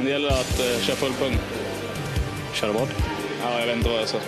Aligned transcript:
Det 0.00 0.10
gäller 0.10 0.28
att 0.28 0.60
uh, 0.60 0.80
köra 0.80 0.96
full 0.96 1.12
pung. 1.12 1.38
Köra 2.52 2.72
vad? 2.72 2.88
Ja, 3.42 3.60
jag 3.60 3.66
vet 3.66 3.76
inte 3.76 3.88
vad 3.88 4.00
jag 4.00 4.08
sa. 4.08 4.18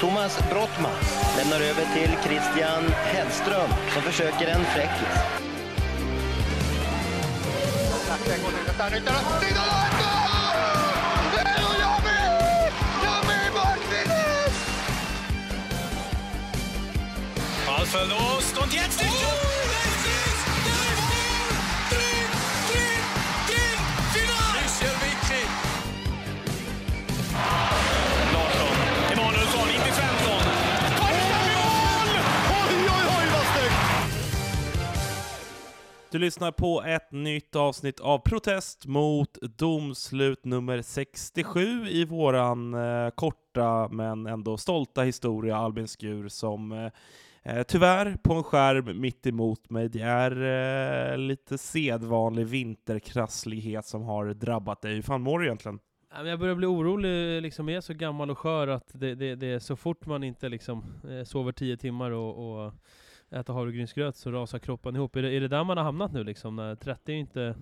Thomas 0.00 0.38
Brottman 0.50 0.92
lämnar 1.36 1.60
över 1.60 1.86
till 1.94 2.10
Christian 2.24 2.84
Hellström 2.88 3.70
som 3.92 4.02
försöker 4.02 4.46
en 4.46 4.64
fräckis. 4.64 5.38
Ballverlust 17.66 18.37
Du 36.18 36.24
lyssnar 36.24 36.52
på 36.52 36.82
ett 36.82 37.12
nytt 37.12 37.56
avsnitt 37.56 38.00
av 38.00 38.18
Protest 38.18 38.86
mot 38.86 39.38
domslut 39.58 40.44
nummer 40.44 40.82
67 40.82 41.88
i 41.88 42.04
våran 42.04 42.74
eh, 42.74 43.10
korta 43.10 43.88
men 43.88 44.26
ändå 44.26 44.56
stolta 44.56 45.02
historia, 45.02 45.56
Albin 45.56 45.88
Skur, 45.88 46.28
som 46.28 46.72
eh, 46.72 46.90
eh, 47.42 47.62
tyvärr, 47.62 48.16
på 48.22 48.34
en 48.34 48.42
skärm 48.42 49.00
mitt 49.00 49.26
emot 49.26 49.70
mig, 49.70 49.88
det 49.88 50.00
är 50.00 51.12
eh, 51.12 51.18
lite 51.18 51.58
sedvanlig 51.58 52.46
vinterkrasslighet 52.46 53.86
som 53.86 54.02
har 54.02 54.26
drabbat 54.26 54.82
dig. 54.82 54.94
Hur 54.94 55.02
fan 55.02 55.22
mår 55.22 55.38
du 55.38 55.46
egentligen? 55.46 55.78
Jag 56.24 56.38
börjar 56.38 56.54
bli 56.54 56.66
orolig, 56.66 57.42
liksom, 57.42 57.68
jag 57.68 57.76
är 57.76 57.80
så 57.80 57.94
gammal 57.94 58.30
och 58.30 58.38
skör 58.38 58.68
att 58.68 58.90
det, 58.94 59.14
det, 59.14 59.34
det 59.34 59.46
är 59.46 59.58
så 59.58 59.76
fort 59.76 60.06
man 60.06 60.24
inte 60.24 60.48
liksom, 60.48 60.84
eh, 61.10 61.24
sover 61.24 61.52
tio 61.52 61.76
timmar 61.76 62.10
och, 62.10 62.64
och 62.64 62.72
äter 63.30 63.54
havregrynsgröt 63.54 64.16
så 64.16 64.30
rasar 64.30 64.58
kroppen 64.58 64.96
ihop. 64.96 65.16
Är 65.16 65.22
det, 65.22 65.36
är 65.36 65.40
det 65.40 65.48
där 65.48 65.64
man 65.64 65.76
har 65.76 65.84
hamnat 65.84 66.12
nu 66.12 66.24
liksom? 66.24 66.56
När 66.56 66.74
30 66.74 67.12
är 67.12 67.16
inte 67.16 67.54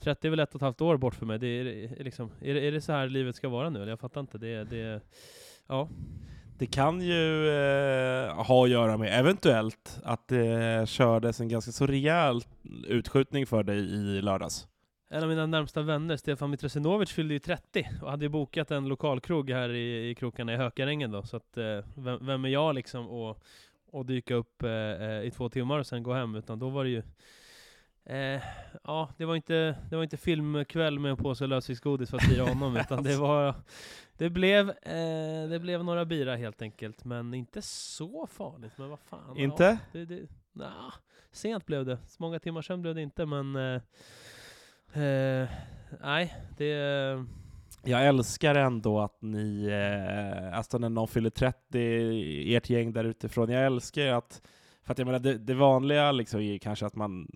30 0.00 0.26
är 0.26 0.30
väl 0.30 0.40
ett 0.40 0.50
och 0.50 0.54
ett 0.54 0.62
halvt 0.62 0.80
år 0.80 0.96
bort 0.96 1.14
för 1.14 1.26
mig. 1.26 1.38
Det 1.38 1.46
är, 1.46 1.66
är, 2.00 2.04
liksom, 2.04 2.30
är, 2.40 2.54
det, 2.54 2.66
är 2.66 2.72
det 2.72 2.80
så 2.80 2.92
här 2.92 3.08
livet 3.08 3.36
ska 3.36 3.48
vara 3.48 3.70
nu? 3.70 3.88
Jag 3.88 4.00
fattar 4.00 4.20
inte. 4.20 4.38
Det, 4.38 4.64
det, 4.64 5.00
ja. 5.66 5.88
Det 6.58 6.66
kan 6.66 7.00
ju 7.00 7.48
eh, 7.48 8.44
ha 8.44 8.64
att 8.64 8.70
göra 8.70 8.96
med 8.96 9.20
eventuellt 9.20 10.00
att 10.04 10.28
det 10.28 10.88
kördes 10.88 11.40
en 11.40 11.48
ganska 11.48 11.72
så 11.72 11.86
rejäl 11.86 12.40
utskjutning 12.86 13.46
för 13.46 13.62
dig 13.62 13.78
i 13.78 14.22
lördags. 14.22 14.66
En 15.08 15.22
av 15.22 15.28
mina 15.28 15.46
närmsta 15.46 15.82
vänner, 15.82 16.16
Stefan 16.16 16.50
Mitrasinovic, 16.50 17.10
fyllde 17.12 17.34
ju 17.34 17.40
30 17.40 17.88
och 18.02 18.10
hade 18.10 18.24
ju 18.24 18.28
bokat 18.28 18.70
en 18.70 18.88
lokalkrog 18.88 19.50
här 19.50 19.68
i, 19.68 20.10
i 20.10 20.14
krokarna 20.14 20.54
i 20.54 20.56
Hökarängen 20.56 21.10
då, 21.10 21.22
så 21.22 21.36
att 21.36 21.56
eh, 21.56 21.78
vem, 21.94 22.26
vem, 22.26 22.44
är 22.44 22.48
jag 22.48 22.74
liksom 22.74 23.08
och, 23.08 23.42
och 23.94 24.06
dyka 24.06 24.34
upp 24.34 24.62
eh, 24.62 24.70
eh, 24.70 25.22
i 25.22 25.30
två 25.30 25.48
timmar 25.48 25.78
och 25.78 25.86
sen 25.86 26.02
gå 26.02 26.12
hem, 26.12 26.34
utan 26.34 26.58
då 26.58 26.68
var 26.68 26.84
det 26.84 26.90
ju 26.90 27.02
Eh, 28.06 28.42
ja, 28.84 29.08
det 29.16 29.24
var, 29.24 29.36
inte, 29.36 29.76
det 29.90 29.96
var 29.96 30.02
inte 30.02 30.16
filmkväll 30.16 30.98
med 30.98 31.10
en 31.10 31.16
påse 31.16 31.46
lösviktsgodis 31.46 32.10
för 32.10 32.16
att 32.16 32.24
fira 32.24 32.44
honom, 32.44 32.76
utan 32.80 33.02
det 33.02 33.16
var 33.16 33.54
det 34.16 34.30
blev, 34.30 34.70
eh, 34.70 35.48
det 35.48 35.58
blev 35.62 35.84
några 35.84 36.04
bira 36.04 36.36
helt 36.36 36.62
enkelt, 36.62 37.04
men 37.04 37.34
inte 37.34 37.62
så 37.62 38.26
farligt. 38.26 38.72
Men 38.78 38.90
vad 38.90 39.00
fan. 39.00 39.36
Inte? 39.36 39.64
Ja, 39.64 39.78
det, 39.92 40.04
det, 40.04 40.28
nah, 40.52 40.92
sent 41.32 41.66
blev 41.66 41.84
det. 41.84 41.98
Så 42.06 42.16
många 42.18 42.38
timmar 42.38 42.62
sen 42.62 42.82
blev 42.82 42.94
det 42.94 43.02
inte, 43.02 43.26
men 43.26 43.56
eh, 43.56 43.82
eh, 45.02 45.48
nej, 46.00 46.34
det... 46.56 47.24
Jag 47.86 48.06
älskar 48.06 48.54
ändå 48.54 49.00
att 49.00 49.22
ni, 49.22 49.66
eh, 49.66 50.58
alltså 50.58 50.78
när 50.78 50.88
någon 50.88 51.08
fyller 51.08 51.30
30, 51.30 52.54
ert 52.56 52.70
gäng 52.70 52.92
där 52.92 53.04
utifrån, 53.04 53.50
jag 53.50 53.66
älskar 53.66 54.06
att 54.06 54.42
för 54.84 54.92
att 54.92 54.98
jag 54.98 55.06
menar, 55.06 55.18
det, 55.18 55.38
det 55.38 55.54
vanliga 55.54 56.12
liksom 56.12 56.40
är 56.40 56.58
kanske 56.58 56.86
att 56.86 56.96
man, 56.96 57.28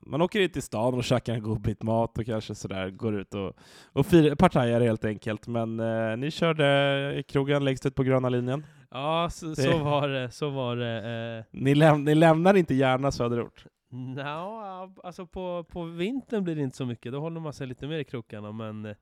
man 0.00 0.22
åker 0.22 0.40
in 0.40 0.50
till 0.50 0.62
stan 0.62 0.94
och 0.94 1.04
käkar 1.04 1.34
en 1.34 1.42
god 1.42 1.60
bit 1.60 1.82
mat 1.82 2.18
och 2.18 2.26
kanske 2.26 2.54
sådär 2.54 2.90
går 2.90 3.14
ut 3.14 3.34
och, 3.34 3.56
och 3.92 4.06
fir, 4.06 4.34
partajar 4.34 4.80
helt 4.80 5.04
enkelt. 5.04 5.46
Men 5.46 5.80
eh, 5.80 6.16
ni 6.16 6.30
körde 6.30 7.22
krogen 7.28 7.64
längst 7.64 7.86
ut 7.86 7.94
på 7.94 8.02
gröna 8.02 8.28
linjen. 8.28 8.66
Ja, 8.90 9.28
så, 9.30 9.46
det, 9.46 9.56
så 9.56 9.78
var 9.78 10.08
det. 10.08 10.30
Så 10.30 10.50
var 10.50 10.76
det 10.76 11.44
eh. 11.52 11.60
ni, 11.60 11.74
läm 11.74 12.04
ni 12.04 12.14
lämnar 12.14 12.54
inte 12.54 12.74
gärna 12.74 13.10
söderort? 13.10 13.66
No, 13.90 14.94
alltså 15.04 15.26
på, 15.26 15.64
på 15.64 15.84
vintern 15.84 16.44
blir 16.44 16.56
det 16.56 16.62
inte 16.62 16.76
så 16.76 16.86
mycket. 16.86 17.12
Då 17.12 17.20
håller 17.20 17.40
man 17.40 17.52
sig 17.52 17.66
lite 17.66 17.86
mer 17.86 17.98
i 17.98 18.04
krokarna, 18.04 18.52
men 18.52 18.84
eh, 18.84 18.96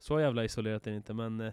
så 0.00 0.20
jävla 0.20 0.44
isolerat 0.44 0.86
är 0.86 0.90
det 0.90 0.96
inte. 0.96 1.14
Men 1.14 1.40
eh, 1.40 1.52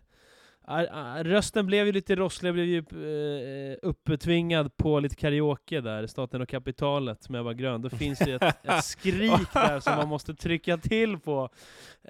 Rösten 1.24 1.66
blev 1.66 1.85
ju 1.85 1.91
lite 1.91 2.16
rosslig, 2.16 2.47
jag 2.47 2.56
blev 2.56 2.66
ju 2.66 2.78
uh, 2.80 3.78
upptvingad 3.81 4.78
på 4.78 5.00
lite 5.00 5.16
karaoke 5.16 5.81
där, 5.81 6.08
Staten 6.08 6.41
och 6.41 6.50
kapitalet 6.50 7.30
med 7.30 7.41
Ebba 7.41 7.53
Grön. 7.53 7.81
Då 7.81 7.90
finns 7.90 8.19
det 8.19 8.31
ett, 8.31 8.66
ett 8.66 8.84
skrik 8.84 9.53
där 9.53 9.80
som 9.80 9.96
man 9.96 10.08
måste 10.08 10.34
trycka 10.35 10.78
till 10.78 11.18
på. 11.18 11.50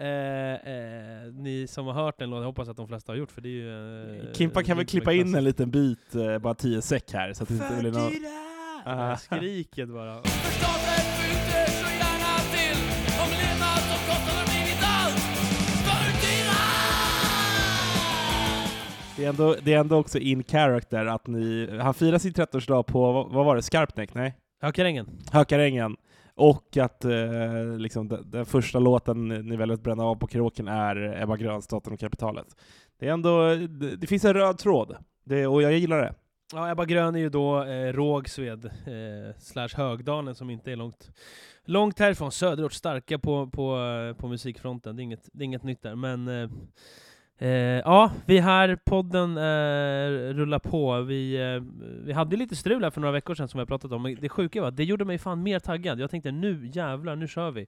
Uh, 0.02 0.04
uh, 0.04 1.34
ni 1.34 1.66
som 1.70 1.86
har 1.86 1.94
hört 1.94 2.20
den 2.20 2.30
låten, 2.30 2.42
jag 2.42 2.48
hoppas 2.48 2.70
att 2.70 2.78
de 2.78 2.88
flesta 2.88 3.12
har 3.12 3.18
gjort, 3.18 3.32
för 3.32 3.42
det 3.42 3.50
är 3.50 3.52
ju... 3.52 4.34
Kimpa 4.34 4.64
kan 4.64 4.78
väl 4.78 4.86
klippa 4.86 5.14
in 5.14 5.36
en 5.36 5.44
liten 5.44 5.72
bit, 5.72 6.14
bara 6.42 6.54
tio 6.54 6.82
sek 6.82 7.14
här, 7.14 7.34
så 7.34 7.44
att 7.44 7.50
det 7.50 7.56
inte 7.56 7.78
blir 7.80 7.92
någon... 7.92 8.12
Uh. 8.88 9.16
Skriket 9.16 9.90
bara. 9.90 10.22
Det 19.18 19.26
är, 19.26 19.30
ändå, 19.30 19.56
det 19.64 19.74
är 19.74 19.80
ändå 19.80 19.98
också 19.98 20.20
in 20.20 20.44
character 20.44 21.06
att 21.06 21.28
ni, 21.28 21.78
han 21.82 21.94
firar 21.94 22.18
sin 22.18 22.34
30-årsdag 22.34 22.84
på, 22.84 23.12
vad, 23.12 23.32
vad 23.32 23.46
var 23.46 23.56
det, 23.56 23.62
Skarpnäck? 23.62 24.14
Nej? 24.14 24.36
Hökarängen. 24.62 25.08
Hökarängen. 25.32 25.98
Och 26.36 26.78
att 26.78 27.06
eh, 27.06 27.78
liksom, 27.78 28.08
den, 28.08 28.32
den, 28.32 28.46
första 28.46 28.80
låten 28.80 29.28
ni 29.28 29.56
väljer 29.56 29.74
att 29.74 29.84
bränna 29.84 30.04
av 30.04 30.16
på 30.16 30.28
karaoken 30.28 30.68
är 30.68 31.22
Ebba 31.24 31.38
Gröns 31.38 31.66
Staten 31.66 31.94
och 31.94 32.00
kapitalet. 32.00 32.46
Det 33.00 33.08
är 33.08 33.14
ändå, 33.14 33.56
det, 33.56 33.96
det, 33.96 34.08
finns 34.08 34.26
en 34.26 34.34
röd 34.34 34.58
tråd, 34.58 34.96
det, 35.26 35.48
och 35.48 35.62
jag 35.62 35.74
gillar 35.74 36.02
det. 36.02 36.14
Ja, 36.54 36.72
Ebba 36.72 36.86
Grön 36.86 37.16
är 37.16 37.20
ju 37.20 37.30
då 37.30 37.64
eh, 37.64 37.94
Rågsved, 37.94 38.66
eh, 38.66 39.40
slash 39.40 39.70
Högdalen, 39.76 40.36
som 40.36 40.50
inte 40.50 40.72
är 40.72 40.76
långt, 40.76 41.12
långt 41.66 42.00
härifrån. 42.00 42.32
Söderort, 42.32 42.74
starka 42.74 43.20
på, 43.20 43.48
på, 43.48 43.80
på 44.18 44.28
musikfronten, 44.28 44.96
det 44.96 45.02
är 45.02 45.04
inget, 45.04 45.30
det 45.34 45.44
är 45.44 45.46
inget 45.46 45.64
nytt 45.64 45.82
där. 45.82 45.96
Men 45.96 46.28
eh, 46.28 46.50
Eh, 47.40 47.50
ja, 47.50 48.12
vi 48.26 48.40
här, 48.40 48.80
podden 48.86 49.38
eh, 49.38 50.34
rullar 50.34 50.60
på. 50.60 51.02
Vi, 51.02 51.36
eh, 51.36 51.64
vi 52.06 52.14
hade 52.14 52.36
lite 52.36 52.56
strul 52.56 52.84
här 52.84 52.90
för 52.90 53.02
några 53.02 53.12
veckor 53.12 53.36
sedan 53.36 53.48
som 53.48 53.58
vi 53.58 53.62
har 53.62 53.66
pratat 53.66 53.92
om, 53.92 54.04
men 54.04 54.18
det 54.22 54.30
sjuka 54.30 54.62
var 54.62 54.72
det 54.72 54.84
gjorde 54.84 55.06
mig 55.06 55.18
fan 55.18 55.44
mer 55.44 55.60
taggad. 55.60 56.00
Jag 56.00 56.12
tänkte 56.12 56.32
nu 56.32 56.70
jävlar, 56.74 57.16
nu 57.16 57.28
kör 57.28 57.52
vi. 57.52 57.68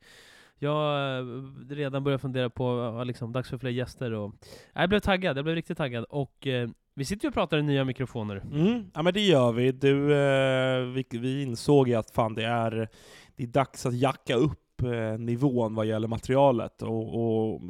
Jag 0.59 0.71
har 0.71 1.19
eh, 1.19 1.75
redan 1.75 2.03
börjat 2.03 2.21
fundera 2.21 2.49
på, 2.49 2.95
eh, 2.99 3.05
liksom, 3.05 3.31
dags 3.31 3.49
för 3.49 3.57
fler 3.57 3.69
gäster 3.69 4.11
och... 4.11 4.33
Jag 4.73 4.89
blev 4.89 4.99
taggad, 4.99 5.37
jag 5.37 5.43
blev 5.43 5.55
riktigt 5.55 5.77
taggad. 5.77 6.03
Och 6.03 6.47
eh, 6.47 6.69
vi 6.95 7.05
sitter 7.05 7.25
ju 7.25 7.27
och 7.27 7.33
pratar 7.33 7.57
i 7.57 7.63
nya 7.63 7.83
mikrofoner. 7.85 8.43
Mm, 8.51 8.91
ja 8.93 9.01
men 9.01 9.13
det 9.13 9.21
gör 9.21 9.51
vi. 9.51 9.71
Du, 9.71 10.13
eh, 10.13 10.81
vi, 10.81 11.05
vi 11.09 11.43
insåg 11.43 11.87
ju 11.87 11.95
att 11.95 12.11
fan 12.11 12.33
det 12.33 12.45
är, 12.45 12.89
det 13.35 13.43
är 13.43 13.47
dags 13.47 13.85
att 13.85 13.97
jacka 13.97 14.35
upp 14.35 14.59
nivån 15.17 15.75
vad 15.75 15.85
gäller 15.85 16.07
materialet. 16.07 16.81
Och, 16.81 17.15
och 17.15 17.61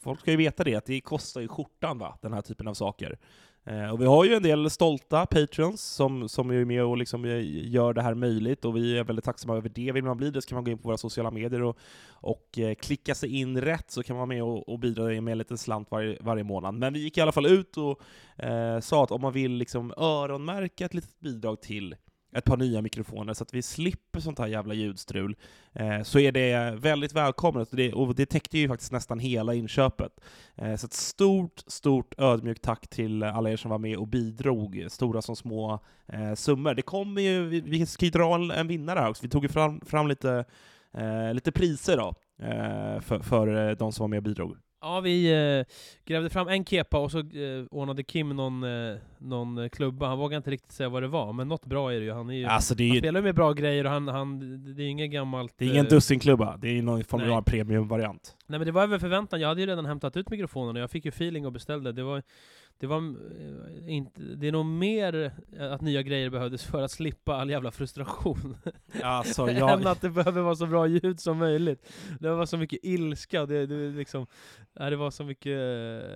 folk 0.00 0.20
ska 0.20 0.30
ju 0.30 0.36
veta 0.36 0.64
det, 0.64 0.74
att 0.74 0.86
det 0.86 1.00
kostar 1.00 1.40
ju 1.40 1.48
skjortan 1.48 1.98
va, 1.98 2.18
den 2.22 2.32
här 2.32 2.42
typen 2.42 2.68
av 2.68 2.74
saker. 2.74 3.18
Eh, 3.64 3.90
och 3.92 4.00
vi 4.00 4.04
har 4.04 4.24
ju 4.24 4.34
en 4.34 4.42
del 4.42 4.70
stolta 4.70 5.26
patrons 5.26 5.82
som, 5.82 6.28
som 6.28 6.50
är 6.50 6.64
med 6.64 6.84
och 6.84 6.96
liksom 6.96 7.24
gör 7.64 7.92
det 7.92 8.02
här 8.02 8.14
möjligt, 8.14 8.64
och 8.64 8.76
vi 8.76 8.98
är 8.98 9.04
väldigt 9.04 9.24
tacksamma 9.24 9.56
över 9.56 9.68
det. 9.68 9.92
Vill 9.92 10.04
man 10.04 10.16
bli 10.16 10.30
det 10.30 10.42
så 10.42 10.48
kan 10.48 10.56
man 10.56 10.64
gå 10.64 10.70
in 10.70 10.78
på 10.78 10.88
våra 10.88 10.96
sociala 10.96 11.30
medier 11.30 11.62
och, 11.62 11.78
och 12.10 12.58
eh, 12.58 12.74
klicka 12.74 13.14
sig 13.14 13.36
in 13.40 13.60
rätt, 13.60 13.90
så 13.90 14.02
kan 14.02 14.16
man 14.16 14.28
vara 14.28 14.36
med 14.36 14.42
och, 14.42 14.68
och 14.68 14.78
bidra 14.78 15.20
med 15.20 15.32
en 15.32 15.38
liten 15.38 15.58
slant 15.58 15.90
varje, 15.90 16.18
varje 16.20 16.44
månad. 16.44 16.74
Men 16.74 16.92
vi 16.92 17.00
gick 17.00 17.18
i 17.18 17.20
alla 17.20 17.32
fall 17.32 17.46
ut 17.46 17.76
och 17.76 18.00
eh, 18.44 18.80
sa 18.80 19.04
att 19.04 19.10
om 19.10 19.20
man 19.20 19.32
vill 19.32 19.52
liksom 19.52 19.94
öronmärka 19.96 20.84
ett 20.84 20.94
litet 20.94 21.20
bidrag 21.20 21.60
till 21.60 21.94
ett 22.32 22.44
par 22.44 22.56
nya 22.56 22.82
mikrofoner 22.82 23.34
så 23.34 23.42
att 23.42 23.54
vi 23.54 23.62
slipper 23.62 24.20
sånt 24.20 24.38
här 24.38 24.46
jävla 24.46 24.74
ljudstrul, 24.74 25.36
eh, 25.72 26.02
så 26.02 26.18
är 26.18 26.32
det 26.32 26.74
väldigt 26.76 27.12
välkommet. 27.12 27.70
Och 27.70 27.76
det, 27.76 27.92
och 27.92 28.14
det 28.14 28.26
täckte 28.26 28.58
ju 28.58 28.68
faktiskt 28.68 28.92
nästan 28.92 29.18
hela 29.18 29.54
inköpet. 29.54 30.20
Eh, 30.56 30.76
så 30.76 30.86
ett 30.86 30.92
stort, 30.92 31.62
stort 31.66 32.14
ödmjukt 32.18 32.62
tack 32.62 32.88
till 32.88 33.22
alla 33.22 33.50
er 33.50 33.56
som 33.56 33.70
var 33.70 33.78
med 33.78 33.96
och 33.96 34.08
bidrog, 34.08 34.86
stora 34.88 35.22
som 35.22 35.36
små 35.36 35.80
eh, 36.06 36.34
summor. 36.34 36.74
Det 36.74 36.82
kommer 36.82 37.22
ju, 37.22 37.48
vi, 37.48 37.60
vi 37.60 37.86
ska 37.86 38.04
ju 38.04 38.10
dra 38.10 38.34
en, 38.34 38.50
en 38.50 38.68
vinnare 38.68 38.98
här 38.98 39.10
också. 39.10 39.22
Vi 39.22 39.28
tog 39.28 39.42
ju 39.42 39.48
fram, 39.48 39.80
fram 39.80 40.08
lite, 40.08 40.44
eh, 40.94 41.34
lite 41.34 41.52
priser 41.52 41.96
då, 41.96 42.14
eh, 42.46 43.00
för, 43.00 43.18
för 43.18 43.68
eh, 43.68 43.76
de 43.76 43.92
som 43.92 44.02
var 44.02 44.08
med 44.08 44.16
och 44.16 44.22
bidrog. 44.22 44.56
Ja, 44.82 45.00
vi 45.00 45.32
eh, 45.58 45.74
grävde 46.04 46.30
fram 46.30 46.48
en 46.48 46.64
kepa 46.64 46.98
och 46.98 47.10
så 47.10 47.18
eh, 47.18 47.64
ordnade 47.70 48.02
Kim 48.02 48.28
någon, 48.28 48.64
eh, 48.64 48.96
någon 49.18 49.58
eh, 49.58 49.68
klubba. 49.68 50.08
Han 50.08 50.18
vågade 50.18 50.36
inte 50.36 50.50
riktigt 50.50 50.72
säga 50.72 50.88
vad 50.88 51.02
det 51.02 51.08
var, 51.08 51.32
men 51.32 51.48
något 51.48 51.66
bra 51.66 51.92
är 51.92 51.98
det 51.98 52.04
ju. 52.04 52.12
Han, 52.12 52.30
är 52.30 52.34
ju, 52.34 52.44
Alltså 52.44 52.74
det 52.74 52.84
är 52.84 52.88
han 52.88 52.94
ju 52.94 53.00
spelar 53.00 53.22
med 53.22 53.34
bra 53.34 53.52
grejer 53.52 53.84
och 53.84 53.90
han, 53.90 54.08
han, 54.08 54.38
det 54.76 54.82
är 54.82 54.86
inget 54.86 55.10
gammalt... 55.10 55.54
det 55.58 55.64
är 55.64 55.68
ingen 55.70 55.86
eh, 55.86 55.90
dussinklubba, 55.90 56.56
det 56.56 56.78
är 56.78 56.82
någon 56.82 57.02
nej. 57.12 57.38
1 57.38 57.44
premium-variant. 57.44 58.36
Nej 58.46 58.58
men 58.58 58.66
det 58.66 58.72
var 58.72 58.82
över 58.82 58.98
förväntan, 58.98 59.40
jag 59.40 59.48
hade 59.48 59.60
ju 59.60 59.66
redan 59.66 59.86
hämtat 59.86 60.16
ut 60.16 60.30
mikrofonen 60.30 60.76
och 60.76 60.82
jag 60.82 60.90
fick 60.90 61.04
ju 61.04 61.08
feeling 61.08 61.46
och 61.46 61.52
beställde. 61.52 61.92
Det 61.92 62.02
var, 62.02 62.22
det 62.80 62.86
var 62.86 62.96
eh, 62.98 63.94
inte, 63.94 64.22
det 64.22 64.48
är 64.48 64.52
nog 64.52 64.66
mer 64.66 65.32
eh, 65.58 65.72
att 65.72 65.80
nya 65.80 66.02
grejer 66.02 66.30
behövdes 66.30 66.64
för 66.64 66.82
att 66.82 66.90
slippa 66.90 67.34
all 67.34 67.50
jävla 67.50 67.70
frustration. 67.70 68.56
Alltså, 69.02 69.42
än 69.48 69.56
jag, 69.56 69.86
att 69.86 70.00
det 70.00 70.10
behöver 70.10 70.42
vara 70.42 70.54
så 70.54 70.66
bra 70.66 70.86
ljud 70.86 71.20
som 71.20 71.38
möjligt. 71.38 71.92
Det 72.20 72.34
var 72.34 72.46
så 72.46 72.56
mycket 72.56 72.78
ilska, 72.82 73.46
det, 73.46 73.66
det, 73.66 73.90
liksom, 73.90 74.26
det 74.74 74.96
var 74.96 75.10
så 75.10 75.24
mycket, 75.24 75.58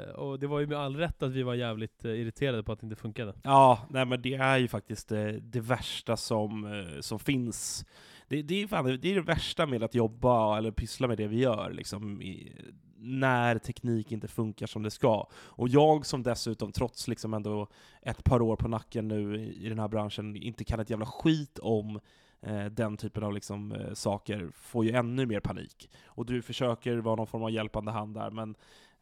eh, 0.09 0.15
och 0.15 0.39
det 0.39 0.47
var 0.47 0.61
ju 0.61 0.67
med 0.67 0.79
all 0.79 0.97
rätt 0.97 1.23
att 1.23 1.33
vi 1.33 1.43
var 1.43 1.55
jävligt 1.55 2.05
irriterade 2.05 2.63
på 2.63 2.73
att 2.73 2.81
det 2.81 2.85
inte 2.85 2.97
funkade. 2.97 3.35
Ja, 3.43 3.87
nej 3.91 4.05
men 4.05 4.23
det 4.23 4.35
är 4.35 4.59
ju 4.59 4.69
faktiskt 4.69 5.09
det, 5.09 5.41
det 5.41 5.61
värsta 5.61 6.17
som, 6.17 6.85
som 7.01 7.19
finns. 7.19 7.87
Det, 8.29 8.43
det, 8.43 8.63
är 8.63 8.67
fan, 8.67 8.85
det 8.85 9.11
är 9.11 9.15
det 9.15 9.21
värsta 9.21 9.67
med 9.67 9.83
att 9.83 9.95
jobba 9.95 10.59
eller 10.59 10.71
pyssla 10.71 11.09
med 11.09 11.19
det 11.19 11.27
vi 11.27 11.39
gör, 11.39 11.73
liksom, 11.73 12.23
i, 12.23 12.53
när 12.97 13.59
teknik 13.59 14.13
inte 14.13 14.29
funkar 14.29 14.67
som 14.67 14.83
det 14.83 14.91
ska. 14.91 15.29
Och 15.35 15.69
jag 15.69 16.07
som 16.07 16.23
dessutom, 16.23 16.73
trots 16.73 17.09
liksom 17.09 17.35
ändå 17.35 17.69
ett 18.03 18.25
par 18.25 18.43
år 18.43 18.57
på 18.57 18.69
nacken 18.69 19.09
nu 19.09 19.37
i, 19.37 19.67
i 19.67 19.69
den 19.69 19.79
här 19.79 19.89
branschen, 19.89 20.37
inte 20.37 20.65
kan 20.65 20.81
ett 20.81 20.91
jävla 20.91 21.07
skit 21.07 21.59
om 21.59 22.01
eh, 22.41 22.65
den 22.65 22.97
typen 22.97 23.25
av 23.25 23.33
liksom, 23.33 23.73
eh, 23.73 23.95
saker, 23.95 24.51
får 24.55 24.85
ju 24.85 24.93
ännu 24.93 25.27
mer 25.27 25.41
panik. 25.41 25.91
Och 26.07 26.27
du 26.27 26.43
försöker 26.43 26.97
vara 26.97 27.17
någon 27.17 27.27
form 27.27 27.43
av 27.43 27.51
hjälpande 27.51 27.93
hand 27.93 28.15
där, 28.15 28.31
men 28.31 28.55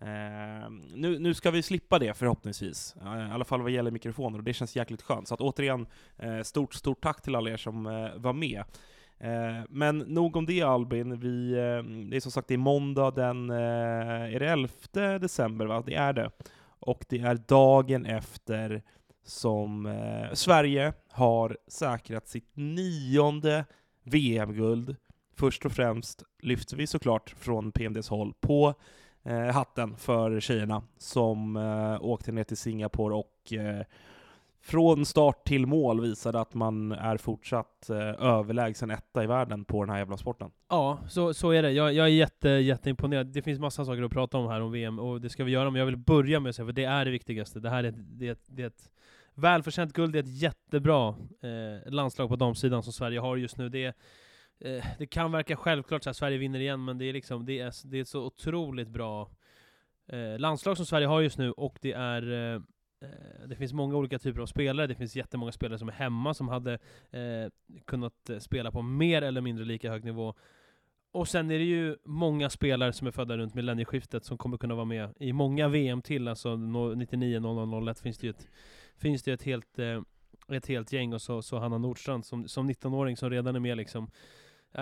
Eh, 0.02 0.70
nu, 0.94 1.18
nu 1.18 1.34
ska 1.34 1.50
vi 1.50 1.62
slippa 1.62 1.98
det 1.98 2.14
förhoppningsvis, 2.14 2.96
Eh, 3.02 3.28
i 3.28 3.32
alla 3.32 3.44
fall 3.44 3.62
vad 3.62 3.70
gäller 3.70 3.90
mikrofoner, 3.90 4.38
och 4.38 4.44
det 4.44 4.52
känns 4.52 4.76
jäkligt 4.76 5.02
skönt. 5.02 5.28
Så 5.28 5.34
att 5.34 5.40
återigen, 5.40 5.86
eh, 6.16 6.42
stort, 6.42 6.74
stort 6.74 7.02
tack 7.02 7.22
till 7.22 7.34
alla 7.34 7.50
er 7.50 7.56
som 7.56 7.86
eh, 7.86 8.10
var 8.16 8.32
med. 8.32 8.64
Eh, 9.22 9.64
men 9.68 9.98
nog 9.98 10.36
om 10.36 10.46
det 10.46 10.62
Albin, 10.62 11.20
vi, 11.20 11.52
eh, 11.52 12.08
det 12.10 12.16
är 12.16 12.20
som 12.20 12.32
sagt 12.32 12.48
det 12.48 12.54
är 12.54 12.58
måndag 12.58 13.10
den, 13.10 13.50
eh, 13.50 14.34
är 14.34 14.40
det 14.40 14.48
11 14.48 15.18
december 15.18 15.66
va? 15.66 15.82
Det 15.86 15.94
är 15.94 16.12
det. 16.12 16.30
Och 16.78 17.04
det 17.08 17.18
är 17.18 17.34
dagen 17.34 18.06
efter 18.06 18.82
som 19.24 19.94
Sverige 20.32 20.92
har 21.10 21.58
säkrat 21.68 22.28
sitt 22.28 22.50
nionde 22.54 23.64
VM-guld. 24.02 24.96
Först 25.36 25.64
och 25.64 25.72
främst 25.72 26.22
lyfter 26.42 26.76
vi 26.76 26.86
såklart 26.86 27.30
från 27.30 27.72
PMDs 27.72 28.08
håll 28.08 28.34
på 28.40 28.74
hatten 29.52 29.96
för 29.96 30.40
tjejerna 30.40 30.82
som 30.98 31.56
åkte 32.00 32.32
ner 32.32 32.44
till 32.44 32.56
Singapore 32.56 33.14
och 33.14 33.52
från 34.64 35.06
start 35.06 35.44
till 35.46 35.66
mål 35.66 36.00
visade 36.00 36.40
att 36.40 36.54
man 36.54 36.92
är 36.92 37.16
fortsatt 37.16 37.90
eh, 37.90 37.96
överlägsen 38.26 38.90
etta 38.90 39.24
i 39.24 39.26
världen 39.26 39.64
på 39.64 39.82
den 39.84 39.90
här 39.90 39.98
jävla 39.98 40.16
sporten. 40.16 40.50
Ja, 40.68 40.98
så, 41.08 41.34
så 41.34 41.50
är 41.50 41.62
det. 41.62 41.70
Jag, 41.72 41.92
jag 41.92 42.06
är 42.06 42.10
jätte, 42.10 42.48
jätteimponerad. 42.48 43.26
Det 43.26 43.42
finns 43.42 43.58
massa 43.60 43.84
saker 43.84 44.02
att 44.02 44.12
prata 44.12 44.38
om 44.38 44.48
här 44.48 44.60
om 44.60 44.72
VM, 44.72 44.98
och 44.98 45.20
det 45.20 45.28
ska 45.30 45.44
vi 45.44 45.52
göra, 45.52 45.70
men 45.70 45.78
jag 45.78 45.86
vill 45.86 45.96
börja 45.96 46.40
med 46.40 46.50
att 46.50 46.56
säga, 46.56 46.66
för 46.66 46.72
det 46.72 46.84
är 46.84 47.04
det 47.04 47.10
viktigaste. 47.10 47.60
Det 47.60 47.70
här 47.70 47.84
är, 47.84 47.88
ett- 47.88 48.18
det 48.18 48.28
är, 48.28 48.36
det 48.46 48.62
är 48.62 48.66
ett 48.66 48.90
välförtjänt 49.34 49.92
guld, 49.92 50.12
det 50.12 50.18
är 50.18 50.22
ett 50.22 50.42
jättebra 50.42 51.08
eh, 51.42 51.92
landslag 51.92 52.28
på 52.28 52.36
damsidan 52.36 52.82
som 52.82 52.92
Sverige 52.92 53.20
har 53.20 53.36
just 53.36 53.56
nu. 53.58 53.68
Det, 53.68 53.84
är, 53.84 53.94
eh, 54.76 54.84
det 54.98 55.06
kan 55.06 55.32
verka 55.32 55.56
självklart 55.56 56.06
att 56.06 56.16
Sverige 56.16 56.38
vinner 56.38 56.60
igen, 56.60 56.84
men 56.84 56.98
det 56.98 57.04
är, 57.04 57.12
liksom, 57.12 57.46
det 57.46 57.58
är, 57.58 57.72
det 57.90 57.96
är 57.96 58.00
ett 58.02 58.08
så 58.08 58.24
otroligt 58.24 58.88
bra 58.88 59.28
eh, 60.08 60.38
landslag 60.38 60.76
som 60.76 60.86
Sverige 60.86 61.06
har 61.06 61.20
just 61.20 61.38
nu, 61.38 61.52
och 61.52 61.78
det 61.80 61.92
är 61.92 62.54
eh, 62.54 62.60
Eh, 63.02 63.48
det 63.48 63.56
finns 63.56 63.72
många 63.72 63.96
olika 63.96 64.18
typer 64.18 64.40
av 64.40 64.46
spelare, 64.46 64.86
det 64.86 64.94
finns 64.94 65.16
jättemånga 65.16 65.52
spelare 65.52 65.78
som 65.78 65.88
är 65.88 65.92
hemma 65.92 66.34
som 66.34 66.48
hade 66.48 66.72
eh, 67.10 67.78
kunnat 67.84 68.30
eh, 68.30 68.38
spela 68.38 68.72
på 68.72 68.82
mer 68.82 69.22
eller 69.22 69.40
mindre 69.40 69.64
lika 69.64 69.90
hög 69.90 70.04
nivå. 70.04 70.34
Och 71.12 71.28
sen 71.28 71.50
är 71.50 71.58
det 71.58 71.64
ju 71.64 71.96
många 72.04 72.50
spelare 72.50 72.92
som 72.92 73.06
är 73.06 73.10
födda 73.10 73.36
runt 73.36 73.54
millennieskiftet 73.54 74.24
som 74.24 74.38
kommer 74.38 74.56
kunna 74.56 74.74
vara 74.74 74.84
med 74.84 75.14
i 75.20 75.32
många 75.32 75.68
VM 75.68 76.02
till, 76.02 76.28
alltså 76.28 76.56
99, 76.56 77.40
00, 77.40 77.88
01 77.88 78.00
finns 78.00 78.18
det 78.18 78.26
ju 78.26 78.30
ett, 78.30 78.48
finns 78.96 79.22
det 79.22 79.32
ett 79.32 79.42
helt, 79.42 79.78
eh, 79.78 80.02
ett 80.48 80.66
helt 80.66 80.92
gäng, 80.92 81.12
och 81.12 81.22
så, 81.22 81.42
så 81.42 81.58
Hanna 81.58 81.78
Nordstrand 81.78 82.26
som, 82.26 82.48
som 82.48 82.70
19-åring 82.70 83.16
som 83.16 83.30
redan 83.30 83.56
är 83.56 83.60
med 83.60 83.76
liksom. 83.76 84.10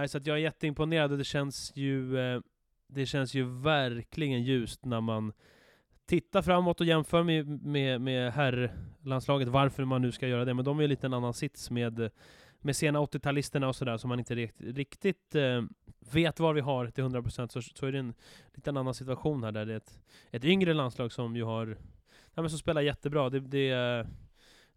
Så 0.06 0.18
att 0.18 0.26
jag 0.26 0.36
är 0.36 0.40
jätteimponerad 0.40 1.12
och 1.12 1.18
det 1.18 1.24
känns 1.24 1.72
ju, 1.76 2.18
eh, 2.18 2.40
det 2.88 3.06
känns 3.06 3.34
ju 3.34 3.44
verkligen 3.44 4.42
ljust 4.42 4.84
när 4.84 5.00
man 5.00 5.32
Titta 6.10 6.42
framåt 6.42 6.80
och 6.80 6.86
jämför 6.86 7.22
med, 7.22 7.48
med, 7.48 8.00
med 8.00 8.32
herrlandslaget, 8.32 9.48
varför 9.48 9.84
man 9.84 10.02
nu 10.02 10.12
ska 10.12 10.28
göra 10.28 10.44
det, 10.44 10.54
men 10.54 10.64
de 10.64 10.78
är 10.78 10.82
ju 10.82 10.88
lite 10.88 11.06
en 11.06 11.14
annan 11.14 11.34
sits 11.34 11.70
med, 11.70 12.10
med 12.60 12.76
sena 12.76 12.98
80-talisterna 13.00 13.66
och 13.66 13.76
sådär, 13.76 13.96
som 13.96 14.08
man 14.08 14.18
inte 14.18 14.34
rikt, 14.34 14.60
riktigt 14.60 15.34
eh, 15.34 15.62
vet 16.12 16.40
var 16.40 16.52
vi 16.52 16.60
har 16.60 16.86
till 16.90 17.04
100% 17.04 17.48
så, 17.48 17.62
så 17.62 17.86
är 17.86 17.92
det 17.92 17.98
en 17.98 18.14
lite 18.54 18.70
annan 18.70 18.94
situation 18.94 19.44
här, 19.44 19.52
där 19.52 19.66
det 19.66 19.72
är 19.72 19.76
ett, 19.76 20.00
ett 20.30 20.44
yngre 20.44 20.74
landslag 20.74 21.12
som 21.12 21.36
ju 21.36 21.44
har, 21.44 21.78
ja, 22.34 22.42
men 22.42 22.50
som 22.50 22.58
spelar 22.58 22.80
jättebra. 22.80 23.30
Det, 23.30 23.40
det, 23.40 23.70
är- 23.70 24.06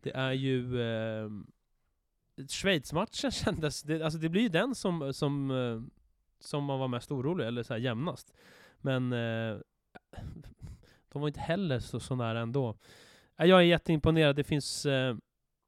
det 0.02 0.12
är 0.16 0.32
ju 0.32 0.82
eh, 0.82 1.30
Schweiz-matchen 2.48 3.32
kändes, 3.46 3.84
det, 3.84 4.02
alltså 4.02 4.20
det 4.20 4.30
blir 4.30 4.42
ju 4.42 4.50
den 4.50 4.76
som, 4.76 5.14
som, 5.14 5.52
eh, 5.52 5.82
som 6.40 6.64
man 6.64 6.80
var 6.80 6.88
mest 6.88 7.12
orolig, 7.12 7.48
eller 7.48 7.64
så 7.64 7.74
här 7.74 7.82
jämnast. 7.82 8.34
Men 8.82 9.14
eh, 9.14 9.58
de 11.14 11.22
var 11.22 11.28
inte 11.28 11.40
heller 11.40 11.80
så, 11.80 12.00
så 12.00 12.16
nära 12.16 12.40
ändå. 12.40 12.76
Äh, 13.40 13.46
jag 13.46 13.60
är 13.60 13.64
jätteimponerad, 13.64 14.36
det 14.36 14.44
finns, 14.44 14.86
eh, 14.86 15.16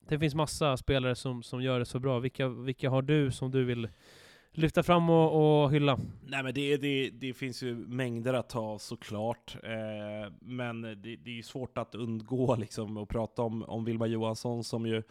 det 0.07 0.19
finns 0.19 0.35
massa 0.35 0.77
spelare 0.77 1.15
som, 1.15 1.43
som 1.43 1.61
gör 1.61 1.79
det 1.79 1.85
så 1.85 1.99
bra. 1.99 2.19
Vilka, 2.19 2.47
vilka 2.47 2.89
har 2.89 3.01
du 3.01 3.31
som 3.31 3.51
du 3.51 3.63
vill 3.63 3.89
lyfta 4.51 4.83
fram 4.83 5.09
och, 5.09 5.63
och 5.63 5.71
hylla? 5.71 5.99
Nej 6.27 6.43
men 6.43 6.53
det, 6.53 6.77
det, 6.77 7.09
det 7.09 7.33
finns 7.33 7.63
ju 7.63 7.75
mängder 7.75 8.33
att 8.33 8.49
ta 8.49 8.59
av 8.59 8.77
såklart, 8.77 9.57
eh, 9.63 10.33
men 10.39 10.81
det, 10.81 10.95
det 11.15 11.29
är 11.29 11.35
ju 11.35 11.43
svårt 11.43 11.77
att 11.77 11.95
undgå 11.95 12.55
liksom 12.55 12.97
att 12.97 13.09
prata 13.09 13.41
om, 13.41 13.63
om 13.63 13.85
Vilma 13.85 14.07
Johansson 14.07 14.63
som 14.63 14.85
ju 14.85 15.03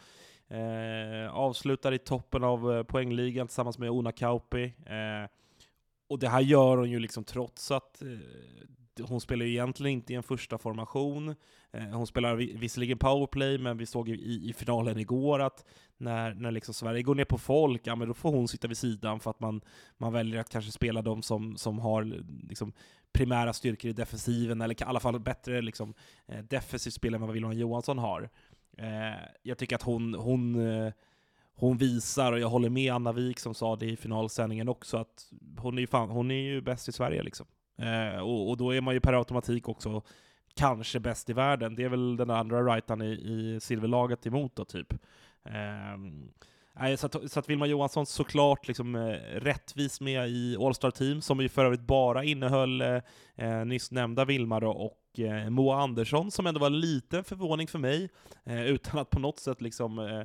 eh, 0.48 1.34
avslutar 1.34 1.92
i 1.92 1.98
toppen 1.98 2.44
av 2.44 2.72
eh, 2.72 2.82
poängligan 2.82 3.46
tillsammans 3.46 3.78
med 3.78 3.90
Ona 3.90 4.12
Kauppi. 4.12 4.64
Eh, 4.87 5.30
och 6.08 6.19
det 6.19 6.28
här 6.28 6.40
gör 6.40 6.76
hon 6.76 6.90
ju 6.90 6.98
liksom 6.98 7.25
trots 7.25 7.70
att 7.70 8.02
eh, 8.02 8.08
hon 9.02 9.20
spelar 9.20 9.46
ju 9.46 9.52
egentligen 9.52 9.93
inte 9.93 10.12
i 10.12 10.17
en 10.17 10.23
första 10.23 10.58
formation. 10.58 11.35
Eh, 11.73 11.82
hon 11.82 12.06
spelar 12.06 12.37
visserligen 12.37 12.99
powerplay, 12.99 13.58
men 13.58 13.79
vi 13.79 13.87
såg 13.87 14.08
ju 14.08 14.17
i, 14.17 14.49
i 14.49 14.52
finalen 14.52 14.99
igår 14.99 15.41
att 15.41 15.64
när, 15.96 16.35
när 16.35 16.50
liksom 16.50 16.75
Sverige 16.75 17.02
går 17.02 17.14
ner 17.14 17.25
på 17.25 17.38
folk, 17.38 17.81
ja 17.85 17.96
men 17.96 18.08
då 18.08 18.14
får 18.14 18.31
hon 18.31 18.49
sitta 18.49 18.69
vid 18.69 18.76
sidan 18.76 19.20
för 19.20 19.31
att 19.31 19.41
man, 19.41 19.61
man 19.96 20.12
väljer 20.12 20.41
att 20.41 20.49
kanske 20.49 20.73
spela 20.73 21.02
de 21.02 21.23
som, 21.23 21.56
som 21.56 21.79
har 21.79 22.23
liksom, 22.49 22.73
primära 23.12 23.52
styrkor 23.52 23.90
i 23.90 23.95
defensiven, 23.95 24.61
eller 24.61 24.83
i 24.83 24.85
alla 24.85 25.00
fall 25.00 25.21
bättre 25.21 25.62
liksom, 25.62 25.95
eh, 26.26 26.45
defensivt 26.45 26.95
spel 26.95 27.14
än 27.14 27.21
vad 27.21 27.33
Wilhelm 27.33 27.59
Johansson 27.59 27.99
har. 27.99 28.30
Eh, 28.78 29.21
jag 29.42 29.59
tycker 29.59 29.76
att 29.76 29.83
hon, 29.83 30.14
hon, 30.14 30.57
hon 31.54 31.76
visar, 31.76 32.33
och 32.33 32.40
jag 32.40 32.49
håller 32.49 32.71
med 32.71 32.92
Anna 32.92 33.12
Wik 33.12 33.40
som 33.40 33.54
sa 33.54 33.76
det 33.76 33.87
i 33.87 33.97
finalsändningen 33.97 34.68
också, 34.68 34.97
att 34.97 35.33
hon 35.59 35.78
är 35.78 35.80
ju, 35.80 35.87
fan, 35.87 36.11
hon 36.11 36.30
är 36.30 36.42
ju 36.42 36.61
bäst 36.61 36.88
i 36.88 36.92
Sverige. 36.92 37.23
Liksom. 37.23 37.47
Eh, 37.76 38.21
och, 38.21 38.50
och 38.50 38.57
då 38.57 38.75
är 38.75 38.81
man 38.81 38.95
ju 38.95 39.00
per 39.00 39.12
automatik 39.12 39.69
också 39.69 40.02
kanske 40.54 41.00
bäst 41.00 41.31
i 41.31 41.33
världen. 41.33 41.75
Det 41.75 41.85
är 41.85 41.88
väl 41.88 42.16
den 42.16 42.31
andra 42.31 42.62
rightaren 42.62 43.02
i, 43.02 43.12
i 43.12 43.61
silverlaget 43.61 44.26
emot 44.26 44.57
då, 44.57 44.64
typ. 44.64 44.93
Eh, 45.45 46.97
så, 46.97 47.07
att, 47.07 47.31
så 47.33 47.40
att 47.40 47.49
Vilma 47.49 47.66
Johansson 47.66 48.07
såklart 48.07 48.69
liksom, 48.69 48.95
eh, 48.95 49.40
rättvis 49.40 50.00
med 50.00 50.28
i 50.28 50.57
All-Star 50.61 50.90
Team, 50.90 51.21
som 51.21 51.40
ju 51.40 51.49
för 51.49 51.64
övrigt 51.64 51.81
bara 51.81 52.25
innehöll 52.25 52.81
eh, 52.81 53.00
eh 53.37 53.64
nyss 53.64 53.90
nämnda 53.90 54.25
Vilma 54.25 54.61
då, 54.61 54.71
och 54.71 55.21
eh, 55.21 55.50
Moa 55.50 55.83
Andersson, 55.83 56.31
som 56.31 56.47
ändå 56.47 56.61
var 56.61 56.66
en 56.66 56.81
liten 56.81 57.25
förvåning 57.25 57.66
för 57.66 57.78
mig, 57.78 58.09
eh, 58.45 58.64
utan 58.66 59.00
att 59.00 59.11
på 59.11 59.21
något 59.21 59.38
sätt 59.38 59.61
liksom, 59.61 60.25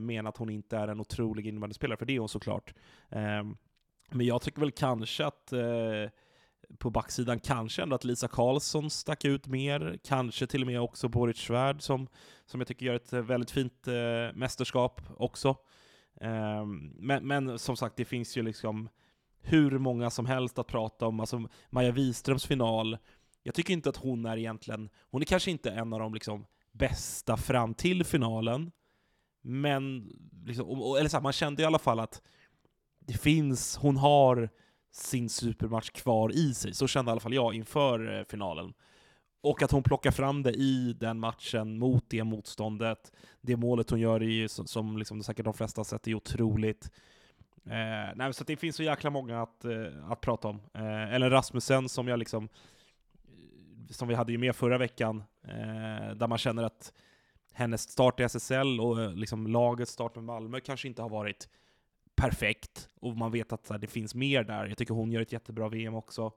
mena 0.00 0.28
att 0.28 0.36
hon 0.36 0.50
inte 0.50 0.76
är 0.76 0.88
en 0.88 1.00
otrolig 1.00 1.46
innebandyspelare, 1.46 1.98
för 1.98 2.06
det 2.06 2.14
är 2.14 2.18
hon 2.18 2.28
såklart. 2.28 2.74
Ehm, 3.10 3.56
men 4.10 4.26
jag 4.26 4.42
tycker 4.42 4.60
väl 4.60 4.70
kanske 4.70 5.26
att 5.26 5.52
på 6.78 6.90
backsidan 6.90 7.40
kanske 7.40 7.82
ändå 7.82 7.94
att 7.94 8.04
Lisa 8.04 8.28
Karlsson 8.28 8.90
stack 8.90 9.24
ut 9.24 9.46
mer, 9.46 9.98
kanske 10.04 10.46
till 10.46 10.60
och 10.60 10.66
med 10.66 10.80
också 10.80 11.08
Boris 11.08 11.36
Svärd 11.36 11.82
som, 11.82 12.08
som 12.46 12.60
jag 12.60 12.68
tycker 12.68 12.86
gör 12.86 12.94
ett 12.94 13.12
eh, 13.12 13.20
väldigt 13.20 13.50
fint 13.50 13.88
eh, 13.88 13.94
mästerskap 14.34 15.00
också. 15.16 15.48
Eh, 16.20 16.66
men, 16.94 17.26
men 17.26 17.58
som 17.58 17.76
sagt, 17.76 17.96
det 17.96 18.04
finns 18.04 18.36
ju 18.36 18.42
liksom 18.42 18.88
hur 19.40 19.78
många 19.78 20.10
som 20.10 20.26
helst 20.26 20.58
att 20.58 20.66
prata 20.66 21.06
om. 21.06 21.20
Alltså 21.20 21.48
Maja 21.70 21.92
Wiströms 21.92 22.46
final, 22.46 22.98
jag 23.42 23.54
tycker 23.54 23.72
inte 23.72 23.88
att 23.88 23.96
hon 23.96 24.26
är 24.26 24.36
egentligen, 24.36 24.88
hon 25.10 25.22
är 25.22 25.26
kanske 25.26 25.50
inte 25.50 25.70
en 25.70 25.92
av 25.92 26.00
de 26.00 26.14
liksom 26.14 26.46
bästa 26.72 27.36
fram 27.36 27.74
till 27.74 28.04
finalen, 28.04 28.72
men 29.42 30.12
liksom, 30.44 30.68
eller 30.98 31.08
så 31.08 31.16
här, 31.16 31.22
man 31.22 31.32
kände 31.32 31.62
i 31.62 31.64
alla 31.64 31.78
fall 31.78 32.00
att 32.00 32.22
det 33.00 33.14
finns, 33.14 33.76
hon 33.76 33.96
har 33.96 34.50
sin 34.96 35.28
supermatch 35.28 35.90
kvar 35.90 36.32
i 36.32 36.54
sig. 36.54 36.74
Så 36.74 36.86
kände 36.86 37.10
i 37.10 37.12
alla 37.12 37.20
fall 37.20 37.34
jag 37.34 37.54
inför 37.54 38.18
eh, 38.18 38.24
finalen. 38.24 38.74
Och 39.40 39.62
att 39.62 39.70
hon 39.70 39.82
plockar 39.82 40.10
fram 40.10 40.42
det 40.42 40.52
i 40.52 40.92
den 40.92 41.20
matchen 41.20 41.78
mot 41.78 42.04
det 42.08 42.24
motståndet. 42.24 43.12
Det 43.40 43.56
målet 43.56 43.90
hon 43.90 44.00
gör 44.00 44.22
är 44.22 44.28
ju, 44.28 44.48
som, 44.48 44.66
som 44.66 44.98
liksom 44.98 45.22
säkert 45.22 45.44
de 45.44 45.54
flesta 45.54 45.78
har 45.78 45.84
sett, 45.84 46.06
är 46.06 46.14
otroligt. 46.14 46.90
Eh, 47.64 48.14
nej, 48.14 48.34
så 48.34 48.44
det 48.44 48.56
finns 48.56 48.76
så 48.76 48.82
jäkla 48.82 49.10
många 49.10 49.42
att, 49.42 49.64
eh, 49.64 50.10
att 50.10 50.20
prata 50.20 50.48
om. 50.48 50.60
Eh, 50.74 51.14
Ellen 51.14 51.30
Rasmussen 51.30 51.88
som 51.88 52.08
jag 52.08 52.18
liksom, 52.18 52.44
eh, 52.44 53.90
som 53.90 54.08
vi 54.08 54.14
hade 54.14 54.32
ju 54.32 54.38
med 54.38 54.56
förra 54.56 54.78
veckan, 54.78 55.24
eh, 55.44 56.14
där 56.14 56.26
man 56.26 56.38
känner 56.38 56.62
att 56.62 56.92
hennes 57.52 57.90
start 57.90 58.20
i 58.20 58.22
SSL 58.22 58.80
och 58.80 59.02
eh, 59.02 59.12
liksom 59.12 59.46
lagets 59.46 59.92
start 59.92 60.14
med 60.14 60.24
Malmö 60.24 60.60
kanske 60.60 60.88
inte 60.88 61.02
har 61.02 61.08
varit 61.08 61.48
perfekt, 62.16 62.88
och 63.00 63.16
man 63.16 63.32
vet 63.32 63.52
att 63.52 63.68
här, 63.70 63.78
det 63.78 63.86
finns 63.86 64.14
mer 64.14 64.44
där. 64.44 64.66
Jag 64.66 64.78
tycker 64.78 64.94
hon 64.94 65.12
gör 65.12 65.20
ett 65.20 65.32
jättebra 65.32 65.68
VM 65.68 65.94
också. 65.94 66.32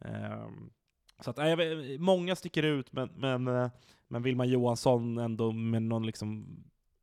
Ehm, 0.00 0.70
så 1.20 1.30
att, 1.30 1.38
äh, 1.38 1.56
många 1.98 2.36
sticker 2.36 2.62
ut, 2.62 2.92
men, 2.92 3.08
men, 3.16 3.46
eh, 3.46 3.70
men 4.08 4.22
Vilma 4.22 4.44
Johansson 4.44 5.18
ändå 5.18 5.52
med 5.52 5.82
någon 5.82 6.06
liksom 6.06 6.46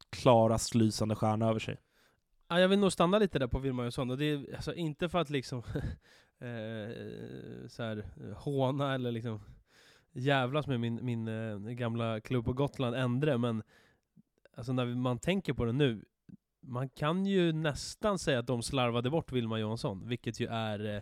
klarast 0.10 0.76
lysande 0.76 1.16
stjärna 1.16 1.50
över 1.50 1.60
sig. 1.60 1.78
Ja, 2.48 2.60
jag 2.60 2.68
vill 2.68 2.80
nog 2.80 2.92
stanna 2.92 3.20
lite 3.20 3.40
där 3.40 3.48
på 3.48 3.60
Wilma 3.60 3.82
Johansson. 3.82 4.12
och 4.12 4.18
det 4.18 4.26
är 4.26 4.56
alltså 4.56 4.74
inte 4.74 5.10
för 5.10 5.20
att 5.20 5.30
liksom 5.30 5.60
eh, 6.40 7.68
så 7.68 7.84
här, 7.84 8.06
håna 8.36 8.94
eller 8.94 9.12
liksom 9.12 9.40
jävlas 10.12 10.68
med 10.68 10.80
min, 10.80 11.06
min 11.06 11.28
eh, 11.28 11.58
gamla 11.58 12.20
klubb 12.20 12.46
på 12.46 12.54
Gotland, 12.54 12.96
Endre, 12.96 13.38
men 13.38 13.64
alltså 14.58 14.74
när 14.74 14.86
man 14.86 15.20
tänker 15.20 15.54
på 15.54 15.66
det 15.66 15.72
nu, 15.72 16.06
man 16.68 16.90
kan 16.90 17.26
ju 17.26 17.54
nästan 17.54 18.20
säga 18.20 18.40
att 18.40 18.48
de 18.48 18.64
slarvade 18.64 19.10
bort 19.10 19.32
Wilma 19.32 19.60
Johansson, 19.60 20.08
vilket 20.08 20.40
ju 20.40 20.48
är 20.48 20.96
eh, 20.96 21.02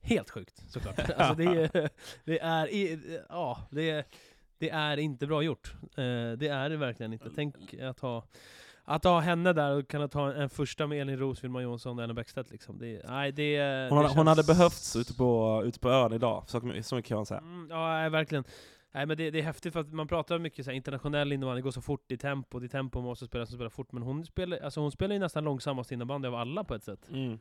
helt 0.00 0.30
sjukt 0.30 0.62
såklart. 0.70 0.98
alltså 1.16 1.34
det, 1.34 1.44
är, 1.44 1.90
det 2.24 2.38
är, 2.38 3.24
ja, 3.28 3.58
det 3.70 3.90
är, 3.90 4.04
det 4.58 4.70
är 4.70 4.96
inte 4.96 5.26
bra 5.26 5.42
gjort. 5.42 5.74
Eh, 5.82 6.32
det 6.38 6.48
är 6.48 6.70
det 6.70 6.76
verkligen 6.76 7.12
inte. 7.12 7.30
Tänk 7.34 7.74
att 7.74 8.00
ha 8.00 8.24
att 8.86 9.04
ha 9.04 9.20
henne 9.20 9.52
där 9.52 9.76
och 9.76 9.88
kunna 9.88 10.08
ta 10.08 10.32
en 10.32 10.50
första 10.50 10.86
med 10.86 11.00
Elin 11.00 11.18
Roos, 11.18 11.44
Wilma 11.44 11.62
Jonsson 11.62 11.98
och 11.98 12.04
Ellen 12.04 12.16
Bäckstedt 12.16 12.50
liksom. 12.50 12.78
Det, 12.78 13.02
nej, 13.08 13.32
det, 13.32 13.58
Hon, 13.90 13.98
det 13.98 14.02
hade, 14.08 14.18
hon 14.18 14.26
hade 14.26 14.42
känns- 14.42 14.58
behövts 14.58 14.96
ute 14.96 15.14
på, 15.14 15.62
ute 15.64 15.80
på 15.80 15.88
ön 15.90 16.12
idag, 16.12 16.44
så, 16.46 16.60
så 16.82 16.94
mycket 16.96 17.08
kan 17.08 17.16
man 17.16 17.26
säga. 17.26 17.40
Mm, 17.40 17.66
ja, 17.70 18.08
verkligen. 18.08 18.44
Nej, 18.94 19.06
men 19.06 19.16
det, 19.16 19.30
det 19.30 19.38
är 19.38 19.42
häftigt 19.42 19.72
för 19.72 19.80
att 19.80 19.92
man 19.92 20.08
pratar 20.08 20.38
mycket 20.38 20.64
så 20.64 20.70
här, 20.70 20.76
internationell 20.76 21.32
innebandy, 21.32 21.58
det 21.58 21.62
går 21.62 21.70
så 21.70 21.80
fort 21.80 22.12
i 22.12 22.16
tempo, 22.16 22.64
i 22.64 22.68
tempo 22.68 23.00
måste 23.00 23.26
spela 23.26 23.46
som 23.46 23.54
spelar 23.54 23.70
fort, 23.70 23.92
men 23.92 24.02
hon 24.02 24.24
spelar, 24.26 24.58
alltså 24.58 24.80
hon 24.80 24.92
spelar 24.92 25.12
ju 25.14 25.18
nästan 25.18 25.44
långsammast 25.44 25.92
innebandy 25.92 26.28
av 26.28 26.34
alla 26.34 26.64
på 26.64 26.74
ett 26.74 26.84
sätt. 26.84 27.08
Mm. 27.08 27.38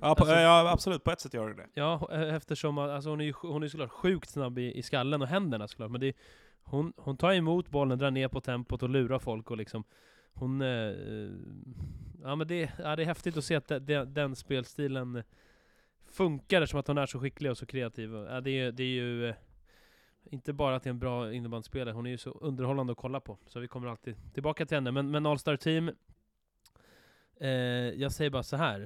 Ja, 0.00 0.14
på, 0.14 0.24
Alltså- 0.24 0.34
ja, 0.36 0.70
absolut, 0.72 1.04
på 1.04 1.10
ett 1.10 1.20
sätt 1.20 1.34
gör 1.34 1.48
det 1.48 1.54
det. 1.54 1.66
Ja, 1.74 2.08
eh, 2.12 2.34
eftersom 2.34 2.78
alltså 2.78 3.10
hon 3.10 3.20
är 3.20 3.24
ju 3.24 3.32
hon 3.42 3.62
är 3.62 3.68
såklart 3.68 3.90
sjukt 3.90 4.30
snabb 4.30 4.58
i, 4.58 4.78
i 4.78 4.82
skallen 4.82 5.22
och 5.22 5.28
händerna 5.28 5.68
såklart, 5.68 5.90
men 5.90 6.00
det, 6.00 6.06
är- 6.06 6.14
hon, 6.62 6.92
hon 6.96 7.16
tar 7.16 7.32
emot 7.32 7.68
bollen, 7.68 7.98
drar 7.98 8.10
ner 8.10 8.28
på 8.28 8.40
tempot 8.40 8.82
och 8.82 8.88
lurar 8.90 9.18
folk 9.18 9.50
och 9.50 9.56
liksom 9.56 9.84
hon... 10.32 10.62
Eh, 10.62 10.68
eh, 10.68 11.30
ja 12.22 12.36
men 12.36 12.46
det, 12.48 12.70
ja, 12.78 12.96
det 12.96 13.02
är 13.02 13.06
häftigt 13.06 13.36
att 13.36 13.44
se 13.44 13.54
att 13.54 13.68
det, 13.68 13.78
det, 13.78 14.04
den 14.04 14.36
spelstilen 14.36 15.22
funkar 16.10 16.62
eftersom 16.62 16.80
att 16.80 16.86
hon 16.86 16.98
är 16.98 17.06
så 17.06 17.20
skicklig 17.20 17.50
och 17.50 17.58
så 17.58 17.66
kreativ. 17.66 18.14
Ja, 18.14 18.40
det, 18.40 18.50
är, 18.60 18.72
det 18.72 18.82
är 18.82 18.86
ju... 18.86 19.34
Inte 20.30 20.52
bara 20.52 20.76
att 20.76 20.82
det 20.82 20.88
är 20.88 20.90
en 20.92 20.98
bra 20.98 21.32
innebandyspelare, 21.32 21.94
hon 21.94 22.06
är 22.06 22.10
ju 22.10 22.18
så 22.18 22.30
underhållande 22.30 22.92
att 22.92 22.98
kolla 22.98 23.20
på. 23.20 23.38
Så 23.46 23.60
vi 23.60 23.68
kommer 23.68 23.88
alltid 23.88 24.16
tillbaka 24.34 24.66
till 24.66 24.76
henne. 24.76 24.90
Men, 24.90 25.10
men 25.10 25.26
All-Star 25.26 25.56
Team... 25.56 25.90
Eh, 27.40 27.48
jag 28.00 28.12
säger 28.12 28.30
bara 28.30 28.42
så 28.42 28.56
här. 28.56 28.80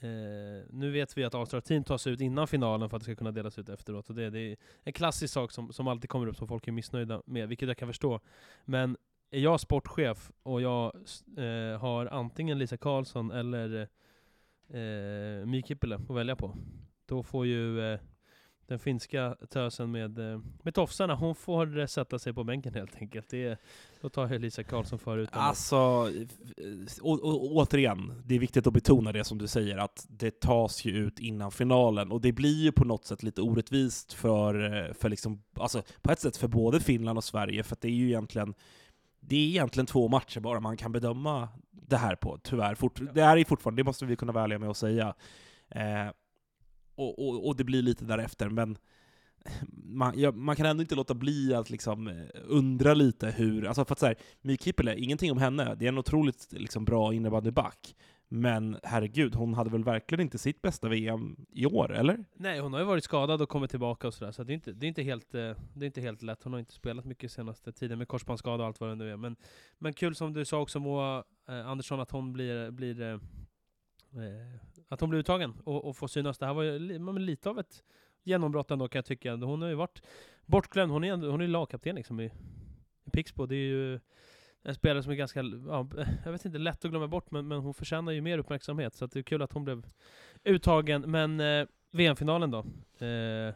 Eh, 0.00 0.66
nu 0.70 0.90
vet 0.90 1.18
vi 1.18 1.24
att 1.24 1.34
All-Star 1.34 1.60
Team 1.60 1.84
tas 1.84 2.06
ut 2.06 2.20
innan 2.20 2.46
finalen 2.46 2.90
för 2.90 2.96
att 2.96 3.00
det 3.00 3.04
ska 3.04 3.14
kunna 3.14 3.32
delas 3.32 3.58
ut 3.58 3.68
efteråt. 3.68 4.08
Och 4.08 4.14
det, 4.14 4.30
det 4.30 4.40
är 4.40 4.56
en 4.82 4.92
klassisk 4.92 5.34
sak 5.34 5.52
som, 5.52 5.72
som 5.72 5.88
alltid 5.88 6.10
kommer 6.10 6.26
upp 6.26 6.36
som 6.36 6.48
folk 6.48 6.68
är 6.68 6.72
missnöjda 6.72 7.22
med, 7.26 7.48
vilket 7.48 7.68
jag 7.68 7.76
kan 7.76 7.88
förstå. 7.88 8.20
Men 8.64 8.96
är 9.30 9.40
jag 9.40 9.60
sportchef 9.60 10.30
och 10.42 10.62
jag 10.62 10.92
eh, 11.36 11.80
har 11.80 12.06
antingen 12.06 12.58
Lisa 12.58 12.76
Karlsson 12.76 13.30
eller 13.30 13.88
eh, 14.68 15.46
My 15.46 15.62
Kippele 15.66 15.94
att 15.94 16.10
välja 16.10 16.36
på, 16.36 16.56
då 17.06 17.22
får 17.22 17.46
ju 17.46 17.92
eh, 17.92 18.00
den 18.70 18.78
finska 18.78 19.36
tösen 19.50 19.90
med, 19.90 20.18
eh, 20.32 20.40
med 20.62 20.74
tofsarna, 20.74 21.14
hon 21.14 21.34
får 21.34 21.78
eh, 21.78 21.86
sätta 21.86 22.18
sig 22.18 22.32
på 22.32 22.44
bänken 22.44 22.74
helt 22.74 22.96
enkelt. 22.96 23.28
Det, 23.30 23.44
är- 23.44 23.58
då 24.00 24.08
tar 24.08 24.38
Lisa 24.38 24.64
Karlsson 24.64 24.98
förut. 24.98 25.28
Alltså, 25.32 25.76
och, 27.02 27.24
och, 27.24 27.56
återigen, 27.56 28.22
det 28.26 28.34
är 28.34 28.38
viktigt 28.38 28.66
att 28.66 28.72
betona 28.72 29.12
det 29.12 29.24
som 29.24 29.38
du 29.38 29.46
säger, 29.46 29.78
att 29.78 30.06
det 30.08 30.40
tas 30.40 30.84
ju 30.84 30.90
ut 30.96 31.18
innan 31.18 31.50
finalen, 31.50 32.12
och 32.12 32.20
det 32.20 32.32
blir 32.32 32.62
ju 32.64 32.72
på 32.72 32.84
något 32.84 33.04
sätt 33.04 33.22
lite 33.22 33.42
orättvist 33.42 34.12
för, 34.12 34.74
eh, 34.88 34.92
för 34.94 35.08
liksom, 35.08 35.42
alltså 35.54 35.82
på 36.02 36.12
ett 36.12 36.20
sätt 36.20 36.36
för 36.36 36.48
både 36.48 36.80
Finland 36.80 37.18
och 37.18 37.24
Sverige, 37.24 37.62
för 37.62 37.76
det 37.80 37.88
är 37.88 37.92
ju 37.92 38.06
egentligen 38.06 38.54
det 39.20 39.36
är 39.36 39.48
egentligen 39.48 39.86
två 39.86 40.08
matcher 40.08 40.40
bara 40.40 40.60
man 40.60 40.76
kan 40.76 40.92
bedöma 40.92 41.48
det 41.70 41.96
här 41.96 42.14
på, 42.16 42.38
tyvärr. 42.42 42.74
Fort, 42.74 43.00
det 43.14 43.20
är 43.20 43.36
ju 43.36 43.44
fortfarande, 43.44 43.80
det 43.82 43.84
måste 43.86 44.04
vi 44.06 44.16
kunna 44.16 44.32
vara 44.32 44.44
ärliga 44.44 44.58
med 44.58 44.70
att 44.70 44.76
säga. 44.76 45.14
Eh, 45.68 46.06
och, 47.00 47.28
och, 47.28 47.46
och 47.46 47.56
det 47.56 47.64
blir 47.64 47.82
lite 47.82 48.04
därefter, 48.04 48.48
men 48.48 48.78
man, 49.72 50.18
ja, 50.18 50.32
man 50.32 50.56
kan 50.56 50.66
ändå 50.66 50.82
inte 50.82 50.94
låta 50.94 51.14
bli 51.14 51.54
att 51.54 51.70
liksom 51.70 52.08
eh, 52.08 52.14
undra 52.44 52.94
lite 52.94 53.30
hur, 53.30 53.66
alltså 53.66 53.84
för 53.84 53.92
att 53.92 53.98
såhär, 53.98 54.16
My 54.40 54.56
Kippele, 54.56 54.96
ingenting 54.98 55.32
om 55.32 55.38
henne, 55.38 55.74
det 55.74 55.84
är 55.84 55.88
en 55.88 55.98
otroligt 55.98 56.48
liksom, 56.50 56.84
bra 56.84 57.14
innebandyback, 57.14 57.94
men 58.28 58.76
herregud, 58.82 59.34
hon 59.34 59.54
hade 59.54 59.70
väl 59.70 59.84
verkligen 59.84 60.20
inte 60.20 60.38
sitt 60.38 60.62
bästa 60.62 60.88
VM 60.88 61.36
i 61.52 61.66
år, 61.66 61.92
eller? 61.92 62.24
Nej, 62.34 62.60
hon 62.60 62.72
har 62.72 62.80
ju 62.80 62.86
varit 62.86 63.04
skadad 63.04 63.42
och 63.42 63.48
kommit 63.48 63.70
tillbaka 63.70 64.06
och 64.06 64.14
sådär, 64.14 64.32
så 64.32 64.44
det 64.44 64.52
är, 64.52 64.54
inte, 64.54 64.72
det, 64.72 64.86
är 64.86 64.88
inte 64.88 65.02
helt, 65.02 65.34
eh, 65.34 65.52
det 65.74 65.84
är 65.84 65.86
inte 65.86 66.00
helt 66.00 66.22
lätt. 66.22 66.44
Hon 66.44 66.52
har 66.52 66.60
inte 66.60 66.72
spelat 66.72 67.04
mycket 67.04 67.32
senaste 67.32 67.72
tiden 67.72 67.98
med 67.98 68.08
korsbandsskada 68.08 68.62
och 68.62 68.66
allt 68.66 68.80
vad 68.80 68.90
det 68.90 68.94
nu 68.94 69.12
är. 69.12 69.16
Men, 69.16 69.36
men 69.78 69.92
kul 69.92 70.14
som 70.14 70.32
du 70.32 70.44
sa 70.44 70.60
också 70.60 70.80
Moa 70.80 71.24
eh, 71.48 71.66
Andersson, 71.66 72.00
att 72.00 72.10
hon 72.10 72.32
blir, 72.32 72.70
blir 72.70 73.02
eh, 73.02 73.08
eh 73.08 74.60
att 74.90 75.00
hon 75.00 75.10
blir 75.10 75.20
uttagen 75.20 75.54
och, 75.64 75.84
och 75.84 75.96
får 75.96 76.08
synas. 76.08 76.38
Det 76.38 76.46
här 76.46 76.54
var 76.54 76.62
ju 76.62 76.78
lite 77.18 77.50
av 77.50 77.58
ett 77.58 77.82
genombrott 78.22 78.70
ändå 78.70 78.88
kan 78.88 78.98
jag 78.98 79.04
tycka. 79.04 79.34
Hon 79.36 79.62
har 79.62 79.68
ju 79.68 79.74
varit 79.74 80.02
bortglömd, 80.46 80.92
hon 80.92 81.04
är, 81.04 81.16
ju 81.16 81.30
hon 81.30 81.40
är 81.40 81.46
lagkapten 81.48 81.94
liksom 81.96 82.20
i, 82.20 82.32
i 83.04 83.10
Pixbo. 83.10 83.46
Det 83.46 83.54
är 83.54 83.68
ju 83.68 84.00
en 84.62 84.74
spelare 84.74 85.02
som 85.02 85.12
är 85.12 85.16
ganska, 85.16 85.40
ja, 85.68 85.88
jag 86.24 86.32
vet 86.32 86.44
inte, 86.44 86.58
lätt 86.58 86.84
att 86.84 86.90
glömma 86.90 87.08
bort, 87.08 87.30
men, 87.30 87.48
men 87.48 87.58
hon 87.60 87.74
förtjänar 87.74 88.12
ju 88.12 88.20
mer 88.20 88.38
uppmärksamhet. 88.38 88.94
Så 88.94 89.04
att 89.04 89.12
det 89.12 89.18
är 89.18 89.22
kul 89.22 89.42
att 89.42 89.52
hon 89.52 89.64
blev 89.64 89.86
uttagen. 90.44 91.02
Men 91.10 91.40
eh, 91.40 91.66
VM-finalen 91.90 92.50
då? 92.50 92.58
Eh, 93.06 93.54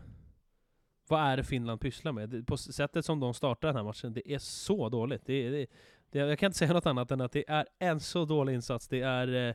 vad 1.08 1.20
är 1.20 1.36
det 1.36 1.44
Finland 1.44 1.80
pysslar 1.80 2.12
med? 2.12 2.28
Det- 2.28 2.42
På 2.44 2.56
sättet 2.56 3.04
som 3.04 3.20
de 3.20 3.34
startar 3.34 3.68
den 3.68 3.76
här 3.76 3.84
matchen, 3.84 4.12
det 4.12 4.32
är 4.32 4.38
så 4.38 4.88
dåligt. 4.88 5.22
Det, 5.26 5.50
det, 5.50 5.66
det, 6.10 6.18
jag 6.18 6.38
kan 6.38 6.46
inte 6.46 6.58
säga 6.58 6.72
något 6.72 6.86
annat 6.86 7.10
än 7.10 7.20
att 7.20 7.32
det 7.32 7.44
är 7.48 7.66
en 7.78 8.00
så 8.00 8.24
dålig 8.24 8.54
insats. 8.54 8.88
Det 8.88 9.00
är... 9.00 9.48
Eh, 9.48 9.54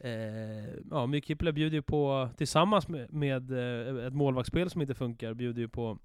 Eh, 0.00 0.74
ja, 0.90 1.06
Mykippila 1.06 1.52
bjuder 1.52 1.76
ju 1.76 1.82
på, 1.82 2.28
tillsammans 2.36 2.88
med, 2.88 3.12
med 3.12 3.50
eh, 3.50 4.06
ett 4.06 4.14
målvaktsspel 4.14 4.70
som 4.70 4.80
inte 4.80 4.94
funkar, 4.94 5.34
bjuder 5.34 5.60
ju 5.60 5.68
på, 5.68 5.98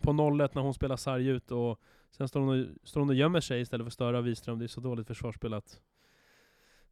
på 0.00 0.10
0-1 0.12 0.50
när 0.52 0.62
hon 0.62 0.74
spelar 0.74 0.96
sarg 0.96 1.26
ut 1.26 1.50
och 1.50 1.80
sen 2.10 2.28
står 2.28 2.40
hon, 2.40 2.60
och, 2.60 2.88
står 2.88 3.00
hon 3.00 3.08
och 3.08 3.14
gömmer 3.14 3.40
sig 3.40 3.60
istället 3.60 3.84
för 3.84 3.88
att 3.88 3.92
störa 3.92 4.20
Wiström. 4.20 4.58
Det 4.58 4.64
är 4.64 4.68
så 4.68 4.80
dåligt 4.80 5.06
försvarsspel 5.06 5.54
att 5.54 5.80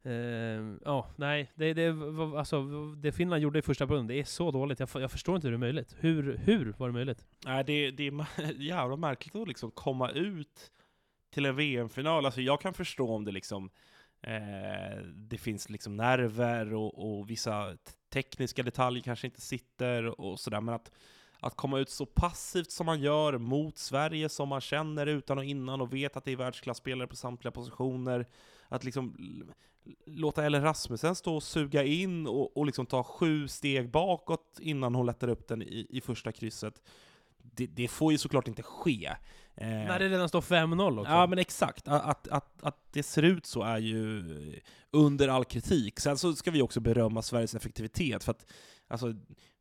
Eh, 0.03 0.75
ja, 0.85 1.07
nej, 1.15 1.51
det, 1.55 1.73
det, 1.73 1.89
alltså, 2.37 2.63
det 2.95 3.11
Finland 3.11 3.41
gjorde 3.41 3.59
i 3.59 3.61
första 3.61 3.87
perioden, 3.87 4.07
det 4.07 4.19
är 4.19 4.23
så 4.23 4.51
dåligt. 4.51 4.79
Jag, 4.79 4.89
jag 4.93 5.11
förstår 5.11 5.35
inte 5.35 5.47
hur 5.47 5.51
det 5.51 5.57
är 5.57 5.59
möjligt. 5.59 5.95
Hur, 5.99 6.37
hur 6.37 6.73
var 6.77 6.87
det 6.87 6.93
möjligt? 6.93 7.25
Nej, 7.45 7.63
det, 7.63 7.91
det 7.91 8.07
är 8.07 8.25
jävla 8.61 8.95
märkligt 8.95 9.35
att 9.35 9.47
liksom 9.47 9.71
komma 9.71 10.09
ut 10.09 10.71
till 11.29 11.45
en 11.45 11.55
VM-final. 11.55 12.25
Alltså 12.25 12.41
jag 12.41 12.61
kan 12.61 12.73
förstå 12.73 13.15
om 13.15 13.25
det 13.25 13.31
liksom 13.31 13.69
eh, 14.21 14.97
det 15.15 15.37
finns 15.37 15.69
liksom 15.69 15.95
nerver 15.95 16.73
och, 16.73 17.19
och 17.19 17.29
vissa 17.29 17.77
tekniska 18.13 18.63
detaljer 18.63 19.03
kanske 19.03 19.27
inte 19.27 19.41
sitter 19.41 20.21
och 20.21 20.39
sådär, 20.39 20.61
men 20.61 20.75
att, 20.75 20.91
att 21.39 21.55
komma 21.55 21.79
ut 21.79 21.89
så 21.89 22.05
passivt 22.05 22.71
som 22.71 22.85
man 22.85 23.01
gör 23.01 23.37
mot 23.37 23.77
Sverige 23.77 24.29
som 24.29 24.49
man 24.49 24.61
känner 24.61 25.07
utan 25.07 25.37
och 25.37 25.45
innan 25.45 25.81
och 25.81 25.93
vet 25.93 26.17
att 26.17 26.25
det 26.25 26.31
är 26.31 26.35
världsklasspelare 26.35 27.07
på 27.07 27.15
samtliga 27.15 27.51
positioner, 27.51 28.27
att 28.67 28.83
liksom 28.83 29.15
låta 30.05 30.45
Ellen 30.45 30.61
Rasmussen 30.61 31.15
stå 31.15 31.35
och 31.35 31.43
suga 31.43 31.83
in 31.83 32.27
och, 32.27 32.57
och 32.57 32.65
liksom 32.65 32.85
ta 32.85 33.03
sju 33.03 33.47
steg 33.47 33.91
bakåt 33.91 34.59
innan 34.61 34.95
hon 34.95 35.05
lättar 35.05 35.27
upp 35.27 35.47
den 35.47 35.61
i, 35.61 35.87
i 35.89 36.01
första 36.01 36.31
krysset. 36.31 36.81
Det, 37.37 37.67
det 37.67 37.87
får 37.87 38.11
ju 38.11 38.17
såklart 38.17 38.47
inte 38.47 38.63
ske. 38.63 39.11
Eh, 39.61 39.67
När 39.67 39.99
det 39.99 40.09
redan 40.09 40.29
står 40.29 40.41
5-0 40.41 40.99
också. 40.99 41.11
Ja 41.11 41.27
men 41.27 41.39
exakt, 41.39 41.87
att, 41.87 42.03
att, 42.05 42.27
att, 42.27 42.63
att 42.63 42.77
det 42.91 43.03
ser 43.03 43.21
ut 43.23 43.45
så 43.45 43.63
är 43.63 43.77
ju 43.77 44.23
under 44.91 45.27
all 45.27 45.45
kritik. 45.45 45.99
Sen 45.99 46.17
så 46.17 46.33
ska 46.33 46.51
vi 46.51 46.61
också 46.61 46.79
berömma 46.79 47.21
Sveriges 47.21 47.55
effektivitet, 47.55 48.23
för 48.23 48.31
att 48.31 48.45
alltså, 48.87 49.13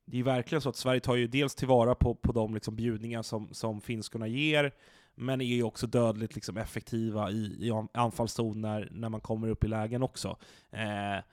det 0.04 0.18
är 0.18 0.22
verkligen 0.22 0.62
så 0.62 0.68
att 0.68 0.76
Sverige 0.76 1.00
tar 1.00 1.16
ju 1.16 1.26
dels 1.26 1.54
tillvara 1.54 1.94
på, 1.94 2.14
på 2.14 2.32
de 2.32 2.54
liksom 2.54 2.76
bjudningar 2.76 3.22
som, 3.22 3.48
som 3.54 3.80
finskorna 3.80 4.26
ger, 4.26 4.72
men 5.14 5.40
är 5.40 5.44
ju 5.44 5.62
också 5.62 5.86
dödligt 5.86 6.34
liksom 6.34 6.56
effektiva 6.56 7.30
i, 7.30 7.56
i 7.60 7.70
an- 7.70 7.88
anfallszon 7.94 8.60
när, 8.60 8.88
när 8.90 9.08
man 9.08 9.20
kommer 9.20 9.48
upp 9.48 9.64
i 9.64 9.68
lägen 9.68 10.02
också. 10.02 10.36
Eh, 10.70 11.24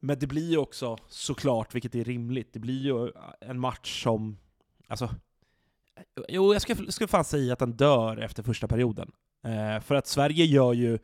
Men 0.00 0.18
det 0.18 0.26
blir 0.26 0.50
ju 0.50 0.56
också, 0.58 0.96
såklart, 1.08 1.74
vilket 1.74 1.94
är 1.94 2.04
rimligt, 2.04 2.52
det 2.52 2.58
blir 2.60 2.80
ju 2.84 3.10
en 3.40 3.60
match 3.60 4.02
som... 4.02 4.38
Alltså, 4.88 5.08
jo, 6.28 6.52
jag 6.52 6.62
skulle, 6.62 6.92
skulle 6.92 7.08
fan 7.08 7.24
säga 7.24 7.52
att 7.52 7.58
den 7.58 7.72
dör 7.72 8.16
efter 8.16 8.42
första 8.42 8.68
perioden. 8.68 9.12
Eh, 9.44 9.80
för 9.80 9.94
att 9.94 10.06
Sverige 10.06 10.44
gör 10.44 10.72
ju, 10.72 10.98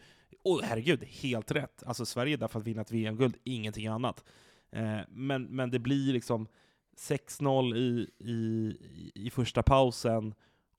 oh, 0.45 0.61
herregud, 0.63 1.05
helt 1.05 1.51
rätt. 1.51 1.83
Alltså 1.87 2.07
Sverige 2.07 2.35
är 2.35 2.39
där 2.39 2.49
för 2.49 2.59
att 2.59 2.67
vinna 2.67 2.83
ett 2.83 2.93
VM-guld, 2.93 3.37
ingenting 3.45 3.87
annat. 3.87 4.25
Eh, 4.73 4.99
men, 5.09 5.43
men 5.43 5.71
det 5.71 5.79
blir 5.79 6.13
liksom 6.13 6.49
6-0 6.97 7.77
i, 7.77 8.11
i, 8.19 8.77
i 9.15 9.31
första 9.31 9.63
pausen, 9.63 10.35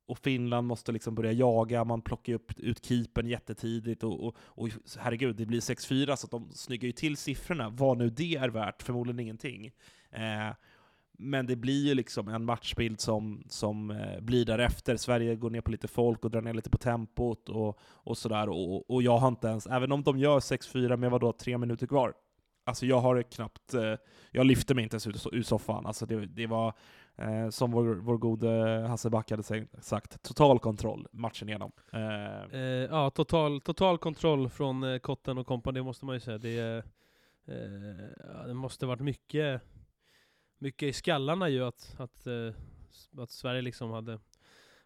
och 0.05 0.17
Finland 0.17 0.67
måste 0.67 0.91
liksom 0.91 1.15
börja 1.15 1.31
jaga, 1.31 1.83
man 1.83 2.01
plockar 2.01 2.33
upp 2.33 2.59
ut 2.59 2.85
keepern 2.85 3.27
jättetidigt, 3.27 4.03
och, 4.03 4.23
och, 4.25 4.35
och 4.39 4.69
herregud, 4.99 5.35
det 5.35 5.45
blir 5.45 5.59
6-4, 5.59 6.15
så 6.15 6.27
att 6.27 6.31
de 6.31 6.51
snyggar 6.53 6.85
ju 6.85 6.91
till 6.91 7.17
siffrorna, 7.17 7.69
vad 7.69 7.97
nu 7.97 8.09
det 8.09 8.35
är 8.35 8.49
värt, 8.49 8.83
förmodligen 8.83 9.19
ingenting. 9.19 9.71
Eh, 10.09 10.49
men 11.21 11.45
det 11.45 11.55
blir 11.55 11.87
ju 11.87 11.93
liksom 11.93 12.27
en 12.27 12.45
matchbild 12.45 12.99
som, 12.99 13.43
som 13.47 13.91
eh, 13.91 14.19
blir 14.21 14.45
därefter. 14.45 14.97
Sverige 14.97 15.35
går 15.35 15.49
ner 15.49 15.61
på 15.61 15.71
lite 15.71 15.87
folk 15.87 16.25
och 16.25 16.31
drar 16.31 16.41
ner 16.41 16.53
lite 16.53 16.69
på 16.69 16.77
tempot 16.77 17.49
och, 17.49 17.79
och 17.81 18.17
sådär. 18.17 18.49
Och, 18.49 18.91
och 18.91 19.03
jag 19.03 19.17
har 19.17 19.27
inte 19.27 19.47
ens, 19.47 19.67
även 19.67 19.91
om 19.91 20.03
de 20.03 20.19
gör 20.19 20.39
6-4 20.39 20.97
med 20.97 21.11
vadå, 21.11 21.33
tre 21.33 21.57
minuter 21.57 21.87
kvar. 21.87 22.13
Alltså 22.63 22.85
jag 22.85 22.99
har 22.99 23.21
knappt, 23.21 23.73
eh, 23.73 23.95
jag 24.31 24.45
lyfte 24.45 24.73
mig 24.73 24.83
inte 24.83 24.93
ens 24.93 25.07
ut 25.07 25.27
ur 25.31 25.43
soffan. 25.43 25.85
Alltså 25.85 26.05
det, 26.05 26.25
det 26.25 26.47
var, 26.47 26.73
eh, 27.17 27.49
som 27.49 27.71
vår, 27.71 27.85
vår 27.85 28.17
gode 28.17 28.49
Hasse 28.87 29.09
Back 29.09 29.31
hade 29.31 29.43
sagt, 29.81 30.23
total 30.23 30.59
kontroll 30.59 31.07
matchen 31.11 31.49
igenom. 31.49 31.71
Eh. 31.93 32.59
Eh, 32.59 32.87
ja, 32.91 33.09
total, 33.09 33.61
total 33.61 33.97
kontroll 33.97 34.49
från 34.49 34.83
eh, 34.83 34.99
Kotten 34.99 35.37
och 35.37 35.47
kompani, 35.47 35.81
måste 35.81 36.05
man 36.05 36.15
ju 36.15 36.19
säga. 36.19 36.37
Det, 36.37 36.59
eh, 36.59 37.55
eh 37.55 38.47
det 38.47 38.53
måste 38.53 38.85
varit 38.85 39.01
mycket 39.01 39.61
mycket 40.61 40.89
i 40.89 40.93
skallarna 40.93 41.49
ju 41.49 41.63
att, 41.63 41.95
att, 41.97 42.27
eh, 42.27 42.53
att 43.17 43.31
Sverige 43.31 43.61
liksom 43.61 43.91
hade, 43.91 44.19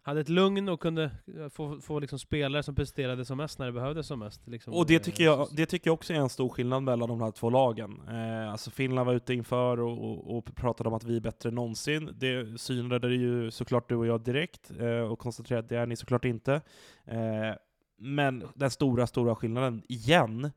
hade 0.02 0.20
ett 0.20 0.28
lugn 0.28 0.68
och 0.68 0.80
kunde 0.80 1.10
eh, 1.38 1.48
få, 1.48 1.80
få 1.80 1.98
liksom 2.00 2.18
spelare 2.18 2.62
som 2.62 2.74
presterade 2.74 3.24
som 3.24 3.38
mest 3.38 3.58
när 3.58 3.66
det 3.66 3.72
behövdes 3.72 4.06
som 4.06 4.18
mest. 4.18 4.46
Liksom. 4.46 4.72
Och 4.72 4.86
det 4.86 4.98
tycker, 4.98 5.24
jag, 5.24 5.48
det 5.52 5.66
tycker 5.66 5.88
jag 5.90 5.94
också 5.94 6.12
är 6.12 6.16
en 6.16 6.28
stor 6.28 6.48
skillnad 6.48 6.82
mellan 6.82 7.08
de 7.08 7.20
här 7.20 7.30
två 7.30 7.50
lagen. 7.50 8.00
Eh, 8.08 8.50
alltså 8.50 8.70
Finland 8.70 9.06
var 9.06 9.14
ute 9.14 9.34
inför 9.34 9.80
och, 9.80 10.10
och, 10.10 10.36
och, 10.36 10.54
pratade 10.54 10.88
om 10.88 10.94
att 10.94 11.04
vi 11.04 11.16
är 11.16 11.20
bättre 11.20 11.48
än 11.48 11.54
någonsin. 11.54 12.10
Det 12.14 12.60
synade 12.60 13.14
ju 13.14 13.50
såklart 13.50 13.88
du 13.88 13.96
och 13.96 14.06
jag 14.06 14.20
direkt, 14.20 14.70
eh, 14.78 15.00
och 15.00 15.18
konstaterade 15.18 15.64
att 15.64 15.68
det 15.68 15.76
är 15.76 15.86
ni 15.86 15.96
såklart 15.96 16.24
inte. 16.24 16.60
Eh, 17.04 17.54
men 17.98 18.44
den 18.54 18.70
stora, 18.70 19.06
stora 19.06 19.34
skillnaden, 19.34 19.82
igen, 19.88 20.50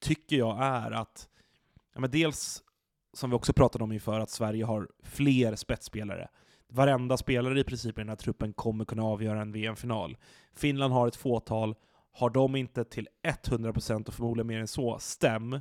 tycker 0.00 0.36
jag 0.36 0.58
är 0.64 0.90
att 0.90 1.28
ja, 1.94 2.00
men 2.00 2.10
dels 2.10 2.62
som 3.12 3.30
vi 3.30 3.36
också 3.36 3.52
pratade 3.52 3.84
om 3.84 3.92
inför, 3.92 4.20
att 4.20 4.30
Sverige 4.30 4.64
har 4.64 4.88
fler 5.02 5.56
spetsspelare. 5.56 6.28
Varenda 6.68 7.16
spelare 7.16 7.60
i 7.60 7.64
princip 7.64 7.98
i 7.98 8.00
den 8.00 8.08
här 8.08 8.16
truppen 8.16 8.52
kommer 8.52 8.84
kunna 8.84 9.02
avgöra 9.02 9.40
en 9.40 9.52
VM-final. 9.52 10.16
Finland 10.54 10.92
har 10.92 11.08
ett 11.08 11.16
fåtal, 11.16 11.74
har 12.12 12.30
de 12.30 12.56
inte 12.56 12.84
till 12.84 13.08
100% 13.22 14.08
och 14.08 14.14
förmodligen 14.14 14.46
mer 14.46 14.60
än 14.60 14.68
så 14.68 14.98
stäm, 14.98 15.60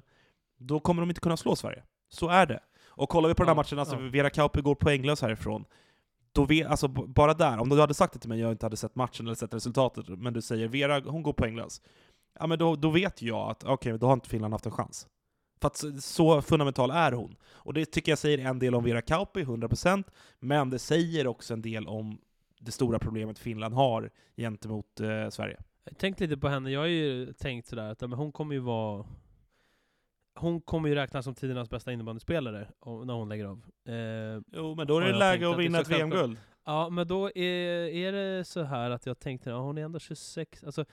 då 0.58 0.80
kommer 0.80 1.02
de 1.02 1.10
inte 1.10 1.22
kunna 1.22 1.38
slå 1.38 1.56
Sverige. 1.56 1.84
Så 2.10 2.30
är 2.30 2.46
det. 2.46 2.60
Och 2.88 3.10
kollar 3.10 3.30
vi 3.30 3.36
på 3.36 3.44
den 3.44 3.48
här 3.48 3.56
matchen, 3.56 3.80
alltså 3.80 3.96
ja. 3.96 4.10
Vera 4.10 4.30
Kauppi 4.30 4.62
går 4.62 4.76
poänglös 4.76 5.22
härifrån. 5.22 5.66
Då 6.32 6.46
vet, 6.46 6.68
alltså 6.68 6.88
bara 6.88 7.34
där, 7.34 7.58
om 7.58 7.70
du 7.70 7.80
hade 7.82 7.94
sagt 7.94 8.14
det 8.14 8.20
till 8.20 8.30
mig, 8.30 8.40
jag 8.40 8.52
inte 8.52 8.66
hade 8.66 8.78
sett 8.78 8.96
matchen 8.96 9.26
eller 9.26 9.36
sett 9.36 9.54
resultatet, 9.54 10.10
men 10.10 10.34
du 10.34 10.42
säger 10.42 10.68
Vera, 10.68 11.00
hon 11.00 11.24
går 11.24 11.34
poänglös. 11.34 11.82
Ja 12.40 12.48
men 12.48 12.60
då, 12.60 12.76
då 12.76 12.90
vet 12.90 13.22
jag 13.22 13.50
att 13.50 13.64
okej, 13.64 13.74
okay, 13.74 13.98
då 13.98 14.08
har 14.08 14.14
inte 14.14 14.30
Finland 14.30 14.54
haft 14.54 14.66
en 14.66 14.72
chans. 14.72 15.08
För 15.62 15.68
att 15.68 16.04
så 16.04 16.42
fundamental 16.42 16.92
är 16.92 17.12
hon. 17.12 17.36
Och 17.52 17.74
det 17.74 17.86
tycker 17.86 18.12
jag 18.12 18.20
säger 18.20 18.38
en 18.38 18.60
del 18.60 18.76
om 18.76 18.84
Vera 18.84 19.02
Kauppi, 19.02 19.44
100%, 19.44 20.04
men 20.40 20.70
det 20.70 20.80
säger 20.80 21.28
också 21.28 21.54
en 21.54 21.62
del 21.62 21.88
om 21.88 22.20
det 22.60 22.72
stora 22.72 23.00
problemet 23.00 23.40
Finland 23.40 23.74
har 23.74 24.10
gentemot 24.38 25.00
eh, 25.00 25.30
Sverige. 25.30 25.58
Tänkte 25.98 26.24
lite 26.24 26.38
på 26.38 26.48
henne, 26.48 26.72
jag 26.72 26.80
har 26.80 26.88
ju 26.88 27.34
tänkt 27.34 27.68
sådär 27.68 27.92
att 27.92 28.02
men 28.02 28.14
hon 28.14 28.32
kommer 28.32 28.54
ju 28.56 28.60
vara 28.60 29.06
hon 30.36 30.62
kommer 30.62 30.90
ju 30.90 30.96
räknas 30.96 31.26
som 31.26 31.36
tidernas 31.36 31.70
bästa 31.70 31.92
innebandyspelare 31.92 32.68
när 33.06 33.14
hon 33.14 33.30
lägger 33.30 33.46
av. 33.46 33.62
Eh, 33.86 34.42
jo, 34.52 34.76
men 34.76 34.88
då 34.88 34.98
är 34.98 35.06
det 35.06 35.18
läge 35.18 35.52
att 35.52 35.60
vinna 35.60 35.80
ett 35.80 35.90
VM-guld. 35.90 36.38
Ja, 36.70 36.90
men 36.90 37.08
då 37.08 37.32
är, 37.36 37.88
är 37.88 38.12
det 38.12 38.46
så 38.46 38.64
här 38.64 38.90
att 38.90 39.06
jag 39.06 39.20
tänkte, 39.20 39.50
ja, 39.50 39.60
hon 39.60 39.78
är 39.78 39.82
ändå 39.82 40.00
26, 40.00 40.64
alltså, 40.64 40.86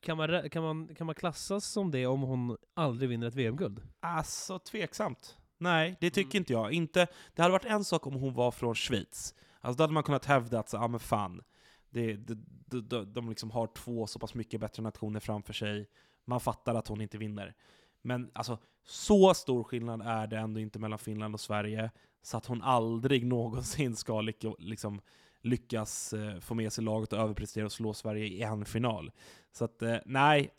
kan, 0.00 0.16
man, 0.16 0.50
kan, 0.50 0.62
man, 0.62 0.94
kan 0.94 1.06
man 1.06 1.14
klassas 1.14 1.64
som 1.64 1.90
det 1.90 2.06
om 2.06 2.22
hon 2.22 2.56
aldrig 2.74 3.08
vinner 3.08 3.26
ett 3.26 3.34
VM-guld? 3.34 3.82
Alltså, 4.00 4.58
tveksamt. 4.58 5.36
Nej, 5.58 5.96
det 6.00 6.10
tycker 6.10 6.36
mm. 6.36 6.40
inte 6.40 6.52
jag. 6.52 6.72
Inte, 6.72 7.06
det 7.34 7.42
hade 7.42 7.52
varit 7.52 7.64
en 7.64 7.84
sak 7.84 8.06
om 8.06 8.14
hon 8.14 8.34
var 8.34 8.50
från 8.50 8.74
Schweiz. 8.74 9.34
Alltså, 9.60 9.76
då 9.78 9.82
hade 9.82 9.92
man 9.92 10.02
kunnat 10.02 10.24
hävda 10.24 10.58
att, 10.58 10.72
ja 10.72 10.88
men 10.88 11.00
fan, 11.00 11.42
det, 11.90 12.16
det, 12.16 12.34
de, 12.80 13.12
de 13.12 13.28
liksom 13.28 13.50
har 13.50 13.66
två 13.66 14.06
så 14.06 14.18
pass 14.18 14.34
mycket 14.34 14.60
bättre 14.60 14.82
nationer 14.82 15.20
framför 15.20 15.52
sig. 15.52 15.88
Man 16.24 16.40
fattar 16.40 16.74
att 16.74 16.88
hon 16.88 17.00
inte 17.00 17.18
vinner. 17.18 17.54
Men 18.02 18.30
alltså, 18.34 18.58
så 18.84 19.34
stor 19.34 19.64
skillnad 19.64 20.02
är 20.02 20.26
det 20.26 20.38
ändå 20.38 20.60
inte 20.60 20.78
mellan 20.78 20.98
Finland 20.98 21.34
och 21.34 21.40
Sverige, 21.40 21.90
så 22.24 22.36
att 22.36 22.46
hon 22.46 22.62
aldrig 22.62 23.26
någonsin 23.26 23.96
ska 23.96 24.20
lycka, 24.20 24.54
liksom, 24.58 25.00
lyckas 25.40 26.12
eh, 26.12 26.40
få 26.40 26.54
med 26.54 26.72
sig 26.72 26.84
laget 26.84 27.12
och 27.12 27.18
överprestera 27.18 27.64
och 27.64 27.72
slå 27.72 27.94
Sverige 27.94 28.26
i 28.26 28.42
en 28.42 28.64
final. 28.64 29.10
Så 29.52 29.64
att, 29.64 29.82
eh, 29.82 29.96
nej, 30.04 30.50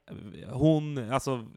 hon, 0.47 1.11
alltså, 1.11 1.47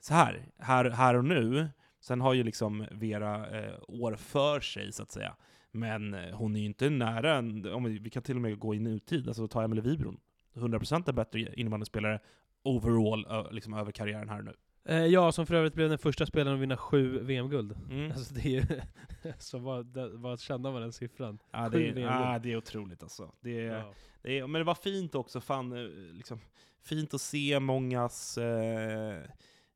så 0.00 0.14
här, 0.14 0.46
här, 0.58 0.90
här 0.90 1.16
och 1.16 1.24
nu, 1.24 1.68
sen 2.00 2.20
har 2.20 2.34
ju 2.34 2.42
liksom 2.42 2.86
Vera 2.90 3.60
eh, 3.60 3.74
år 3.88 4.16
för 4.16 4.60
sig, 4.60 4.92
så 4.92 5.02
att 5.02 5.10
säga. 5.10 5.36
Men 5.70 6.14
eh, 6.14 6.36
hon 6.36 6.56
är 6.56 6.60
ju 6.60 6.66
inte 6.66 6.90
nära, 6.90 7.36
en, 7.36 7.72
om 7.72 7.84
vi, 7.84 7.98
vi 7.98 8.10
kan 8.10 8.22
till 8.22 8.36
och 8.36 8.42
med 8.42 8.58
gå 8.58 8.74
i 8.74 8.78
nutid, 8.78 9.28
alltså 9.28 9.48
ta 9.48 9.62
Emelie 9.62 9.82
Wibron. 9.82 10.20
100% 10.54 11.08
en 11.08 11.14
bättre 11.14 11.54
innebandyspelare 11.54 12.20
overall, 12.62 13.26
liksom 13.50 13.74
över 13.74 13.92
karriären 13.92 14.28
här 14.28 14.42
nu. 14.42 14.54
Eh, 14.84 15.06
ja, 15.06 15.32
som 15.32 15.46
för 15.46 15.54
övrigt 15.54 15.74
blev 15.74 15.88
den 15.88 15.98
första 15.98 16.26
spelaren 16.26 16.56
att 16.56 16.62
vinna 16.62 16.76
sju 16.76 17.18
VM-guld. 17.18 17.76
Mm. 17.90 18.12
Alltså 18.12 18.34
det 18.34 18.40
är 18.40 18.50
ju, 18.50 18.64
så 19.38 19.58
vad, 19.58 19.96
vad 20.12 20.40
man 20.72 20.82
den 20.82 20.92
siffran? 20.92 21.38
Ja, 21.50 21.68
det, 21.68 21.88
är, 21.88 21.98
ja, 21.98 22.38
det 22.42 22.52
är 22.52 22.56
otroligt 22.56 23.02
alltså. 23.02 23.32
Det 23.40 23.66
är, 23.66 23.76
ja. 23.76 23.92
det 24.22 24.38
är, 24.38 24.46
men 24.46 24.60
det 24.60 24.64
var 24.64 24.74
fint 24.74 25.14
också, 25.14 25.40
fan, 25.40 25.72
eh, 25.72 25.88
liksom, 26.12 26.40
fint 26.82 27.14
att 27.14 27.20
se 27.20 27.60
mångas 27.60 28.38
eh, 28.38 29.16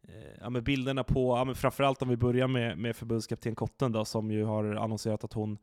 eh, 0.09 0.35
ja, 0.41 0.51
med 0.51 0.63
bilderna 0.63 1.05
på, 1.05 1.37
ja, 1.37 1.45
men 1.45 1.55
framförallt 1.55 2.03
om 2.03 2.09
vi 2.09 2.17
börjar 2.17 2.49
med, 2.49 2.79
med 2.79 2.97
förbundskapten 2.97 3.55
Kotten 3.55 3.93
då, 3.93 4.05
som 4.05 4.31
ju 4.31 4.45
har 4.45 4.65
annonserat 4.65 5.25
att 5.25 5.33
hon 5.33 5.59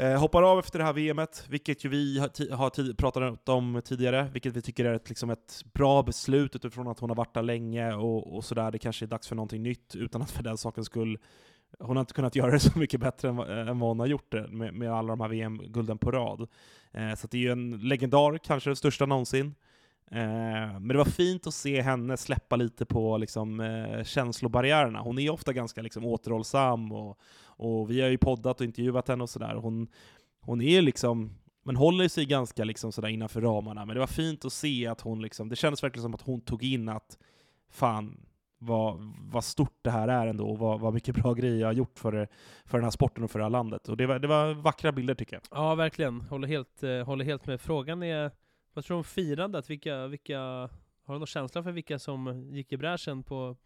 Eh, 0.00 0.18
hoppar 0.20 0.42
av 0.42 0.58
efter 0.58 0.78
det 0.78 0.84
här 0.84 0.92
VMet, 0.92 1.46
vilket 1.48 1.84
ju 1.84 1.88
vi 1.88 2.18
har, 2.18 2.56
har 2.56 2.94
pratat 2.94 3.48
om 3.48 3.82
tidigare, 3.84 4.30
vilket 4.32 4.56
vi 4.56 4.62
tycker 4.62 4.84
är 4.84 4.94
ett, 4.94 5.08
liksom 5.08 5.30
ett 5.30 5.64
bra 5.72 6.02
beslut 6.02 6.56
utifrån 6.56 6.88
att 6.88 6.98
hon 6.98 7.10
har 7.10 7.16
varit 7.16 7.34
där 7.34 7.42
länge 7.42 7.94
och, 7.94 8.36
och 8.36 8.44
sådär. 8.44 8.70
Det 8.70 8.78
kanske 8.78 9.04
är 9.04 9.06
dags 9.06 9.28
för 9.28 9.36
någonting 9.36 9.62
nytt, 9.62 9.94
utan 9.94 10.22
att 10.22 10.30
för 10.30 10.42
den 10.42 10.58
sakens 10.58 10.86
skull 10.86 11.18
hon 11.78 11.96
har 11.96 12.00
inte 12.00 12.14
kunnat 12.14 12.36
göra 12.36 12.50
det 12.50 12.60
så 12.60 12.78
mycket 12.78 13.00
bättre 13.00 13.28
än, 13.28 13.38
än 13.38 13.78
vad 13.78 13.90
hon 13.90 14.00
har 14.00 14.06
gjort 14.06 14.32
det 14.32 14.48
med, 14.48 14.74
med 14.74 14.92
alla 14.92 15.08
de 15.08 15.20
här 15.20 15.28
VM-gulden 15.28 15.98
på 15.98 16.10
rad. 16.10 16.48
Eh, 16.92 17.14
så 17.14 17.26
det 17.30 17.36
är 17.36 17.42
ju 17.42 17.52
en 17.52 17.78
legendar, 17.78 18.38
kanske 18.38 18.70
den 18.70 18.76
största 18.76 19.06
någonsin. 19.06 19.54
Eh, 20.10 20.80
men 20.80 20.88
det 20.88 20.98
var 20.98 21.04
fint 21.04 21.46
att 21.46 21.54
se 21.54 21.82
henne 21.82 22.16
släppa 22.16 22.56
lite 22.56 22.84
på 22.84 23.18
liksom, 23.18 23.60
eh, 23.60 24.04
känslobarriärerna. 24.04 25.00
Hon 25.00 25.18
är 25.18 25.30
ofta 25.30 25.52
ganska 25.52 25.82
liksom, 25.82 26.04
återhållsam, 26.04 26.92
och, 26.92 27.18
och 27.60 27.90
vi 27.90 28.00
har 28.00 28.08
ju 28.08 28.18
poddat 28.18 28.60
och 28.60 28.66
intervjuat 28.66 29.08
henne 29.08 29.22
och 29.22 29.30
sådär. 29.30 29.54
Hon, 29.54 29.88
hon 30.40 30.60
är 30.62 30.82
liksom, 30.82 31.30
men 31.64 31.76
håller 31.76 32.08
sig 32.08 32.26
ganska 32.26 32.64
liksom 32.64 32.92
sådär 32.92 33.08
innanför 33.08 33.40
ramarna. 33.40 33.86
Men 33.86 33.94
det 33.94 34.00
var 34.00 34.06
fint 34.06 34.44
att 34.44 34.52
se 34.52 34.86
att 34.86 35.00
hon 35.00 35.22
liksom, 35.22 35.48
det 35.48 35.56
kändes 35.56 35.82
verkligen 35.82 36.02
som 36.02 36.14
att 36.14 36.22
hon 36.22 36.40
tog 36.40 36.62
in 36.64 36.88
att 36.88 37.18
fan, 37.70 38.26
vad, 38.58 39.14
vad 39.32 39.44
stort 39.44 39.78
det 39.82 39.90
här 39.90 40.08
är 40.08 40.26
ändå, 40.26 40.48
och 40.48 40.58
vad, 40.58 40.80
vad 40.80 40.94
mycket 40.94 41.14
bra 41.14 41.34
grejer 41.34 41.60
jag 41.60 41.68
har 41.68 41.72
gjort 41.72 41.98
för, 41.98 42.28
för 42.64 42.78
den 42.78 42.84
här 42.84 42.90
sporten 42.90 43.24
och 43.24 43.30
för 43.30 43.38
det 43.38 43.44
här 43.44 43.50
landet. 43.50 43.88
Och 43.88 43.96
det 43.96 44.06
var, 44.06 44.18
det 44.18 44.28
var 44.28 44.54
vackra 44.54 44.92
bilder 44.92 45.14
tycker 45.14 45.36
jag. 45.36 45.42
Ja, 45.50 45.74
verkligen. 45.74 46.20
Håller 46.20 46.48
helt, 46.48 46.82
eh, 46.82 47.02
håller 47.02 47.24
helt 47.24 47.46
med. 47.46 47.60
Frågan 47.60 48.02
är 48.02 48.30
vad 48.74 48.84
tror 48.84 48.94
du 48.94 48.98
om 48.98 49.04
firandet? 49.04 49.70
Vilka, 49.70 50.06
vilka, 50.06 50.40
har 51.04 51.14
du 51.14 51.18
någon 51.18 51.26
känsla 51.26 51.62
för 51.62 51.72
vilka 51.72 51.98
som 51.98 52.50
gick 52.52 52.72
i 52.72 52.76
bräschen 52.76 53.22
på, 53.22 53.56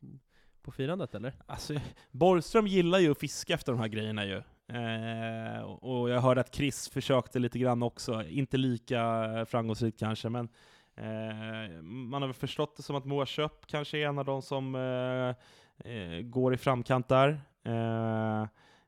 på 0.64 0.72
firandet 0.72 1.14
eller? 1.14 1.32
Alltså, 1.46 1.74
Borgström 2.10 2.66
gillar 2.66 2.98
ju 2.98 3.10
att 3.10 3.18
fiska 3.18 3.54
efter 3.54 3.72
de 3.72 3.80
här 3.80 3.88
grejerna 3.88 4.24
ju. 4.24 4.42
Eh, 4.68 5.62
och 5.62 6.10
jag 6.10 6.20
hörde 6.20 6.40
att 6.40 6.54
Chris 6.54 6.88
försökte 6.88 7.38
lite 7.38 7.58
grann 7.58 7.82
också, 7.82 8.22
inte 8.22 8.56
lika 8.56 9.46
framgångsrikt 9.48 9.98
kanske, 9.98 10.28
men 10.28 10.48
eh, 10.96 11.82
man 11.82 12.22
har 12.22 12.28
väl 12.28 12.34
förstått 12.34 12.76
det 12.76 12.82
som 12.82 12.96
att 12.96 13.04
Moa 13.04 13.26
Köp 13.26 13.66
kanske 13.66 13.98
är 13.98 14.06
en 14.06 14.18
av 14.18 14.24
de 14.24 14.42
som 14.42 14.74
eh, 14.74 15.92
eh 15.92 16.20
går 16.22 16.54
i 16.54 16.56
framkant 16.56 17.08
där. 17.08 17.40
Eh, 17.64 18.46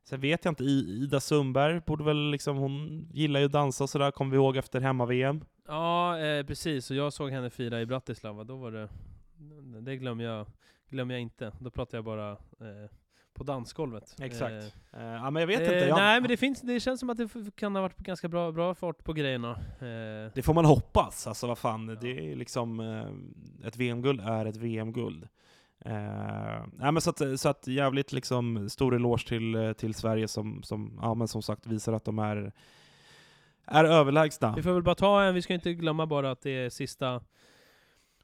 Sen 0.09 0.21
vet 0.21 0.45
jag 0.45 0.53
inte, 0.53 0.65
Ida 0.65 1.21
Sundberg 1.21 1.81
borde 1.87 2.05
väl 2.05 2.31
liksom, 2.31 2.57
hon 2.57 3.09
gillar 3.12 3.41
ju 3.41 3.47
att 3.47 3.53
dansa 3.53 3.85
och 3.85 3.91
sådär, 3.91 4.11
kommer 4.11 4.31
vi 4.31 4.37
ihåg 4.37 4.57
efter 4.57 4.81
hemma-VM. 4.81 5.45
Ja, 5.69 6.19
eh, 6.19 6.47
precis. 6.47 6.91
Och 6.91 6.97
jag 6.97 7.12
såg 7.12 7.31
henne 7.31 7.51
fira 7.51 7.81
i 7.81 7.87
Bratislava, 7.87 8.45
då 8.45 8.57
var 8.57 8.71
det... 8.71 8.89
Det 9.81 9.97
glömmer 9.97 10.25
jag, 10.25 10.47
glömmer 10.90 11.14
jag 11.14 11.20
inte. 11.20 11.53
Då 11.61 11.70
pratar 11.70 11.99
jag 11.99 12.05
bara, 12.05 12.31
eh, 12.31 12.90
på 13.35 13.44
dansgolvet. 13.44 14.16
Exakt. 14.20 14.53
Eh, 14.53 15.01
Eh, 15.01 15.03
ja, 15.07 15.31
men 15.31 15.40
jag 15.40 15.46
vet 15.46 15.61
eh, 15.61 15.64
inte. 15.64 15.75
Jag, 15.88 15.96
Nej 15.96 16.20
men 16.20 16.29
det, 16.29 16.37
finns, 16.37 16.61
det 16.61 16.81
känns 16.81 17.01
som 17.01 17.11
att 17.11 17.16
det 17.16 17.57
kan 17.57 17.75
ha 17.75 17.83
varit 17.83 17.96
ganska 17.99 18.29
bra, 18.29 18.53
bra 18.53 18.75
fart 18.75 19.05
på 19.05 19.12
grejerna. 19.12 19.51
Eh, 19.51 20.33
Det 20.35 20.42
får 20.44 20.55
man 20.55 20.64
hoppas. 20.64 21.27
Alltså 21.27 21.46
vad 21.46 21.59
fan, 21.59 21.87
det 21.87 22.33
är 22.33 22.37
liksom... 22.37 22.81
Eh, 22.81 23.66
ett 23.68 23.77
VM-guld 23.77 24.20
är 24.20 24.46
ett 24.46 24.57
VM-guld. 24.57 25.29
Nej, 25.85 26.92
men 26.92 27.01
så, 27.01 27.11
att, 27.11 27.40
så 27.40 27.49
att 27.49 27.66
jävligt 27.66 28.12
liksom 28.12 28.68
stor 28.68 28.94
eloge 28.94 29.29
till, 29.29 29.75
till 29.79 29.94
Sverige 29.94 30.29
som, 30.29 30.62
som, 30.62 30.99
ja, 31.03 31.14
men 31.14 31.29
som 31.29 31.42
sagt 31.42 31.66
visar 31.66 31.92
att 31.92 32.05
de 32.05 32.18
är, 32.18 32.53
är 33.66 33.85
överlägsna. 33.85 34.55
Vi 34.57 34.62
får 34.62 34.72
väl 34.72 34.83
bara 34.83 34.94
ta 34.94 35.22
en, 35.22 35.35
vi 35.35 35.42
ska 35.42 35.55
inte 35.55 35.75
glömma 35.75 36.07
bara 36.07 36.31
att 36.31 36.40
det 36.42 36.51
är 36.51 36.70
sista, 36.70 37.20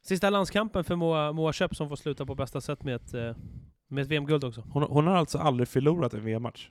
sista 0.02 0.30
landskampen 0.30 0.84
för 0.84 0.96
Moa, 0.96 1.32
Moa 1.32 1.52
Köpp 1.52 1.76
som 1.76 1.88
får 1.88 1.96
sluta 1.96 2.26
på 2.26 2.34
bästa 2.34 2.60
sätt 2.60 2.82
med 2.84 2.94
ett, 2.94 3.14
eh, 3.14 3.36
med 3.88 4.02
ett 4.02 4.08
VM-guld 4.08 4.44
också. 4.44 4.60
Hon, 4.70 4.82
hon 4.82 5.06
har 5.06 5.14
alltså 5.16 5.38
aldrig 5.38 5.68
förlorat 5.68 6.14
en 6.14 6.24
VM-match. 6.24 6.70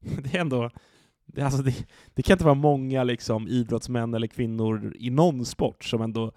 Det 0.22 0.34
är 0.34 0.40
ändå... 0.40 0.70
Det, 1.28 1.42
alltså 1.42 1.62
det, 1.62 1.86
det 2.14 2.22
kan 2.22 2.34
inte 2.34 2.44
vara 2.44 2.54
många 2.54 3.04
liksom, 3.04 3.48
idrottsmän 3.48 4.14
eller 4.14 4.26
kvinnor 4.26 4.92
i 4.98 5.10
någon 5.10 5.44
sport 5.44 5.84
som 5.84 6.02
ändå 6.02 6.32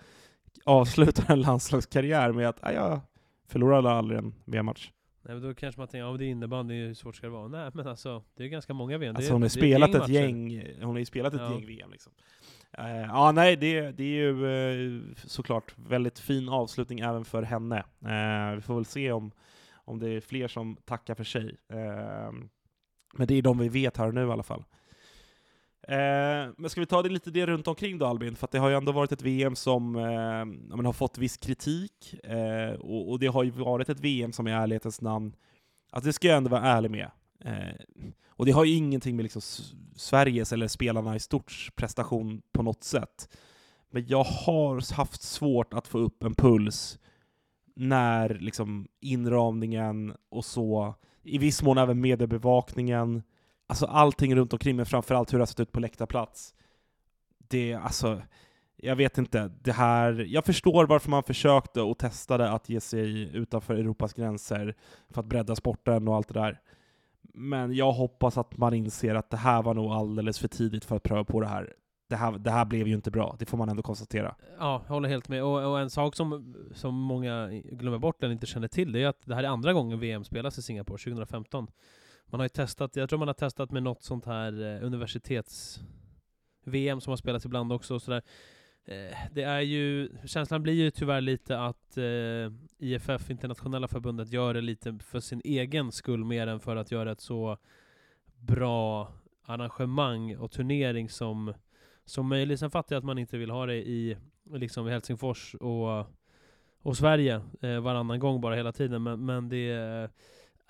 avslutar 0.65 1.33
en 1.33 1.41
landslagskarriär 1.41 2.31
med 2.31 2.49
att 2.49 2.63
"Ah, 2.63 2.71
jag 2.71 2.99
förlorade 3.47 3.89
aldrig 3.91 4.19
en 4.19 4.35
VM-match. 4.45 4.91
Nej 5.21 5.33
men 5.35 5.43
då 5.43 5.53
kanske 5.53 5.81
man 5.81 5.87
tänker, 5.87 5.99
ja 6.05 6.09
men 6.11 6.19
det 6.19 6.25
är 6.25 6.29
innebandy, 6.29 6.73
hur 6.75 6.93
svårt 6.93 7.15
ska 7.15 7.27
det 7.27 7.33
vara? 7.33 7.47
Nej 7.47 7.71
men 7.73 7.87
alltså, 7.87 8.23
det 8.35 8.43
är 8.43 8.47
ganska 8.47 8.73
många 8.73 8.97
VM. 8.97 9.15
Alltså 9.15 9.33
hon 9.33 9.41
har 9.41 9.49
spelat 9.49 9.95
ett 9.95 10.09
gäng, 10.09 10.63
hon 10.81 10.89
har 10.91 10.99
ju 10.99 11.05
spelat 11.05 11.33
ett 11.33 11.41
Ja. 11.41 11.51
gäng 11.53 11.65
VM 11.65 11.91
liksom. 11.91 12.13
Eh, 12.77 13.01
ja, 13.01 13.31
nej, 13.31 13.55
det, 13.55 13.91
det 13.91 14.03
är 14.03 14.07
ju 14.07 14.45
eh, 14.45 15.01
såklart 15.15 15.73
väldigt 15.77 16.19
fin 16.19 16.49
avslutning 16.49 16.99
även 16.99 17.25
för 17.25 17.43
henne. 17.43 17.77
Eh, 18.01 18.55
vi 18.55 18.61
får 18.61 18.75
väl 18.75 18.85
se 18.85 19.11
om, 19.11 19.31
om 19.73 19.99
det 19.99 20.09
är 20.09 20.21
fler 20.21 20.47
som 20.47 20.77
tackar 20.85 21.15
för 21.15 21.23
sig. 21.23 21.57
Eh, 21.69 22.31
men 23.13 23.27
det 23.27 23.33
är 23.33 23.41
de 23.41 23.57
vi 23.57 23.69
vet 23.69 23.97
här 23.97 24.07
och 24.07 24.13
nu 24.13 24.27
i 24.27 24.31
alla 24.31 24.43
fall. 24.43 24.63
Eh, 25.81 26.53
men 26.57 26.69
ska 26.69 26.81
vi 26.81 26.87
ta 26.87 27.01
det 27.01 27.09
lite 27.09 27.31
det 27.31 27.45
runt 27.45 27.67
omkring 27.67 27.97
då 27.97 28.05
Albin? 28.05 28.35
För 28.35 28.45
att 28.45 28.51
det 28.51 28.59
har 28.59 28.69
ju 28.69 28.75
ändå 28.75 28.91
varit 28.91 29.11
ett 29.11 29.21
VM 29.21 29.55
som 29.55 29.95
eh, 29.95 30.03
ja, 30.69 30.75
men 30.75 30.85
har 30.85 30.93
fått 30.93 31.17
viss 31.17 31.37
kritik, 31.37 32.15
och, 32.79 33.11
och 33.11 33.19
det 33.19 33.27
har 33.27 33.43
ju 33.43 33.51
varit 33.51 33.89
ett 33.89 33.99
VM 33.99 34.31
som 34.31 34.47
i 34.47 34.51
ärlighetens 34.51 35.01
namn, 35.01 35.35
alltså 35.91 36.07
det 36.07 36.13
ska 36.13 36.27
jag 36.27 36.37
ändå 36.37 36.49
vara 36.49 36.61
ärlig 36.61 36.91
med, 36.91 37.11
och 38.39 38.45
det 38.45 38.51
har 38.51 38.65
ju 38.65 38.75
ingenting 38.75 39.15
med 39.15 39.23
liksom 39.23 39.41
Sveriges 39.95 40.53
eller 40.53 40.67
spelarna 40.67 41.15
i 41.15 41.19
stort 41.19 41.69
prestation 41.75 42.41
på 42.51 42.63
något 42.63 42.83
sätt. 42.83 43.29
Men 43.91 44.07
jag 44.07 44.23
har 44.23 44.95
haft 44.95 45.21
svårt 45.21 45.73
att 45.73 45.87
få 45.87 45.97
upp 45.97 46.23
en 46.23 46.35
puls 46.35 46.99
när 47.75 48.29
liksom 48.29 48.87
inramningen 48.99 50.15
och 50.29 50.45
så, 50.45 50.93
i 51.23 51.37
viss 51.37 51.63
mån 51.63 51.77
även 51.77 52.01
mediebevakningen, 52.01 53.23
alltså 53.67 53.85
allting 53.85 54.35
runt 54.35 54.53
omkring, 54.53 54.75
men 54.75 54.85
framförallt 54.85 55.33
hur 55.33 55.37
det 55.37 55.41
har 55.41 55.47
sett 55.47 55.59
ut 55.59 55.71
på 55.71 55.79
läktarplats. 55.79 56.55
Det, 57.37 57.73
alltså, 57.73 58.21
jag 58.77 58.95
vet 58.95 59.17
inte, 59.17 59.51
det 59.61 59.71
här, 59.71 60.25
jag 60.27 60.45
förstår 60.45 60.87
varför 60.87 61.09
man 61.09 61.23
försökte 61.23 61.81
och 61.81 61.97
testade 61.97 62.51
att 62.51 62.69
ge 62.69 62.81
sig 62.81 63.35
utanför 63.35 63.75
Europas 63.75 64.13
gränser 64.13 64.75
för 65.09 65.21
att 65.21 65.27
bredda 65.27 65.55
sporten 65.55 66.07
och 66.07 66.15
allt 66.15 66.27
det 66.27 66.39
där. 66.39 66.61
Men 67.33 67.73
jag 67.73 67.91
hoppas 67.91 68.37
att 68.37 68.57
man 68.57 68.73
inser 68.73 69.15
att 69.15 69.29
det 69.29 69.37
här 69.37 69.61
var 69.61 69.73
nog 69.73 69.91
alldeles 69.91 70.39
för 70.39 70.47
tidigt 70.47 70.85
för 70.85 70.95
att 70.95 71.03
pröva 71.03 71.23
på 71.23 71.41
det 71.41 71.47
här. 71.47 71.73
Det 72.09 72.15
här, 72.15 72.31
det 72.31 72.51
här 72.51 72.65
blev 72.65 72.87
ju 72.87 72.93
inte 72.93 73.11
bra, 73.11 73.35
det 73.39 73.45
får 73.45 73.57
man 73.57 73.69
ändå 73.69 73.83
konstatera. 73.83 74.35
Ja, 74.59 74.81
jag 74.87 74.93
håller 74.93 75.09
helt 75.09 75.29
med. 75.29 75.43
Och, 75.43 75.71
och 75.71 75.79
en 75.79 75.89
sak 75.89 76.15
som, 76.15 76.55
som 76.73 76.95
många 76.95 77.49
glömmer 77.71 77.97
bort 77.97 78.23
eller 78.23 78.33
inte 78.33 78.45
känner 78.45 78.67
till, 78.67 78.91
det 78.91 79.03
är 79.03 79.07
att 79.07 79.25
det 79.25 79.35
här 79.35 79.43
är 79.43 79.47
andra 79.47 79.73
gången 79.73 79.99
VM 79.99 80.23
spelas 80.23 80.57
i 80.57 80.61
Singapore, 80.61 80.97
2015. 80.97 81.67
Man 82.25 82.39
har 82.39 82.45
ju 82.45 82.49
testat, 82.49 82.95
jag 82.95 83.09
tror 83.09 83.19
man 83.19 83.27
har 83.27 83.33
testat 83.33 83.71
med 83.71 83.83
något 83.83 84.03
sånt 84.03 84.25
här 84.25 84.61
eh, 84.61 84.85
universitets-VM 84.85 87.01
som 87.01 87.11
har 87.11 87.17
spelats 87.17 87.45
ibland 87.45 87.73
också 87.73 87.95
och 87.95 88.01
sådär. 88.01 88.21
Eh, 88.89 89.17
det 89.31 89.43
är 89.43 89.61
ju, 89.61 90.09
känslan 90.25 90.63
blir 90.63 90.73
ju 90.73 90.91
tyvärr 90.91 91.21
lite 91.21 91.59
att 91.59 91.97
eh, 91.97 92.51
IFF, 92.77 93.29
internationella 93.29 93.87
förbundet, 93.87 94.33
gör 94.33 94.53
det 94.53 94.61
lite 94.61 94.99
för 95.03 95.19
sin 95.19 95.41
egen 95.43 95.91
skull 95.91 96.25
mer 96.25 96.47
än 96.47 96.59
för 96.59 96.75
att 96.75 96.91
göra 96.91 97.11
ett 97.11 97.21
så 97.21 97.57
bra 98.37 99.13
arrangemang 99.45 100.35
och 100.37 100.51
turnering 100.51 101.09
som, 101.09 101.53
som 102.05 102.27
möjligt. 102.27 102.59
Sen 102.59 102.71
fattar 102.71 102.95
jag 102.95 102.99
att 102.99 103.05
man 103.05 103.17
inte 103.17 103.37
vill 103.37 103.49
ha 103.49 103.65
det 103.65 103.75
i 103.75 104.17
liksom 104.53 104.87
Helsingfors 104.87 105.55
och, 105.55 106.05
och 106.81 106.97
Sverige 106.97 107.41
eh, 107.61 107.79
varannan 107.79 108.19
gång 108.19 108.41
bara 108.41 108.55
hela 108.55 108.71
tiden, 108.71 109.03
men, 109.03 109.25
men 109.25 109.49
det... 109.49 110.09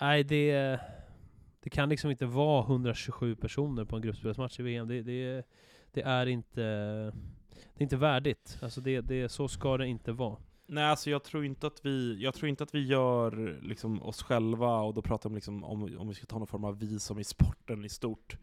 Nej, 0.01 0.23
det... 0.23 0.79
Det 1.61 1.69
kan 1.69 1.89
liksom 1.89 2.11
inte 2.11 2.25
vara 2.25 2.63
127 2.63 3.35
personer 3.35 3.85
på 3.85 3.95
en 3.95 4.01
gruppspelsmatch 4.01 4.59
i 4.59 4.63
VM. 4.63 4.87
Det, 4.87 5.01
det, 5.01 5.45
det 5.91 6.01
är 6.01 6.25
inte... 6.25 7.11
Det 7.73 7.81
är 7.81 7.83
inte 7.83 7.97
värdigt. 7.97 8.57
Alltså 8.61 8.81
det, 8.81 9.01
det, 9.01 9.29
så 9.29 9.47
ska 9.47 9.77
det 9.77 9.87
inte 9.87 10.11
vara. 10.11 10.37
Nej, 10.67 10.83
alltså 10.83 11.09
jag 11.09 11.23
tror 11.23 11.45
inte 11.45 11.67
att 11.67 11.85
vi, 11.85 12.23
jag 12.23 12.33
tror 12.33 12.49
inte 12.49 12.63
att 12.63 12.75
vi 12.75 12.85
gör 12.85 13.59
liksom 13.61 14.03
oss 14.03 14.23
själva, 14.23 14.79
och 14.79 14.93
då 14.93 15.01
pratar 15.01 15.29
vi 15.29 15.35
liksom 15.35 15.63
om, 15.63 15.97
om 15.97 16.07
vi 16.07 16.13
ska 16.13 16.25
ta 16.25 16.37
någon 16.37 16.47
form 16.47 16.63
av 16.63 16.79
vi 16.79 16.99
som 16.99 17.19
i 17.19 17.23
sporten 17.23 17.85
i 17.85 17.89
stort, 17.89 18.37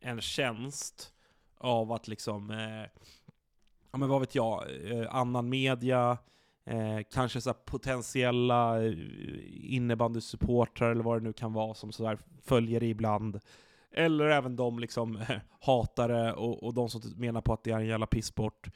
en 0.00 0.20
tjänst 0.20 1.12
av 1.58 1.92
att 1.92 2.08
liksom, 2.08 2.50
eh, 2.50 2.86
ja 3.92 3.98
men 3.98 4.08
vad 4.08 4.20
vet 4.20 4.34
jag, 4.34 4.64
eh, 4.90 5.14
annan 5.14 5.48
media, 5.48 6.18
eh, 6.64 6.98
kanske 7.12 7.40
så 7.40 7.50
här 7.50 7.56
potentiella 7.64 8.84
eh, 8.84 8.94
innebandysupportrar 9.74 10.90
eller 10.90 11.02
vad 11.04 11.20
det 11.20 11.24
nu 11.24 11.32
kan 11.32 11.52
vara 11.52 11.74
som 11.74 11.92
så 11.92 12.06
här 12.06 12.18
följer 12.42 12.80
det 12.80 12.86
ibland. 12.86 13.40
Eller 13.92 14.24
även 14.24 14.56
de 14.56 14.78
liksom 14.78 15.20
hatare 15.60 16.32
och, 16.32 16.62
och 16.62 16.74
de 16.74 16.88
som 16.88 17.00
typ 17.00 17.16
menar 17.16 17.40
på 17.40 17.52
att 17.52 17.64
det 17.64 17.70
är 17.70 17.76
en 17.76 17.86
jävla 17.86 18.06
pissport 18.06 18.70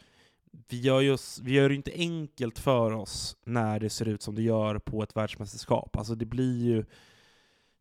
vi 0.69 0.81
gör, 0.81 1.01
ju, 1.01 1.17
vi 1.43 1.53
gör 1.53 1.69
det 1.69 1.75
inte 1.75 1.93
enkelt 1.95 2.59
för 2.59 2.93
oss 2.93 3.37
när 3.45 3.81
det 3.81 3.91
ser 3.91 4.09
ut 4.09 4.23
som 4.23 4.35
det 4.35 4.43
gör 4.43 4.79
på 4.79 5.03
ett 5.03 5.17
världsmästerskap. 5.17 5.97
Alltså 5.97 6.15
det 6.15 6.25
blir 6.25 6.65
ju, 6.65 6.85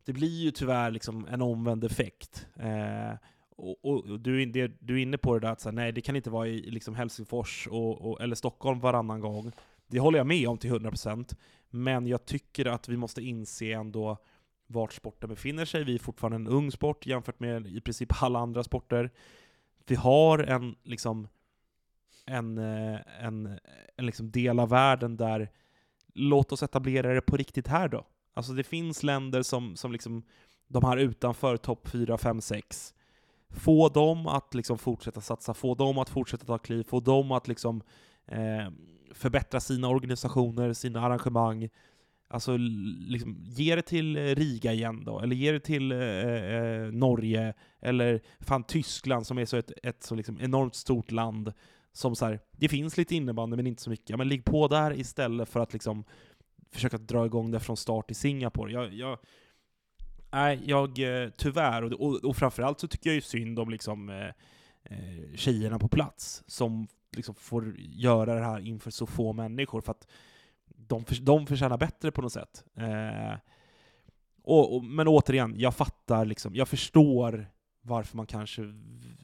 det 0.04 0.12
blir 0.12 0.44
ju 0.44 0.50
tyvärr 0.50 0.90
liksom 0.90 1.26
en 1.30 1.42
omvänd 1.42 1.84
effekt. 1.84 2.46
Eh, 2.56 3.16
och, 3.56 3.84
och 3.84 4.10
och 4.10 4.20
du, 4.20 4.42
är 4.42 4.46
det, 4.46 4.72
du 4.80 4.94
är 4.94 5.02
inne 5.02 5.18
på 5.18 5.34
det 5.34 5.40
där 5.40 5.52
att 5.52 5.60
så 5.60 5.68
här, 5.68 5.76
nej, 5.76 5.92
det 5.92 6.00
kan 6.00 6.16
inte 6.16 6.30
vara 6.30 6.48
i 6.48 6.70
liksom 6.70 6.94
Helsingfors 6.94 7.68
och, 7.70 8.10
och, 8.10 8.20
eller 8.20 8.36
Stockholm 8.36 8.80
varannan 8.80 9.20
gång. 9.20 9.52
Det 9.86 9.98
håller 9.98 10.18
jag 10.18 10.26
med 10.26 10.48
om 10.48 10.58
till 10.58 10.72
100%, 10.72 11.36
men 11.70 12.06
jag 12.06 12.24
tycker 12.24 12.66
att 12.66 12.88
vi 12.88 12.96
måste 12.96 13.22
inse 13.22 13.72
ändå 13.72 14.18
vart 14.66 14.92
sporten 14.92 15.30
befinner 15.30 15.64
sig. 15.64 15.84
Vi 15.84 15.94
är 15.94 15.98
fortfarande 15.98 16.36
en 16.36 16.48
ung 16.48 16.72
sport 16.72 17.06
jämfört 17.06 17.40
med 17.40 17.66
i 17.66 17.80
princip 17.80 18.22
alla 18.22 18.38
andra 18.38 18.62
sporter. 18.62 19.10
Vi 19.86 19.94
har 19.94 20.38
en 20.38 20.76
liksom 20.82 21.28
en, 22.26 22.58
eh, 22.58 23.00
en, 23.20 23.58
en 23.96 24.06
liksom 24.06 24.30
del 24.30 24.60
av 24.60 24.68
världen 24.68 25.16
där 25.16 25.50
låt 26.14 26.52
oss 26.52 26.62
etablera 26.62 27.14
det 27.14 27.20
på 27.20 27.36
riktigt 27.36 27.66
här 27.66 27.88
då. 27.88 28.06
Alltså 28.34 28.52
det 28.52 28.64
finns 28.64 29.02
länder 29.02 29.42
som, 29.42 29.76
som 29.76 29.92
liksom 29.92 30.22
de 30.68 30.84
här 30.84 30.96
utanför 30.96 31.56
topp 31.56 31.88
4, 31.88 32.18
5, 32.18 32.40
6. 32.40 32.94
Få 33.50 33.88
dem 33.88 34.26
att 34.26 34.54
liksom 34.54 34.78
fortsätta 34.78 35.20
satsa, 35.20 35.54
få 35.54 35.74
dem 35.74 35.98
att 35.98 36.08
fortsätta 36.08 36.46
ta 36.46 36.58
kliv, 36.58 36.82
få 36.82 37.00
dem 37.00 37.32
att 37.32 37.48
liksom 37.48 37.82
eh, 38.26 38.70
förbättra 39.14 39.60
sina 39.60 39.88
organisationer, 39.88 40.72
sina 40.72 41.00
arrangemang. 41.00 41.68
Alltså 42.28 42.56
liksom, 42.56 43.36
ge 43.40 43.76
det 43.76 43.82
till 43.82 44.16
eh, 44.16 44.22
Riga 44.22 44.72
igen 44.72 45.04
då, 45.04 45.20
eller 45.20 45.36
ge 45.36 45.52
det 45.52 45.60
till 45.60 45.92
eh, 45.92 45.98
eh, 45.98 46.92
Norge, 46.92 47.54
eller 47.80 48.20
fan 48.40 48.64
Tyskland 48.64 49.26
som 49.26 49.38
är 49.38 49.44
så 49.44 49.56
ett, 49.56 49.72
ett 49.82 50.02
så 50.02 50.14
liksom 50.14 50.40
enormt 50.40 50.74
stort 50.74 51.10
land 51.10 51.52
som 51.92 52.16
så 52.16 52.26
här, 52.26 52.40
det 52.52 52.68
finns 52.68 52.96
lite 52.96 53.14
innebandy 53.14 53.56
men 53.56 53.66
inte 53.66 53.82
så 53.82 53.90
mycket. 53.90 54.10
Ja, 54.10 54.16
men 54.16 54.28
ligg 54.28 54.44
på 54.44 54.68
där 54.68 55.00
istället 55.00 55.48
för 55.48 55.60
att 55.60 55.72
liksom 55.72 56.04
försöka 56.72 56.98
dra 56.98 57.26
igång 57.26 57.50
det 57.50 57.60
från 57.60 57.76
start 57.76 58.10
i 58.10 58.14
Singapore. 58.14 58.72
Jag, 58.72 58.94
jag, 58.94 59.18
nej, 60.30 60.60
jag 60.64 60.98
eh, 60.98 61.30
tyvärr, 61.36 61.82
och, 61.82 61.92
och, 61.92 62.24
och 62.24 62.36
framförallt 62.36 62.80
så 62.80 62.88
tycker 62.88 63.10
jag 63.10 63.14
ju 63.14 63.20
synd 63.20 63.58
om 63.58 63.70
liksom 63.70 64.08
eh, 64.08 64.26
eh, 64.84 65.34
tjejerna 65.34 65.78
på 65.78 65.88
plats 65.88 66.44
som 66.46 66.88
liksom 67.16 67.34
får 67.34 67.74
göra 67.78 68.34
det 68.34 68.44
här 68.44 68.60
inför 68.60 68.90
så 68.90 69.06
få 69.06 69.32
människor 69.32 69.80
för 69.80 69.90
att 69.90 70.06
de, 70.88 71.04
för, 71.04 71.14
de 71.14 71.46
förtjänar 71.46 71.78
bättre 71.78 72.10
på 72.10 72.22
något 72.22 72.32
sätt. 72.32 72.64
Eh, 72.74 73.38
och, 74.42 74.76
och, 74.76 74.84
men 74.84 75.08
återigen, 75.08 75.54
jag 75.56 75.74
fattar 75.74 76.24
liksom, 76.24 76.54
jag 76.54 76.68
förstår 76.68 77.50
varför 77.82 78.16
man 78.16 78.26
kanske 78.26 78.62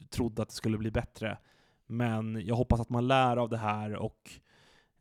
trodde 0.09 0.41
att 0.41 0.49
det 0.49 0.55
skulle 0.55 0.77
bli 0.77 0.91
bättre. 0.91 1.37
Men 1.85 2.45
jag 2.45 2.55
hoppas 2.55 2.79
att 2.79 2.89
man 2.89 3.07
lär 3.07 3.37
av 3.37 3.49
det 3.49 3.57
här 3.57 3.95
och 3.95 4.31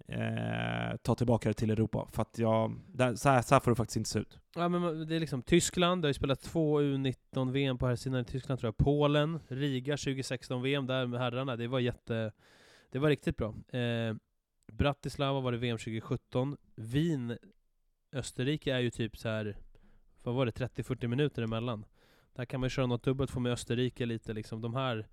eh, 0.08 0.96
tar 0.96 1.14
tillbaka 1.14 1.48
det 1.48 1.54
till 1.54 1.70
Europa. 1.70 2.08
För 2.12 2.22
att 2.22 2.38
jag, 2.38 2.80
där, 2.86 3.14
så, 3.14 3.28
här, 3.28 3.42
så 3.42 3.54
här 3.54 3.60
får 3.60 3.70
det 3.70 3.74
faktiskt 3.74 3.96
inte 3.96 4.10
se 4.10 4.18
ut. 4.18 4.38
Ja, 4.54 4.68
men 4.68 5.08
det 5.08 5.16
är 5.16 5.20
liksom 5.20 5.42
Tyskland, 5.42 6.02
det 6.02 6.06
har 6.06 6.10
ju 6.10 6.14
spelat 6.14 6.40
två 6.40 6.80
U19-VM 6.80 7.78
på 7.78 7.86
här 7.86 7.96
sidan 7.96 8.20
i 8.20 8.24
Tyskland 8.24 8.60
tror 8.60 8.68
jag. 8.68 8.84
Polen, 8.84 9.40
Riga 9.48 9.96
2016-VM 9.96 10.86
där 10.86 11.06
med 11.06 11.20
herrarna, 11.20 11.56
det 11.56 11.68
var 11.68 11.80
jätte... 11.80 12.32
Det 12.90 12.98
var 12.98 13.08
riktigt 13.08 13.36
bra. 13.36 13.54
Eh, 13.80 14.14
Bratislava 14.76 15.40
var 15.40 15.52
det 15.52 15.58
VM 15.58 15.78
2017. 15.78 16.56
Wien, 16.74 17.38
Österrike 18.12 18.74
är 18.74 18.80
ju 18.80 18.90
typ 18.90 19.16
så 19.16 19.28
här 19.28 19.56
vad 20.22 20.34
var 20.34 20.46
det, 20.46 20.52
30-40 20.52 21.06
minuter 21.06 21.42
emellan. 21.42 21.84
Där 22.34 22.44
kan 22.44 22.60
man 22.60 22.70
köra 22.70 22.86
något 22.86 23.02
dubbelt, 23.02 23.30
få 23.30 23.40
med 23.40 23.52
Österrike 23.52 24.06
lite 24.06 24.32
liksom. 24.32 24.60
De 24.60 24.74
här 24.74 25.06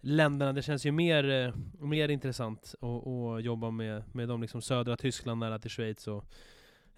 länderna, 0.00 0.52
det 0.52 0.62
känns 0.62 0.86
ju 0.86 0.92
mer, 0.92 1.30
eh, 1.30 1.54
mer 1.78 2.08
intressant 2.08 2.74
att, 2.80 3.06
att 3.06 3.44
jobba 3.44 3.70
med, 3.70 4.02
med 4.14 4.28
de 4.28 4.42
liksom 4.42 4.62
södra 4.62 4.96
Tyskland 4.96 5.40
nära 5.40 5.58
till 5.58 5.70
Schweiz 5.70 6.08
och 6.08 6.24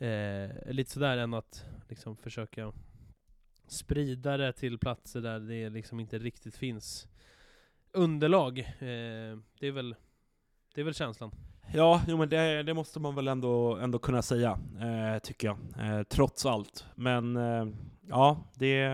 eh, 0.03 0.73
lite 0.73 0.90
sådär 0.90 1.19
än 1.19 1.35
att 1.35 1.64
liksom 1.88 2.17
försöka 2.17 2.73
sprida 3.67 4.37
det 4.37 4.53
till 4.53 4.79
platser 4.79 5.21
där 5.21 5.40
det 5.40 5.71
liksom 5.71 6.01
inte 6.01 6.19
riktigt 6.19 6.57
finns 6.57 7.09
underlag. 7.93 8.59
Eh, 8.59 9.38
det, 9.59 9.67
är 9.67 9.73
väl, 9.73 9.95
det 10.75 10.81
är 10.81 10.85
väl 10.85 10.95
känslan. 10.95 11.31
Ja, 11.72 12.03
jo, 12.09 12.16
men 12.16 12.29
det, 12.29 12.62
det 12.62 12.74
måste 12.74 13.00
man 13.00 13.14
väl 13.14 13.29
ändå, 13.29 13.77
ändå 13.77 13.98
kunna 13.98 14.22
säga, 14.22 14.59
eh, 14.81 15.18
tycker 15.18 15.46
jag. 15.46 15.57
Eh, 15.87 16.03
trots 16.03 16.46
allt. 16.46 16.87
Men 16.94 17.37
eh, 17.37 17.66
ja, 18.09 18.38
det, 18.55 18.87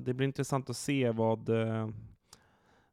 det 0.00 0.14
blir 0.14 0.26
intressant 0.26 0.70
att 0.70 0.76
se 0.76 1.10
vad, 1.10 1.48
eh, 1.48 1.88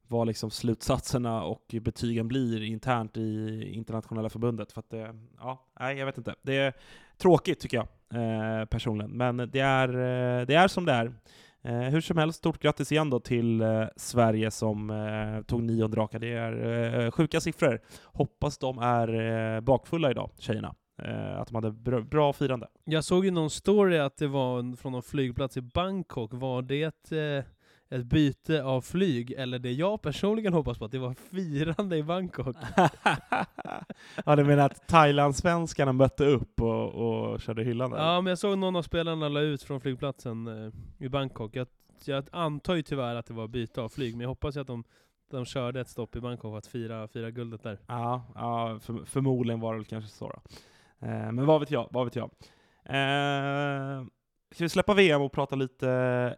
vad 0.07 0.27
liksom 0.27 0.51
slutsatserna 0.51 1.43
och 1.43 1.75
betygen 1.81 2.27
blir 2.27 2.63
internt 2.63 3.17
i 3.17 3.63
internationella 3.73 4.29
förbundet. 4.29 4.71
För 4.71 4.79
att 4.79 4.89
det, 4.89 5.15
ja, 5.39 5.65
nej, 5.79 5.97
jag 5.97 6.05
vet 6.05 6.17
inte. 6.17 6.35
Det 6.41 6.57
är 6.57 6.73
tråkigt 7.17 7.59
tycker 7.59 7.77
jag 7.77 7.87
eh, 8.21 8.65
personligen, 8.65 9.11
men 9.11 9.37
det 9.37 9.59
är, 9.59 9.89
eh, 9.89 10.45
det 10.45 10.55
är 10.55 10.67
som 10.67 10.85
det 10.85 10.91
är. 10.93 11.13
Eh, 11.63 11.79
hur 11.79 12.01
som 12.01 12.17
helst, 12.17 12.39
stort 12.39 12.59
grattis 12.59 12.91
igen 12.91 13.09
då 13.09 13.19
till 13.19 13.61
eh, 13.61 13.83
Sverige 13.95 14.51
som 14.51 14.89
eh, 14.89 15.41
tog 15.41 15.63
nionde 15.63 15.97
raka. 15.97 16.19
Det 16.19 16.33
är 16.33 17.03
eh, 17.05 17.11
sjuka 17.11 17.41
siffror. 17.41 17.81
Hoppas 18.03 18.57
de 18.57 18.79
är 18.79 19.13
eh, 19.55 19.61
bakfulla 19.61 20.11
idag, 20.11 20.31
tjejerna. 20.37 20.75
Eh, 21.03 21.39
att 21.39 21.47
de 21.47 21.55
hade 21.55 21.71
bra, 21.71 22.01
bra 22.01 22.33
firande. 22.33 22.67
Jag 22.83 23.03
såg 23.03 23.25
ju 23.25 23.31
någon 23.31 23.49
story 23.49 23.97
att 23.97 24.17
det 24.17 24.27
var 24.27 24.75
från 24.75 24.91
någon 24.91 25.03
flygplats 25.03 25.57
i 25.57 25.61
Bangkok. 25.61 26.33
Var 26.33 26.61
det 26.61 27.11
eh, 27.11 27.43
ett, 27.89 28.05
byte 28.05 28.63
av 28.63 28.81
flyg? 28.81 29.31
Eller 29.31 29.59
det 29.59 29.71
jag 29.71 30.01
personligen 30.01 30.53
hoppas 30.53 30.77
på, 30.77 30.85
att 30.85 30.91
det 30.91 30.99
var 30.99 31.13
firande 31.13 31.97
i 31.97 32.03
Bangkok? 32.03 32.55
ja, 34.25 34.35
du 34.35 34.43
menar 34.43 34.65
att 34.65 34.87
Thailandssvenskarna 34.87 35.93
mötte 35.93 36.25
upp 36.25 36.61
och, 36.61 36.89
och 36.89 37.41
körde 37.41 37.63
hyllan? 37.63 37.93
eller? 37.93 38.03
Ja, 38.03 38.21
men 38.21 38.31
jag 38.31 38.37
såg 38.37 38.57
någon 38.57 38.75
av 38.75 38.81
spelarna 38.81 39.29
la 39.29 39.39
ut 39.39 39.63
från 39.63 39.81
flygplatsen 39.81 40.47
eh, 40.47 41.05
i 41.05 41.09
Bangkok. 41.09 41.55
Jag, 41.55 41.67
jag 42.05 42.23
antar 42.31 42.75
ju 42.75 42.81
tyvärr 42.81 43.15
att 43.15 43.25
det 43.25 43.33
var 43.33 43.47
byte 43.47 43.81
av 43.81 43.89
flyg, 43.89 44.13
men 44.13 44.21
jag 44.21 44.29
hoppas 44.29 44.55
ju 44.55 44.61
att 44.61 44.67
de, 44.67 44.83
de 45.31 45.45
körde 45.45 45.81
ett 45.81 45.89
stopp 45.89 46.15
i 46.15 46.19
Bangkok 46.19 46.51
för 46.51 46.57
att 46.57 46.67
fira, 46.67 47.07
fira 47.07 47.31
guldet 47.31 47.63
där. 47.63 47.79
Ja, 47.87 48.23
ja 48.35 48.79
för, 48.81 49.05
förmodligen 49.05 49.59
var 49.59 49.73
det 49.73 49.79
väl 49.79 49.85
kanske 49.85 50.09
så 50.09 50.27
då. 50.29 50.41
Eh, 51.07 51.31
men 51.31 51.45
vad 51.45 51.59
vet 51.59 51.71
jag, 51.71 51.87
vad 51.91 52.05
vet 52.05 52.15
jag. 52.15 52.29
Eh, 52.85 54.03
ska 54.51 54.63
vi 54.63 54.69
släppa 54.69 54.93
VM 54.93 55.21
och 55.21 55.31
prata 55.31 55.55
lite 55.55 55.89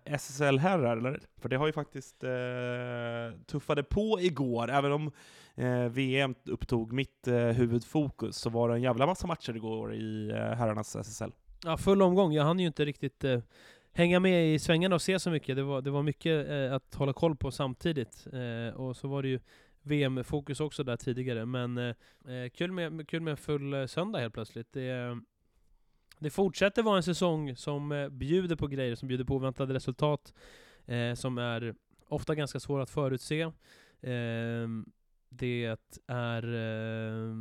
eh, 0.06 0.13
SSL-herrar, 0.13 0.97
eller? 0.97 1.19
För 1.38 1.50
det 1.50 1.56
har 1.56 1.67
ju 1.67 1.74
faktiskt 1.74 2.24
eh, 2.24 3.41
tuffade 3.45 3.84
på 3.84 4.19
igår, 4.21 4.69
även 4.71 4.91
om 4.91 5.12
eh, 5.56 5.86
VM 5.86 6.36
upptog 6.45 6.93
mitt 6.93 7.28
eh, 7.28 7.36
huvudfokus, 7.36 8.38
så 8.38 8.50
var 8.50 8.69
det 8.69 8.76
en 8.76 8.82
jävla 8.82 9.06
massa 9.06 9.28
matcher 9.28 9.56
igår 9.56 9.95
i 9.95 10.30
eh, 10.30 10.36
herrarnas 10.36 10.95
SSL. 10.95 11.32
Ja, 11.63 11.78
full 11.78 12.02
omgång. 12.02 12.34
Jag 12.34 12.43
hann 12.43 12.60
ju 12.60 12.67
inte 12.67 12.86
riktigt 12.86 13.24
eh, 13.24 13.39
hänga 13.93 14.19
med 14.19 14.54
i 14.54 14.60
svängarna 14.60 14.95
och 14.95 15.02
se 15.02 15.19
så 15.19 15.30
mycket. 15.30 15.56
Det 15.56 15.63
var, 15.63 15.82
det 15.82 15.91
var 15.91 16.04
mycket 16.04 16.50
eh, 16.50 16.74
att 16.74 16.95
hålla 16.95 17.13
koll 17.13 17.36
på 17.36 17.52
samtidigt. 17.52 18.28
Eh, 18.34 18.76
och 18.76 18.95
så 18.97 19.08
var 19.08 19.21
det 19.24 19.30
ju 19.30 19.39
VM-fokus 19.84 20.60
också 20.60 20.84
där 20.84 20.97
tidigare. 20.97 21.45
Men 21.45 21.78
eh, 21.78 21.95
eh, 22.28 22.50
kul, 22.54 22.71
med, 22.71 23.08
kul 23.08 23.21
med 23.21 23.39
full 23.39 23.74
eh, 23.74 23.86
söndag 23.86 24.19
helt 24.19 24.34
plötsligt. 24.34 24.74
Det, 24.74 25.19
det 26.21 26.29
fortsätter 26.29 26.84
vara 26.84 26.97
en 26.97 27.03
säsong 27.03 27.55
som 27.55 27.91
eh, 27.91 28.10
bjuder 28.10 28.55
på 28.55 28.67
grejer, 28.67 28.95
som 28.95 29.07
bjuder 29.07 29.25
på 29.25 29.36
oväntade 29.36 29.73
resultat, 29.73 30.34
eh, 30.86 31.13
som 31.13 31.38
är 31.38 31.75
ofta 32.07 32.36
ganska 32.36 32.60
svåra 32.60 32.84
att 32.84 32.89
förutse. 32.89 33.41
Eh, 34.01 34.67
det 35.29 35.77
är 36.07 36.53
eh, 36.53 37.34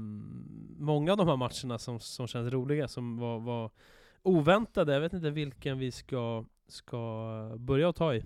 många 0.78 1.12
av 1.12 1.18
de 1.18 1.28
här 1.28 1.36
matcherna 1.36 1.78
som, 1.78 2.00
som 2.00 2.26
känns 2.26 2.52
roliga, 2.52 2.88
som 2.88 3.18
var, 3.18 3.40
var 3.40 3.70
oväntade. 4.22 4.92
Jag 4.92 5.00
vet 5.00 5.12
inte 5.12 5.30
vilken 5.30 5.78
vi 5.78 5.90
ska, 5.90 6.44
ska 6.68 7.56
börja 7.58 7.88
att 7.88 7.96
ta 7.96 8.14
i. 8.14 8.24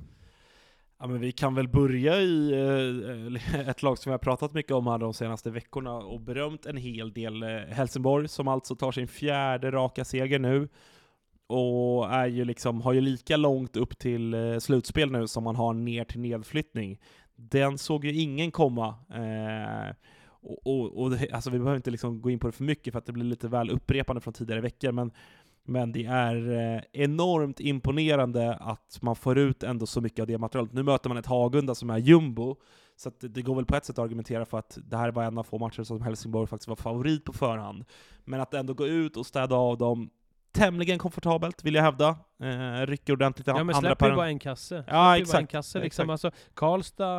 Ja, 0.99 1.07
men 1.07 1.21
vi 1.21 1.33
kan 1.33 1.55
väl 1.55 1.69
börja 1.69 2.21
i 2.21 2.53
eh, 2.53 3.61
ett 3.69 3.83
lag 3.83 3.99
som 3.99 4.11
vi 4.11 4.13
har 4.13 4.19
pratat 4.19 4.55
mycket 4.55 4.73
om 4.73 4.87
här 4.87 4.99
de 4.99 5.15
senaste 5.15 5.51
veckorna 5.51 5.95
och 5.95 6.21
berömt 6.21 6.67
en 6.67 6.77
hel 6.77 7.13
del. 7.13 7.43
Eh, 7.43 7.49
Helsingborg 7.49 8.29
som 8.29 8.49
alltså 8.49 8.77
tar 8.77 8.93
sin 8.93 9.09
fjärde 9.09 9.71
raka 9.71 10.05
seger 10.05 10.39
nu 10.39 10.69
och 11.47 12.13
är 12.13 12.27
ju 12.27 12.45
liksom, 12.45 12.81
har 12.81 12.93
ju 12.93 13.01
lika 13.01 13.37
långt 13.37 13.77
upp 13.77 13.99
till 13.99 14.35
eh, 14.35 14.59
slutspel 14.59 15.13
nu 15.13 15.27
som 15.27 15.45
man 15.45 15.57
har 15.57 15.75
ner 15.75 16.05
till 16.05 16.21
nedflyttning. 16.21 17.01
Den 17.37 17.79
såg 17.79 18.05
ju 18.05 18.13
ingen 18.13 18.51
komma. 18.51 18.95
Eh, 19.15 19.95
och, 20.27 20.67
och, 20.67 21.03
och 21.03 21.11
det, 21.11 21.31
alltså 21.33 21.51
vi 21.51 21.59
behöver 21.59 21.77
inte 21.77 21.91
liksom 21.91 22.23
gå 22.23 22.31
in 22.31 22.39
på 22.39 22.47
det 22.47 22.53
för 22.53 22.65
mycket 22.65 22.93
för 22.93 22.99
att 22.99 23.07
det 23.07 23.13
blir 23.13 23.25
lite 23.25 23.49
väl 23.49 23.71
upprepande 23.71 24.21
från 24.21 24.35
tidigare 24.35 24.61
veckor, 24.61 24.93
men 24.93 25.13
men 25.65 25.93
det 25.93 26.05
är 26.05 26.51
eh, 26.51 26.83
enormt 26.93 27.61
imponerande 27.61 28.55
att 28.55 28.99
man 29.03 29.17
får 29.17 29.39
ut 29.39 29.63
ändå 29.63 29.87
så 29.87 30.01
mycket 30.01 30.21
av 30.21 30.27
det 30.27 30.39
materialet. 30.39 30.73
Nu 30.73 30.83
möter 30.83 31.09
man 31.09 31.19
ett 31.19 31.27
Hagunda 31.27 31.75
som 31.75 31.91
är 31.91 31.99
jumbo, 31.99 32.57
så 32.97 33.11
det 33.21 33.43
går 33.43 33.55
väl 33.55 33.65
på 33.65 33.77
ett 33.77 33.85
sätt 33.85 33.99
att 33.99 34.05
argumentera 34.05 34.45
för 34.45 34.59
att 34.59 34.79
det 34.85 34.97
här 34.97 35.11
var 35.11 35.25
en 35.25 35.39
av 35.39 35.43
få 35.43 35.59
matcher 35.59 35.83
som 35.83 36.03
Helsingborg 36.03 36.47
faktiskt 36.47 36.69
var 36.69 36.77
favorit 36.77 37.25
på 37.25 37.33
förhand. 37.33 37.85
Men 38.25 38.41
att 38.41 38.55
ändå 38.55 38.75
gå 38.75 38.87
ut 38.87 39.17
och 39.17 39.27
städa 39.27 39.57
av 39.57 39.79
dem 39.79 40.11
tämligen 40.53 40.99
komfortabelt, 40.99 41.65
vill 41.65 41.75
jag 41.75 41.83
hävda. 41.83 42.09
Eh, 42.43 42.87
rycker 42.87 43.13
ordentligt 43.13 43.49
i 43.49 43.51
Ja 43.51 43.65
men 43.65 43.75
släpper 43.75 44.11
ju 44.11 44.17
bara 44.17 44.29
en 44.29 44.39
kasse. 44.39 44.85
Ja, 44.89 45.19
ju 45.19 45.25
bara 45.25 45.39
en 45.39 45.45
exakt. 45.45 45.51
kasse 45.51 45.81
liksom. 45.81 46.11
Exakt. 46.11 46.11
Alltså, 46.11 46.31
Karlstad, 46.55 47.17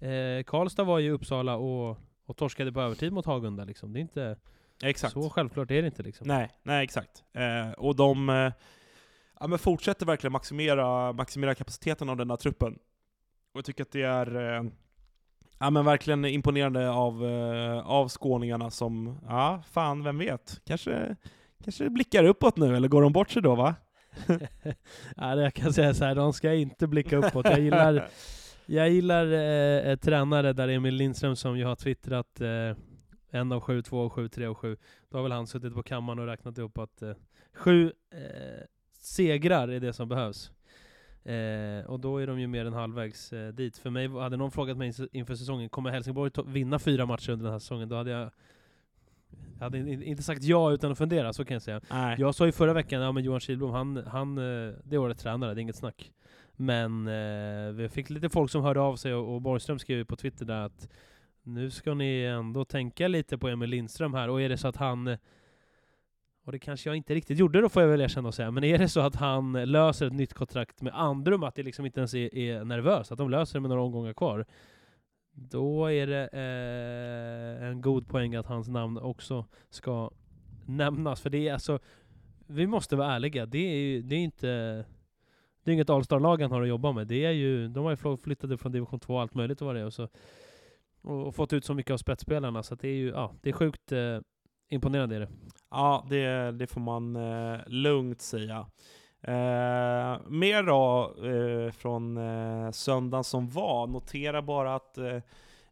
eh, 0.00 0.44
Karlstad 0.46 0.84
var 0.84 0.98
ju 0.98 1.06
i 1.06 1.10
Uppsala 1.10 1.56
och, 1.56 1.98
och 2.26 2.36
torskade 2.36 2.72
på 2.72 2.80
övertid 2.80 3.12
mot 3.12 3.26
Hagunda 3.26 3.64
liksom. 3.64 3.92
Det 3.92 3.98
är 3.98 4.00
inte, 4.00 4.36
Exakt. 4.84 5.12
så 5.12 5.30
självklart 5.30 5.70
är 5.70 5.82
det 5.82 5.86
inte 5.86 6.02
liksom. 6.02 6.28
Nej, 6.28 6.50
nej 6.62 6.84
exakt. 6.84 7.24
Eh, 7.32 7.70
och 7.70 7.96
de 7.96 8.28
eh, 8.28 8.52
ja, 9.40 9.46
men 9.46 9.58
fortsätter 9.58 10.06
verkligen 10.06 10.32
maximera, 10.32 11.12
maximera 11.12 11.54
kapaciteten 11.54 12.08
av 12.08 12.16
den 12.16 12.30
här 12.30 12.36
truppen. 12.36 12.72
Och 13.52 13.58
jag 13.58 13.64
tycker 13.64 13.82
att 13.82 13.92
det 13.92 14.02
är 14.02 14.56
eh, 14.56 14.64
ja, 15.58 15.70
men 15.70 15.84
verkligen 15.84 16.24
imponerande 16.24 16.90
av, 16.90 17.26
eh, 17.26 17.86
av 17.86 18.08
skåningarna 18.08 18.70
som, 18.70 19.18
ja 19.28 19.62
fan, 19.70 20.04
vem 20.04 20.18
vet? 20.18 20.60
Kanske, 20.64 21.16
kanske 21.64 21.90
blickar 21.90 22.24
uppåt 22.24 22.56
nu, 22.56 22.76
eller 22.76 22.88
går 22.88 23.02
de 23.02 23.12
bort 23.12 23.30
sig 23.30 23.42
då 23.42 23.54
va? 23.54 23.74
ja, 25.16 25.34
det 25.34 25.42
jag 25.42 25.54
kan 25.54 25.72
säga 25.72 25.94
så 25.94 26.04
här, 26.04 26.14
de 26.14 26.32
ska 26.32 26.54
inte 26.54 26.86
blicka 26.86 27.16
uppåt. 27.16 27.44
Jag 27.44 27.60
gillar, 27.60 28.08
jag 28.66 28.90
gillar 28.90 29.32
eh, 29.32 29.90
eh, 29.90 29.96
tränare 29.96 30.52
där 30.52 30.68
Emil 30.68 30.94
Lindström 30.94 31.36
som 31.36 31.58
ju 31.58 31.64
har 31.64 31.76
twittrat 31.76 32.40
eh, 32.40 32.76
en 33.34 33.52
av 33.52 33.60
sju, 33.60 33.82
två, 33.82 34.10
sju, 34.10 34.28
tre 34.28 34.46
och 34.46 34.58
sju. 34.58 34.76
Då 35.10 35.18
har 35.18 35.22
väl 35.22 35.32
han 35.32 35.46
suttit 35.46 35.74
på 35.74 35.82
kammaren 35.82 36.18
och 36.18 36.26
räknat 36.26 36.58
upp 36.58 36.78
att 36.78 37.02
eh, 37.02 37.12
sju 37.54 37.92
eh, 38.10 38.66
segrar 38.98 39.68
är 39.68 39.80
det 39.80 39.92
som 39.92 40.08
behövs. 40.08 40.50
Eh, 41.24 41.86
och 41.86 42.00
då 42.00 42.18
är 42.18 42.26
de 42.26 42.40
ju 42.40 42.46
mer 42.46 42.64
än 42.66 42.72
halvvägs 42.72 43.32
eh, 43.32 43.52
dit. 43.52 43.78
För 43.78 43.90
mig, 43.90 44.08
hade 44.08 44.36
någon 44.36 44.50
frågat 44.50 44.76
mig 44.76 44.92
inför- 45.12 45.34
säsongen, 45.34 45.68
kommer 45.68 45.90
Helsingborg 45.90 46.30
vinna 46.46 46.78
fyra 46.78 47.06
matcher 47.06 47.30
under 47.30 47.44
den 47.44 47.52
här 47.52 47.58
säsongen? 47.58 47.88
Då 47.88 47.96
hade 47.96 48.10
jag, 48.10 48.30
jag 49.58 49.64
hade 49.64 49.78
in- 49.78 50.02
inte 50.02 50.22
sagt 50.22 50.42
ja 50.42 50.72
utan 50.72 50.92
att 50.92 50.98
fundera, 50.98 51.32
så 51.32 51.44
kan 51.44 51.54
jag 51.54 51.62
säga. 51.62 51.80
Nej. 51.90 52.16
Jag 52.18 52.34
sa 52.34 52.46
ju 52.46 52.52
förra 52.52 52.72
veckan, 52.72 53.00
ja 53.02 53.12
men 53.12 53.24
Johan 53.24 53.40
Kihlblom, 53.40 53.70
han, 53.70 53.96
han, 54.06 54.38
eh, 54.38 54.74
det 54.84 54.96
är 54.96 54.98
årets 54.98 55.22
tränare, 55.22 55.54
det 55.54 55.60
är 55.60 55.62
inget 55.62 55.76
snack. 55.76 56.12
Men 56.56 57.08
eh, 57.08 57.72
vi 57.72 57.88
fick 57.88 58.10
lite 58.10 58.28
folk 58.28 58.50
som 58.50 58.62
hörde 58.62 58.80
av 58.80 58.96
sig 58.96 59.14
och, 59.14 59.34
och 59.34 59.42
Borgström 59.42 59.78
skrev 59.78 59.98
ju 59.98 60.04
på 60.04 60.16
Twitter 60.16 60.44
där 60.44 60.60
att 60.60 60.88
nu 61.44 61.70
ska 61.70 61.94
ni 61.94 62.22
ändå 62.22 62.64
tänka 62.64 63.08
lite 63.08 63.38
på 63.38 63.48
Emil 63.48 63.70
Lindström 63.70 64.14
här, 64.14 64.28
och 64.28 64.42
är 64.42 64.48
det 64.48 64.56
så 64.56 64.68
att 64.68 64.76
han 64.76 65.16
och 66.44 66.52
det 66.52 66.58
kanske 66.58 66.88
jag 66.88 66.96
inte 66.96 67.14
riktigt 67.14 67.38
gjorde 67.38 67.60
då 67.60 67.68
får 67.68 67.82
jag 67.82 67.88
väl 67.88 68.00
erkänna 68.00 68.28
och 68.28 68.34
säga, 68.34 68.50
men 68.50 68.64
är 68.64 68.78
det 68.78 68.88
så 68.88 69.00
att 69.00 69.16
han 69.16 69.52
löser 69.52 70.06
ett 70.06 70.12
nytt 70.12 70.34
kontrakt 70.34 70.82
med 70.82 71.00
Andrum, 71.00 71.42
att 71.42 71.54
det 71.54 71.62
liksom 71.62 71.86
inte 71.86 72.00
ens 72.00 72.14
är, 72.14 72.34
är 72.34 72.64
nervöst, 72.64 73.12
att 73.12 73.18
de 73.18 73.30
löser 73.30 73.54
det 73.54 73.60
med 73.60 73.68
några 73.68 73.82
omgångar 73.82 74.12
kvar, 74.12 74.46
då 75.32 75.86
är 75.86 76.06
det 76.06 76.28
eh, 76.32 77.68
en 77.68 77.80
god 77.80 78.08
poäng 78.08 78.34
att 78.34 78.46
hans 78.46 78.68
namn 78.68 78.98
också 78.98 79.46
ska 79.70 80.10
nämnas. 80.66 81.20
För 81.20 81.30
det 81.30 81.48
är 81.48 81.52
alltså, 81.52 81.78
vi 82.46 82.66
måste 82.66 82.96
vara 82.96 83.14
ärliga, 83.14 83.46
det 83.46 83.58
är 83.58 83.76
ju 83.76 84.02
det 84.02 84.14
är 84.14 84.20
inte 84.20 84.84
det 85.64 85.70
är 85.70 85.74
inget 85.74 85.90
All-star-lag 85.90 86.42
han 86.42 86.50
har 86.50 86.62
att 86.62 86.68
jobba 86.68 86.92
med. 86.92 87.06
Det 87.06 87.24
är 87.24 87.30
ju, 87.30 87.68
de 87.68 87.84
har 87.84 87.90
ju 87.90 88.16
flyttat 88.16 88.50
upp 88.50 88.60
från 88.60 88.72
division 88.72 89.00
2 89.00 89.14
och 89.14 89.20
allt 89.20 89.34
möjligt 89.34 89.60
och 89.60 89.66
vad 89.66 89.76
det 89.76 89.80
är, 89.80 89.86
och, 89.86 89.92
så, 89.92 90.08
och, 91.04 91.26
och 91.26 91.34
fått 91.34 91.52
ut 91.52 91.64
så 91.64 91.74
mycket 91.74 91.92
av 91.92 91.98
spetsspelarna, 91.98 92.62
så 92.62 92.74
att 92.74 92.80
det 92.80 92.88
är 92.88 92.94
ju, 92.94 93.08
ja, 93.08 93.32
det 93.42 93.48
är 93.48 93.52
sjukt 93.52 93.92
eh, 93.92 94.18
imponerande 94.68 95.16
är 95.16 95.20
det. 95.20 95.28
Ja, 95.70 96.06
det, 96.10 96.52
det 96.52 96.66
får 96.66 96.80
man 96.80 97.16
eh, 97.16 97.60
lugnt 97.66 98.20
säga. 98.20 98.66
Eh, 99.22 100.20
mer 100.28 100.62
då 100.62 101.14
eh, 101.26 101.72
från 101.72 102.16
eh, 102.16 102.70
söndagen 102.70 103.24
som 103.24 103.48
var. 103.48 103.86
Notera 103.86 104.42
bara 104.42 104.74
att 104.74 104.98
eh, 104.98 105.16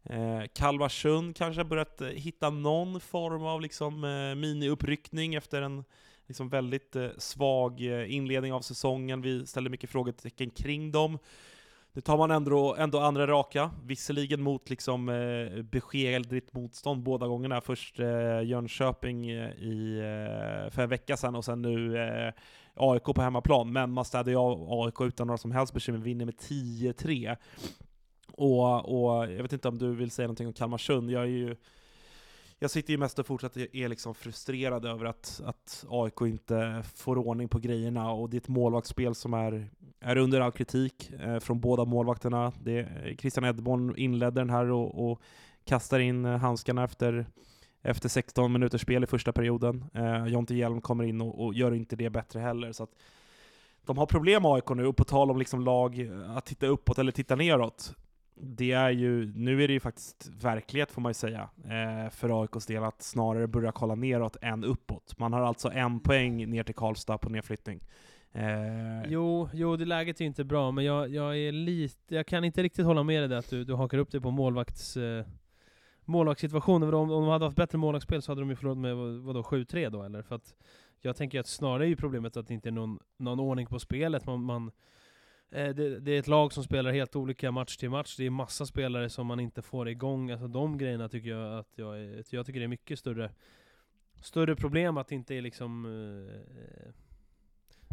eh 0.03 0.43
Kalmarsund 0.55 1.35
kanske 1.35 1.59
har 1.59 1.65
börjat 1.65 2.01
eh, 2.01 2.07
hitta 2.07 2.49
någon 2.49 2.99
form 2.99 3.45
av 3.45 3.61
liksom, 3.61 4.03
eh, 4.03 4.35
miniuppryckning 4.35 5.35
efter 5.35 5.61
en 5.61 5.83
liksom 6.27 6.49
väldigt 6.49 6.95
eh, 6.95 7.09
svag 7.17 7.81
eh, 7.81 8.15
inledning 8.15 8.53
av 8.53 8.61
säsongen. 8.61 9.21
Vi 9.21 9.45
ställde 9.45 9.69
mycket 9.69 9.89
frågetecken 9.89 10.49
kring 10.49 10.91
dem. 10.91 11.19
Nu 11.95 12.01
tar 12.01 12.17
man 12.17 12.31
ändå, 12.31 12.75
ändå 12.75 12.99
andra 12.99 13.27
raka, 13.27 13.71
visserligen 13.85 14.41
mot 14.41 14.69
liksom 14.69 15.09
eh, 15.09 15.63
beskedligt 15.63 16.53
motstånd 16.53 17.03
båda 17.03 17.27
gångerna. 17.27 17.61
Först 17.61 17.99
eh, 17.99 18.41
Jönköping 18.43 19.29
eh, 19.29 19.51
i, 19.51 19.97
eh, 19.97 20.71
för 20.71 20.81
en 20.81 20.89
vecka 20.89 21.17
sedan 21.17 21.35
och 21.35 21.45
sen 21.45 21.61
nu 21.61 21.97
eh, 21.97 22.33
AIK 22.75 23.03
på 23.03 23.21
hemmaplan. 23.21 23.73
Men 23.73 23.91
man 23.91 24.05
städade 24.05 24.31
ju 24.31 24.37
av 24.37 24.83
AIK 24.83 25.01
utan 25.01 25.27
några 25.27 25.37
som 25.37 25.51
helst 25.51 25.73
bekymmer, 25.73 25.99
vinner 25.99 26.25
med 26.25 26.35
10-3. 26.35 27.37
Och, 28.31 28.73
och 28.75 29.31
jag 29.31 29.43
vet 29.43 29.53
inte 29.53 29.67
om 29.67 29.77
du 29.77 29.95
vill 29.95 30.11
säga 30.11 30.27
någonting 30.27 30.47
om 30.47 30.53
Kalmarsund, 30.53 31.11
jag 31.11 31.23
är 31.23 31.27
ju 31.27 31.55
jag 32.63 32.71
sitter 32.71 32.91
ju 32.91 32.97
mest 32.97 33.19
och 33.19 33.25
fortsatt 33.25 33.57
är 33.57 33.87
liksom 33.87 34.15
frustrerad 34.15 34.85
över 34.85 35.05
att, 35.05 35.41
att 35.45 35.85
AIK 35.89 36.21
inte 36.21 36.83
får 36.95 37.17
ordning 37.17 37.47
på 37.49 37.59
grejerna 37.59 38.11
och 38.11 38.29
det 38.29 38.37
är 38.37 38.41
ett 38.41 38.47
målvaktsspel 38.47 39.15
som 39.15 39.33
är, 39.33 39.69
är 39.99 40.17
under 40.17 40.41
all 40.41 40.51
kritik 40.51 41.11
eh, 41.19 41.39
från 41.39 41.59
båda 41.59 41.85
målvakterna. 41.85 42.51
Det, 42.61 42.87
Christian 43.19 43.45
Edborn 43.45 43.93
inledde 43.97 44.41
den 44.41 44.49
här 44.49 44.71
och, 44.71 45.11
och 45.11 45.21
kastar 45.65 45.99
in 45.99 46.25
handskarna 46.25 46.83
efter, 46.83 47.25
efter 47.81 48.09
16 48.09 48.51
minuters 48.53 48.81
spel 48.81 49.03
i 49.03 49.07
första 49.07 49.33
perioden. 49.33 49.85
Eh, 49.93 50.25
Jonte 50.27 50.55
Hjelm 50.55 50.81
kommer 50.81 51.03
in 51.03 51.21
och, 51.21 51.45
och, 51.45 51.53
gör 51.53 51.73
inte 51.73 51.95
det 51.95 52.09
bättre 52.09 52.39
heller. 52.39 52.71
Så 52.71 52.83
att 52.83 52.95
de 53.85 53.97
har 53.97 54.05
problem 54.05 54.41
med 54.41 54.51
AIK 54.51 54.69
nu, 54.69 54.85
och 54.85 54.97
på 54.97 55.03
tal 55.03 55.31
om 55.31 55.37
liksom 55.37 55.61
lag 55.61 56.11
att 56.35 56.45
titta 56.45 56.67
uppåt 56.67 56.99
eller 56.99 57.11
titta 57.11 57.35
neråt 57.35 57.95
det 58.35 58.71
är 58.71 58.89
ju, 58.89 59.33
nu 59.35 59.63
är 59.63 59.67
det 59.67 59.73
ju 59.73 59.79
faktiskt 59.79 60.31
verklighet 60.41 60.91
får 60.91 61.01
man 61.01 61.09
ju 61.09 61.13
säga, 61.13 61.49
eh, 61.63 62.09
för 62.09 62.41
AIKs 62.41 62.65
del 62.65 62.83
att 62.83 63.01
snarare 63.01 63.47
börja 63.47 63.71
kolla 63.71 63.95
neråt 63.95 64.37
än 64.41 64.63
uppåt. 64.63 65.19
Man 65.19 65.33
har 65.33 65.41
alltså 65.41 65.71
en 65.71 65.99
poäng 65.99 66.49
ner 66.49 66.63
till 66.63 66.75
Karlstad 66.75 67.17
på 67.17 67.29
nedflyttning. 67.29 67.81
Eh. 68.31 69.03
Jo, 69.07 69.49
jo, 69.53 69.75
det 69.75 69.85
läget 69.85 70.21
är 70.21 70.25
inte 70.25 70.43
bra, 70.43 70.71
men 70.71 70.85
jag, 70.85 71.09
jag 71.09 71.37
är 71.37 71.51
lite, 71.51 72.15
jag 72.15 72.27
kan 72.27 72.43
inte 72.43 72.63
riktigt 72.63 72.85
hålla 72.85 73.03
med 73.03 73.21
dig 73.21 73.29
där 73.29 73.37
att 73.37 73.49
du, 73.49 73.63
du 73.63 73.73
hakar 73.73 73.97
upp 73.97 74.11
dig 74.11 74.21
på 74.21 74.31
målvakts, 74.31 74.97
eh, 74.97 75.25
målvaktssituationen. 76.05 76.93
Om, 76.93 77.11
om 77.11 77.23
de 77.23 77.27
hade 77.27 77.45
haft 77.45 77.57
bättre 77.57 77.77
målvaktsspel 77.77 78.21
så 78.21 78.31
hade 78.31 78.41
de 78.41 78.49
ju 78.49 78.55
förlorat 78.55 78.77
med 78.77 78.95
vadå, 78.95 79.41
7-3 79.41 79.89
då 79.89 80.03
eller? 80.03 80.21
För 80.21 80.35
att 80.35 80.55
jag 81.01 81.15
tänker 81.15 81.39
att 81.39 81.47
snarare 81.47 81.85
är 81.85 81.89
ju 81.89 81.95
problemet 81.95 82.37
att 82.37 82.47
det 82.47 82.53
inte 82.53 82.69
är 82.69 82.71
någon, 82.71 82.99
någon 83.17 83.39
ordning 83.39 83.67
på 83.67 83.79
spelet. 83.79 84.25
Man, 84.25 84.43
man 84.43 84.71
det, 85.53 85.99
det, 85.99 86.11
är 86.11 86.19
ett 86.19 86.27
lag 86.27 86.53
som 86.53 86.63
spelar 86.63 86.91
helt 86.91 87.15
olika 87.15 87.51
match 87.51 87.77
till 87.77 87.89
match, 87.89 88.15
det 88.17 88.25
är 88.25 88.29
massa 88.29 88.65
spelare 88.65 89.09
som 89.09 89.27
man 89.27 89.39
inte 89.39 89.61
får 89.61 89.89
igång, 89.89 90.31
alltså 90.31 90.47
de 90.47 90.77
grejerna 90.77 91.09
tycker 91.09 91.29
jag 91.29 91.59
att 91.59 91.69
jag 91.75 91.99
är, 91.99 92.23
jag 92.29 92.45
tycker 92.45 92.59
det 92.59 92.65
är 92.65 92.67
mycket 92.67 92.99
större 92.99 93.31
Större 94.21 94.55
problem 94.55 94.97
att 94.97 95.07
det 95.07 95.15
inte 95.15 95.35
är 95.35 95.41
liksom 95.41 95.85
eh, 95.85 96.93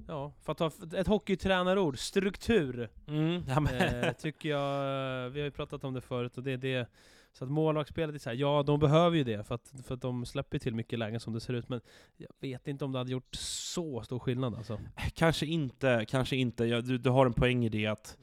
Ja, 0.08 0.32
för 0.42 0.52
att 0.52 0.58
ta 0.58 0.70
ett 0.96 1.06
hockeytränarord, 1.06 1.98
struktur. 1.98 2.88
Mm, 3.08 3.42
eh, 3.66 4.12
Tycker 4.12 4.48
jag, 4.48 5.30
vi 5.30 5.40
har 5.40 5.44
ju 5.44 5.50
pratat 5.50 5.84
om 5.84 5.94
det 5.94 6.00
förut 6.00 6.36
och 6.36 6.42
det 6.42 6.52
är 6.52 6.56
det 6.56 6.88
så 7.32 7.44
att 7.44 7.50
målvaktsspelet 7.50 8.14
är 8.14 8.18
så 8.18 8.30
här, 8.30 8.36
ja 8.36 8.62
de 8.62 8.80
behöver 8.80 9.16
ju 9.16 9.24
det 9.24 9.44
för 9.44 9.54
att, 9.54 9.72
för 9.84 9.94
att 9.94 10.00
de 10.00 10.26
släpper 10.26 10.58
till 10.58 10.74
mycket 10.74 10.98
lägen 10.98 11.20
som 11.20 11.32
det 11.32 11.40
ser 11.40 11.54
ut, 11.54 11.68
men 11.68 11.80
jag 12.16 12.28
vet 12.40 12.68
inte 12.68 12.84
om 12.84 12.92
det 12.92 12.98
hade 12.98 13.12
gjort 13.12 13.34
så 13.34 14.02
stor 14.02 14.18
skillnad 14.18 14.54
alltså. 14.54 14.72
Eh, 14.72 15.10
kanske 15.14 15.46
inte, 15.46 16.06
kanske 16.08 16.36
inte. 16.36 16.64
Ja, 16.64 16.80
du, 16.80 16.98
du 16.98 17.10
har 17.10 17.26
en 17.26 17.32
poäng 17.32 17.64
i 17.64 17.68
det 17.68 17.86
att 17.86 18.16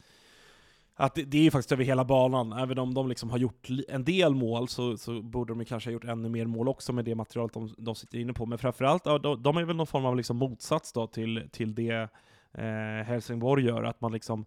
att 1.00 1.16
det, 1.16 1.24
det 1.24 1.38
är 1.38 1.42
ju 1.42 1.52
faktiskt 1.52 1.72
över 1.72 1.84
hela 1.84 2.06
banan, 2.06 2.54
även 2.54 2.80
om 2.80 2.94
de 2.94 3.10
liksom 3.10 3.30
har 3.30 3.38
gjort 3.38 3.68
en 3.88 4.04
del 4.04 4.36
mål 4.36 4.68
så, 4.68 4.98
så 4.98 5.22
borde 5.22 5.54
de 5.54 5.66
kanske 5.66 5.90
ha 5.90 5.94
gjort 5.94 6.04
ännu 6.04 6.30
mer 6.30 6.46
mål 6.46 6.68
också 6.68 6.94
med 6.94 7.06
det 7.06 7.16
materialet 7.16 7.54
de, 7.54 7.76
de 7.78 7.96
sitter 7.96 8.18
inne 8.18 8.34
på. 8.34 8.46
Men 8.46 8.58
framförallt, 8.58 9.06
ja, 9.06 9.18
de, 9.18 9.44
de 9.44 9.58
är 9.58 9.64
väl 9.64 9.76
någon 9.76 9.88
form 9.88 10.06
av 10.06 10.16
liksom 10.16 10.38
motsats 10.38 10.94
då 10.94 11.08
till, 11.08 11.50
till 11.52 11.76
det 11.76 12.10
eh, 12.54 13.06
Helsingborg 13.06 13.66
gör, 13.66 13.84
att 13.84 14.02
man 14.02 14.12
liksom 14.12 14.46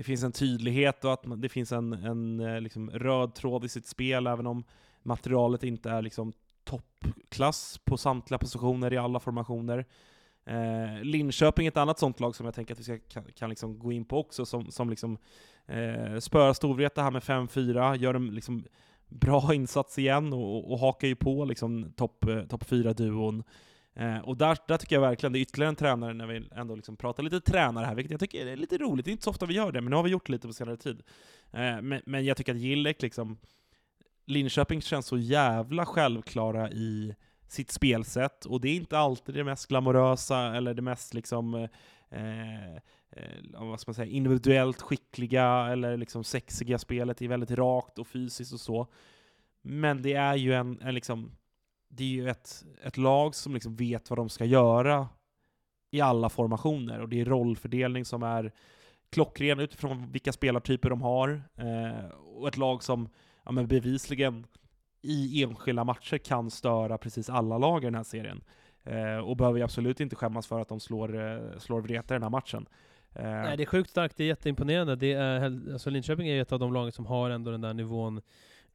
det 0.00 0.04
finns 0.04 0.22
en 0.22 0.32
tydlighet 0.32 1.04
och 1.04 1.12
att 1.12 1.24
det 1.36 1.48
finns 1.48 1.72
en, 1.72 1.92
en 1.92 2.40
eh, 2.40 2.60
liksom 2.60 2.90
röd 2.90 3.34
tråd 3.34 3.64
i 3.64 3.68
sitt 3.68 3.86
spel, 3.86 4.26
även 4.26 4.46
om 4.46 4.64
materialet 5.02 5.62
inte 5.62 5.90
är 5.90 6.02
liksom 6.02 6.32
toppklass 6.64 7.80
på 7.84 7.96
samtliga 7.96 8.38
positioner 8.38 8.92
i 8.92 8.96
alla 8.96 9.20
formationer. 9.20 9.86
Eh, 10.46 11.02
Linköping 11.02 11.66
är 11.66 11.70
ett 11.70 11.76
annat 11.76 11.98
sånt 11.98 12.20
lag 12.20 12.36
som 12.36 12.46
jag 12.46 12.54
tänker 12.54 12.74
att 12.74 12.80
vi 12.80 12.84
ska, 12.84 12.98
kan, 12.98 13.24
kan 13.24 13.50
liksom 13.50 13.78
gå 13.78 13.92
in 13.92 14.04
på 14.04 14.18
också, 14.18 14.46
som, 14.46 14.70
som 14.70 14.90
liksom, 14.90 15.18
eh, 15.66 16.18
spöar 16.18 16.52
Storvreta 16.52 17.02
här 17.02 17.10
med 17.10 17.22
5-4, 17.22 17.96
gör 17.96 18.14
en 18.14 18.26
liksom 18.26 18.64
bra 19.08 19.54
insats 19.54 19.98
igen 19.98 20.32
och, 20.32 20.56
och, 20.56 20.72
och 20.72 20.78
hakar 20.78 21.08
ju 21.08 21.16
på 21.16 21.44
liksom 21.44 21.92
topp 21.96 22.24
eh, 22.24 22.42
top 22.42 22.64
4-duon. 22.64 23.42
Eh, 23.94 24.18
och 24.18 24.36
där, 24.36 24.58
där 24.68 24.76
tycker 24.76 24.96
jag 24.96 25.00
verkligen 25.00 25.32
det 25.32 25.38
är 25.38 25.40
ytterligare 25.40 25.68
en 25.68 25.76
tränare, 25.76 26.14
när 26.14 26.26
vi 26.26 26.48
ändå 26.54 26.74
liksom 26.74 26.96
pratar 26.96 27.22
lite 27.22 27.40
tränare 27.40 27.86
här, 27.86 27.94
vilket 27.94 28.10
jag 28.10 28.20
tycker 28.20 28.46
är 28.46 28.56
lite 28.56 28.78
roligt. 28.78 29.04
Det 29.04 29.10
är 29.10 29.12
inte 29.12 29.24
så 29.24 29.30
ofta 29.30 29.46
vi 29.46 29.54
gör 29.54 29.72
det, 29.72 29.80
men 29.80 29.90
nu 29.90 29.96
har 29.96 30.02
vi 30.02 30.10
gjort 30.10 30.26
det 30.26 30.32
lite 30.32 30.46
på 30.46 30.52
senare 30.52 30.76
tid. 30.76 31.02
Eh, 31.52 31.82
men, 31.82 32.02
men, 32.06 32.24
jag 32.24 32.36
tycker 32.36 32.52
att 32.52 32.60
Gillek, 32.60 33.02
liksom, 33.02 33.38
Linköping 34.26 34.82
känns 34.82 35.06
så 35.06 35.18
jävla 35.18 35.86
självklara 35.86 36.70
i 36.70 37.14
sitt 37.48 37.70
spelsätt, 37.70 38.44
och 38.44 38.60
det 38.60 38.68
är 38.68 38.76
inte 38.76 38.98
alltid 38.98 39.34
det 39.34 39.44
mest 39.44 39.68
glamorösa, 39.68 40.56
eller 40.56 40.74
det 40.74 40.82
mest 40.82 41.14
liksom, 41.14 41.54
eh, 42.10 42.74
eh 42.74 42.82
vad 43.52 43.80
ska 43.80 43.88
man 43.88 43.94
säga, 43.94 44.12
individuellt 44.12 44.82
skickliga, 44.82 45.68
eller 45.72 45.96
liksom 45.96 46.24
sexiga 46.24 46.78
spelet. 46.78 47.18
Det 47.18 47.24
är 47.24 47.28
väldigt 47.28 47.50
rakt 47.50 47.98
och 47.98 48.06
fysiskt 48.06 48.52
och 48.52 48.60
så. 48.60 48.86
Men 49.62 50.02
det 50.02 50.12
är 50.12 50.36
ju 50.36 50.54
en, 50.54 50.80
en 50.80 50.94
liksom 50.94 51.32
det 51.90 52.04
är 52.04 52.08
ju 52.08 52.28
ett, 52.28 52.64
ett 52.82 52.96
lag 52.96 53.34
som 53.34 53.54
liksom 53.54 53.76
vet 53.76 54.10
vad 54.10 54.18
de 54.18 54.28
ska 54.28 54.44
göra 54.44 55.08
i 55.90 56.00
alla 56.00 56.28
formationer, 56.28 57.00
och 57.00 57.08
det 57.08 57.20
är 57.20 57.24
rollfördelning 57.24 58.04
som 58.04 58.22
är 58.22 58.52
klockren 59.10 59.60
utifrån 59.60 60.12
vilka 60.12 60.32
spelartyper 60.32 60.90
de 60.90 61.02
har, 61.02 61.42
eh, 61.56 62.10
och 62.10 62.48
ett 62.48 62.56
lag 62.56 62.82
som 62.82 63.08
ja, 63.44 63.52
men 63.52 63.66
bevisligen 63.66 64.46
i 65.02 65.42
enskilda 65.42 65.84
matcher 65.84 66.18
kan 66.18 66.50
störa 66.50 66.98
precis 66.98 67.30
alla 67.30 67.58
lag 67.58 67.82
i 67.82 67.86
den 67.86 67.94
här 67.94 68.02
serien. 68.02 68.44
Eh, 68.84 69.18
och 69.18 69.36
behöver 69.36 69.60
absolut 69.60 70.00
inte 70.00 70.16
skämmas 70.16 70.46
för 70.46 70.60
att 70.60 70.68
de 70.68 70.80
slår, 70.80 71.20
eh, 71.20 71.58
slår 71.58 71.80
Vreta 71.80 72.14
i 72.14 72.16
den 72.16 72.22
här 72.22 72.30
matchen. 72.30 72.66
Eh, 73.14 73.24
Nej, 73.24 73.56
det 73.56 73.62
är 73.62 73.66
sjukt 73.66 73.90
starkt, 73.90 74.16
det 74.16 74.24
är 74.24 74.28
jätteimponerande. 74.28 74.96
Det 74.96 75.12
är, 75.12 75.44
alltså 75.72 75.90
Linköping 75.90 76.28
är 76.28 76.42
ett 76.42 76.52
av 76.52 76.58
de 76.58 76.72
lagen 76.72 76.92
som 76.92 77.06
har 77.06 77.30
ändå 77.30 77.50
den 77.50 77.60
där 77.60 77.74
nivån 77.74 78.20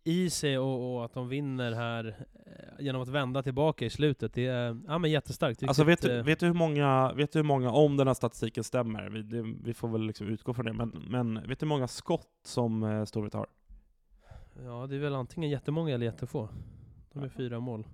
i 0.06 0.30
sig 0.30 0.58
och, 0.58 0.96
och, 0.96 1.06
att 1.06 1.14
de 1.14 1.28
vinner 1.28 1.72
här 1.72 2.26
eh, 2.46 2.86
genom 2.86 3.02
att 3.02 3.08
vända 3.08 3.44
tillbaka 3.44 3.86
i 3.86 3.90
slutet. 3.90 4.34
Det 4.34 4.46
är 4.46 4.82
ja, 4.88 4.98
men 4.98 5.12
jättestarkt. 5.12 5.64
Alltså 5.64 5.84
vet 5.84 6.02
du, 6.02 6.22
vet, 6.22 6.40
du 6.40 6.46
hur 6.46 6.54
många, 6.54 7.14
vet 7.14 7.32
du 7.32 7.40
hur 7.40 7.44
många, 7.44 7.72
om 7.72 7.98
den 7.98 8.08
här 8.08 8.14
statistiken 8.14 8.64
stämmer, 8.64 9.10
vi, 9.10 9.22
det, 9.22 9.42
vi 9.64 9.74
får 9.74 9.88
väl 9.88 10.02
liksom 10.02 10.28
utgå 10.28 10.54
från 10.54 10.66
det, 10.66 10.74
men, 10.74 10.90
men 11.10 11.34
vet 11.48 11.60
du 11.60 11.66
hur 11.66 11.70
många 11.70 11.88
skott 11.88 12.28
som 12.44 12.84
eh, 12.84 13.06
Storvreta 13.06 13.38
har? 13.38 13.48
Ja, 14.64 14.88
det 14.88 14.96
är 14.96 15.00
väl 15.00 15.16
antingen 15.16 15.50
jättemånga 15.50 15.94
eller 15.94 16.06
jättefå. 16.06 16.50
De 17.14 17.24
är 17.24 17.30
fyra 17.30 17.60
mål. 17.60 17.88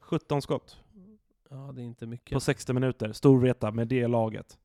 17 0.00 0.42
skott. 0.42 0.78
Ja, 1.50 1.72
det 1.74 1.82
är 1.82 1.84
inte 1.84 2.06
mycket. 2.06 2.34
På 2.34 2.40
60 2.40 2.72
minuter, 2.72 3.12
Storvreta 3.12 3.70
med 3.70 3.88
det 3.88 4.06
laget. 4.06 4.58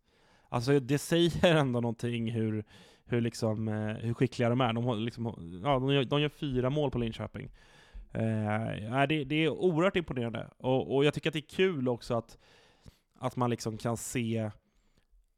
Alltså 0.49 0.79
det 0.79 0.97
säger 0.97 1.55
ändå 1.55 1.81
någonting 1.81 2.31
hur, 2.31 2.65
hur, 3.05 3.21
liksom, 3.21 3.67
eh, 3.67 3.95
hur 3.95 4.13
skickliga 4.13 4.49
de 4.49 4.61
är. 4.61 4.73
De, 4.73 4.99
liksom, 4.99 5.25
ja, 5.63 5.79
de, 5.79 5.93
gör, 5.93 6.03
de 6.03 6.21
gör 6.21 6.29
fyra 6.29 6.69
mål 6.69 6.91
på 6.91 6.97
Linköping. 6.97 7.49
Eh, 8.13 9.07
det, 9.09 9.23
det 9.23 9.35
är 9.35 9.49
oerhört 9.49 9.95
imponerande, 9.95 10.47
och, 10.57 10.95
och 10.95 11.05
jag 11.05 11.13
tycker 11.13 11.29
att 11.29 11.33
det 11.33 11.39
är 11.39 11.55
kul 11.55 11.89
också 11.89 12.15
att, 12.15 12.37
att 13.19 13.35
man 13.35 13.49
liksom 13.49 13.77
kan 13.77 13.97
se 13.97 14.51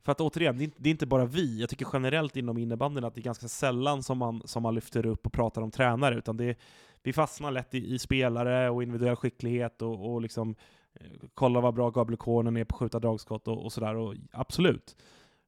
för 0.08 0.12
att 0.12 0.22
återigen, 0.22 0.58
det 0.58 0.90
är, 0.90 0.92
inte 0.92 1.06
bara 1.06 1.26
vi, 1.26 1.60
jag 1.60 1.70
tycker 1.70 1.88
generellt 1.94 2.36
inom 2.36 2.58
innebandyn 2.58 3.04
att 3.04 3.16
det 3.16 3.22
är 3.22 3.24
ganska 3.24 3.48
sällan 3.48 4.04
som 4.04 4.18
man, 4.18 4.42
som 4.46 4.64
man 4.64 4.76
lyfter 4.76 5.06
upp 5.06 5.26
och 5.26 5.34
pratar 5.34 5.62
om 5.62 5.72
tränare, 5.72 6.16
utan 6.16 6.38
det, 6.38 6.58
vi 7.04 7.14
fastnar 7.14 7.52
lätt 7.52 7.74
i, 7.74 7.94
i 7.94 8.00
spelare 8.00 8.70
och 8.70 8.84
individuell 8.84 9.16
skicklighet 9.16 9.82
och, 9.82 10.14
och 10.14 10.22
liksom 10.22 10.56
eh, 10.94 11.08
kolla 11.34 11.62
vad 11.62 11.74
bra 11.74 11.90
Gabriel 11.90 12.18
Kornen 12.18 12.58
är 12.58 12.64
på 12.64 12.76
att 12.76 12.80
skjuta 12.80 13.00
dragskott 13.00 13.48
och, 13.48 13.66
och 13.66 13.74
sådär, 13.74 14.18
absolut. 14.32 14.96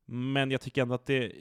Men 0.06 0.52
jag 0.52 0.62
tycker 0.62 0.82
ändå 0.82 0.96
att 0.96 1.06
det, 1.06 1.32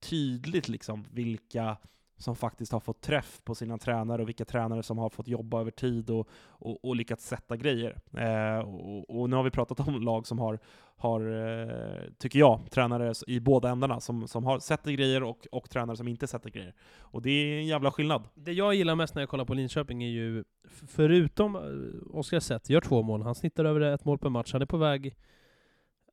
tydligt 0.00 0.68
liksom 0.68 1.04
vilka 1.10 1.76
som 2.18 2.36
faktiskt 2.36 2.72
har 2.72 2.80
fått 2.80 3.00
träff 3.00 3.40
på 3.44 3.54
sina 3.54 3.78
tränare 3.78 4.22
och 4.22 4.28
vilka 4.28 4.44
tränare 4.44 4.82
som 4.82 4.98
har 4.98 5.10
fått 5.10 5.28
jobba 5.28 5.60
över 5.60 5.70
tid 5.70 6.10
och, 6.10 6.28
och, 6.46 6.84
och 6.84 6.96
lyckats 6.96 7.26
sätta 7.26 7.56
grejer. 7.56 8.00
Eh, 8.16 8.58
och, 8.58 9.20
och, 9.20 9.30
nu 9.30 9.36
har 9.36 9.42
vi 9.42 9.50
pratat 9.50 9.88
om 9.88 10.02
lag 10.02 10.26
som 10.26 10.38
har, 10.38 10.58
har 10.96 11.20
eh, 11.20 12.02
tycker 12.18 12.38
jag, 12.38 12.70
tränare 12.70 13.14
i 13.26 13.40
båda 13.40 13.68
ändarna 13.68 14.00
som, 14.00 14.28
som 14.28 14.44
har 14.44 14.58
sätter 14.58 14.92
grejer 14.92 15.22
och, 15.22 15.46
och 15.52 15.70
tränare 15.70 15.96
som 15.96 16.08
inte 16.08 16.26
sätter 16.26 16.50
grejer. 16.50 16.74
Och 16.98 17.22
det 17.22 17.30
är 17.30 17.58
en 17.58 17.66
jävla 17.66 17.90
skillnad. 17.90 18.28
Det 18.34 18.52
jag 18.52 18.74
gillar 18.74 18.94
mest 18.94 19.14
när 19.14 19.22
jag 19.22 19.28
kollar 19.28 19.44
på 19.44 19.54
Linköping 19.54 20.02
är 20.02 20.08
ju, 20.08 20.44
förutom 20.88 21.56
eh, 21.56 22.16
Oskar 22.18 22.40
Zet, 22.40 22.70
gör 22.70 22.80
två 22.80 23.02
mål, 23.02 23.22
han 23.22 23.34
snittar 23.34 23.64
över 23.64 23.80
ett 23.80 24.04
mål 24.04 24.18
per 24.18 24.28
match, 24.28 24.52
han 24.52 24.62
är 24.62 24.66
på 24.66 24.76
väg 24.76 25.16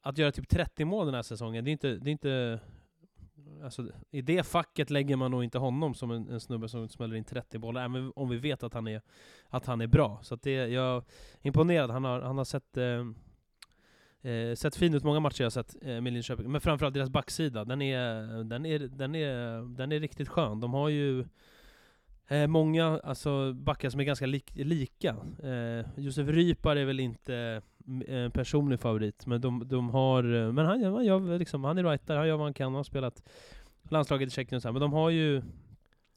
att 0.01 0.17
göra 0.17 0.31
typ 0.31 0.49
30 0.49 0.86
mål 0.86 1.05
den 1.05 1.15
här 1.15 1.21
säsongen. 1.21 1.65
Det 1.65 1.69
är 1.69 1.71
inte, 1.71 1.95
det 1.95 2.09
är 2.09 2.11
inte 2.11 2.59
Alltså, 3.63 3.87
I 4.11 4.21
det 4.21 4.43
facket 4.43 4.89
lägger 4.89 5.15
man 5.15 5.31
nog 5.31 5.43
inte 5.43 5.57
honom 5.57 5.93
som 5.93 6.11
en, 6.11 6.29
en 6.29 6.39
snubbe 6.39 6.69
som 6.69 6.89
smäller 6.89 7.15
in 7.15 7.23
30 7.23 7.57
bollar, 7.57 7.85
även 7.85 8.11
om 8.15 8.29
vi 8.29 8.37
vet 8.37 8.63
att 8.63 8.73
han 8.73 8.87
är, 8.87 9.01
att 9.49 9.65
han 9.65 9.81
är 9.81 9.87
bra. 9.87 10.19
Så 10.23 10.35
det, 10.35 10.51
jag 10.51 10.95
är 10.97 11.03
imponerad. 11.41 11.91
Han 11.91 12.03
har, 12.03 12.21
han 12.21 12.37
har 12.37 12.45
sett... 12.45 12.77
Eh, 12.77 13.05
Eh, 14.25 14.55
sett 14.55 14.75
fin 14.75 14.93
ut 14.93 15.03
många 15.03 15.19
matcher 15.19 15.41
jag 15.41 15.45
har 15.45 15.51
sett 15.51 15.75
eh, 15.81 16.01
med 16.01 16.13
Linköping, 16.13 16.51
men 16.51 16.61
framförallt 16.61 16.93
deras 16.93 17.09
backsida. 17.09 17.65
Den 17.65 17.81
är, 17.81 18.43
den 18.43 18.65
är, 18.65 18.79
den 18.79 19.15
är, 19.15 19.61
den 19.75 19.91
är 19.91 19.99
riktigt 19.99 20.29
skön. 20.29 20.59
De 20.59 20.73
har 20.73 20.89
ju 20.89 21.25
eh, 22.27 22.47
många 22.47 22.99
alltså, 23.03 23.53
backar 23.53 23.89
som 23.89 23.99
är 23.99 24.03
ganska 24.03 24.25
li 24.25 24.43
lika. 24.53 25.15
Eh, 25.43 25.85
Josef 25.97 26.27
Rypar 26.27 26.75
är 26.75 26.85
väl 26.85 26.99
inte 26.99 27.61
en 28.07 28.31
personlig 28.31 28.79
favorit, 28.79 29.25
men 29.25 29.41
de, 29.41 29.67
de 29.67 29.89
har... 29.89 30.23
eh, 30.23 30.51
Men 30.51 30.65
han, 30.65 30.83
han, 30.83 31.05
gör, 31.05 31.39
liksom, 31.39 31.63
han 31.63 31.77
är 31.77 31.83
rightare, 31.83 32.17
han 32.17 32.27
gör 32.27 32.38
vad 32.38 32.45
han 32.45 32.53
kan, 32.53 32.65
han 32.65 32.75
har 32.75 32.83
spelat 32.83 33.23
landslaget 33.89 34.27
i 34.27 34.31
Tjeckien 34.31 34.55
och 34.57 34.61
så 34.61 34.67
här. 34.67 34.73
Men 34.73 34.81
de 34.81 34.93
har 34.93 35.09
ju... 35.09 35.41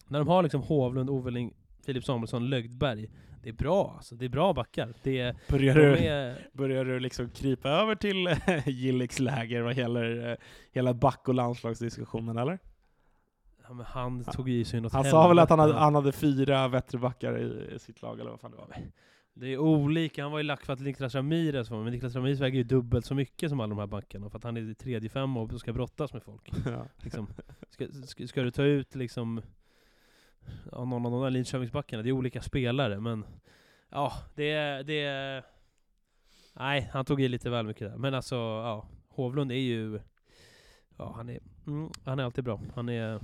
När 0.09 0.19
de 0.19 0.29
har 0.29 0.43
liksom 0.43 0.62
Hovlund, 0.62 1.11
Oveling, 1.11 1.55
Filip 1.87 2.05
Samuelsson, 2.05 2.51
Lögdberg. 2.51 3.11
Det 3.43 3.49
är 3.49 3.53
bra 3.53 3.93
alltså, 3.97 4.14
det 4.14 4.25
är 4.25 4.29
bra 4.29 4.53
backar. 4.53 4.95
Det 5.03 5.21
är, 5.21 5.37
Börjar 5.49 5.75
de 5.75 5.81
du, 5.81 5.97
är, 5.97 6.49
börjar 6.53 6.85
du 6.85 7.01
liksom 7.01 7.31
krypa 7.31 7.69
över 7.69 7.95
till 7.95 8.29
Gilliks 8.66 9.19
läger 9.19 9.62
vad 9.62 9.75
gäller 9.77 10.31
eh, 10.31 10.37
hela 10.73 10.95
back 10.95 11.29
och 11.29 11.35
landslagsdiskussionen 11.35 12.39
eller? 12.39 12.59
ja, 13.69 13.75
men 13.75 13.87
han 13.87 14.25
tog 14.25 14.51
i 14.51 14.64
sig 14.64 14.81
något 14.81 14.93
Han 14.93 15.05
sa 15.05 15.29
väl 15.29 15.39
att 15.39 15.51
han 15.51 15.59
hade, 15.59 15.75
han 15.75 15.95
hade 15.95 16.12
fyra 16.12 16.69
bättre 16.69 16.99
backar 16.99 17.39
i, 17.39 17.75
i 17.75 17.79
sitt 17.79 18.03
lag 18.03 18.21
eller 18.21 18.31
vad 18.31 18.41
fan 18.41 18.51
det 18.51 18.57
var? 18.57 18.69
Det 19.41 19.49
är 19.49 19.59
olika, 19.59 20.22
han 20.22 20.32
var 20.32 20.39
ju 20.39 20.43
lack 20.43 20.64
för 20.64 20.72
att 20.72 20.80
Niklas 20.80 21.14
Ramirez 21.14 21.70
var 21.70 21.82
men 21.82 21.93
Niklas 21.93 22.14
Ramirez 22.14 22.41
väger 22.41 22.59
ju 22.59 22.64
dubbelt 22.64 23.07
så 23.07 23.14
mycket 23.14 23.51
som 23.51 23.61
alla 23.61 23.68
de 23.68 23.78
här 23.78 23.86
backarna 23.86 24.30
för 24.30 24.39
att 24.39 24.45
han 24.45 24.57
är 24.57 24.70
i 24.70 24.74
tredje 24.74 25.11
fem 25.11 25.36
och 25.36 25.61
ska 25.61 25.72
brottas 25.72 26.12
med 26.12 26.22
folk. 26.22 26.51
Ja. 26.66 26.86
Liksom, 26.97 27.28
ska, 27.70 27.86
ska, 28.07 28.26
ska 28.26 28.43
du 28.43 28.51
ta 28.51 28.62
ut 28.62 28.95
liksom 28.95 29.43
ja, 30.72 30.84
någon 30.84 31.07
av 31.07 31.12
de 31.12 31.22
där 31.22 31.30
Linköpingsbackarna, 31.30 32.03
det 32.03 32.09
är 32.09 32.12
olika 32.12 32.43
spelare 32.43 33.01
men 33.01 33.24
ja, 33.91 34.12
det 34.34 34.51
är, 34.51 34.82
det 34.82 35.05
är 35.05 35.45
Nej, 36.53 36.91
han 36.93 37.05
tog 37.05 37.20
i 37.20 37.28
lite 37.28 37.51
väl 37.51 37.66
mycket 37.66 37.91
där. 37.91 37.97
Men 37.97 38.14
alltså, 38.14 38.34
ja, 38.34 38.89
Hovlund 39.09 39.53
är 39.53 39.57
ju 39.57 40.01
Ja, 40.99 41.12
han 41.16 41.28
är, 41.28 41.41
mm, 41.66 41.91
han 42.05 42.18
är 42.18 42.24
alltid 42.24 42.45
bra. 42.45 42.61
Han 42.74 42.89
är 42.89 43.20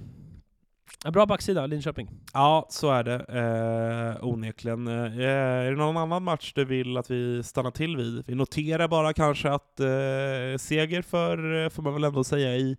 bra 1.12 1.26
backsida, 1.26 1.66
Linköping. 1.66 2.08
Ja, 2.32 2.66
så 2.70 2.90
är 2.90 3.04
det 3.04 3.14
eh, 3.14 4.24
onekligen. 4.26 4.88
Eh, 4.88 5.28
är 5.28 5.70
det 5.70 5.76
någon 5.76 5.96
annan 5.96 6.22
match 6.22 6.52
du 6.54 6.64
vill 6.64 6.96
att 6.96 7.10
vi 7.10 7.42
stannar 7.42 7.70
till 7.70 7.96
vid? 7.96 8.24
Vi 8.26 8.34
noterar 8.34 8.88
bara 8.88 9.12
kanske 9.12 9.50
att 9.50 9.80
eh, 9.80 10.58
seger 10.58 11.02
för, 11.02 11.64
eh, 11.64 11.68
får 11.68 11.82
man 11.82 11.94
väl 11.94 12.04
ändå 12.04 12.24
säga, 12.24 12.56
i, 12.56 12.76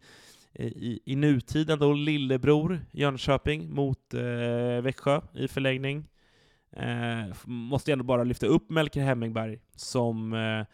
i, 0.54 1.00
i 1.06 1.16
nutiden 1.16 1.80
då 1.80 1.94
lillebror 1.94 2.86
Jönköping 2.92 3.74
mot 3.74 4.14
eh, 4.14 4.82
Växjö 4.82 5.22
i 5.34 5.48
förlängning. 5.48 6.08
Eh, 6.78 7.36
måste 7.46 7.92
ändå 7.92 8.04
bara 8.04 8.24
lyfta 8.24 8.46
upp 8.46 8.70
Melker 8.70 9.02
Hemmingberg 9.02 9.60
som 9.76 10.34
eh, 10.34 10.66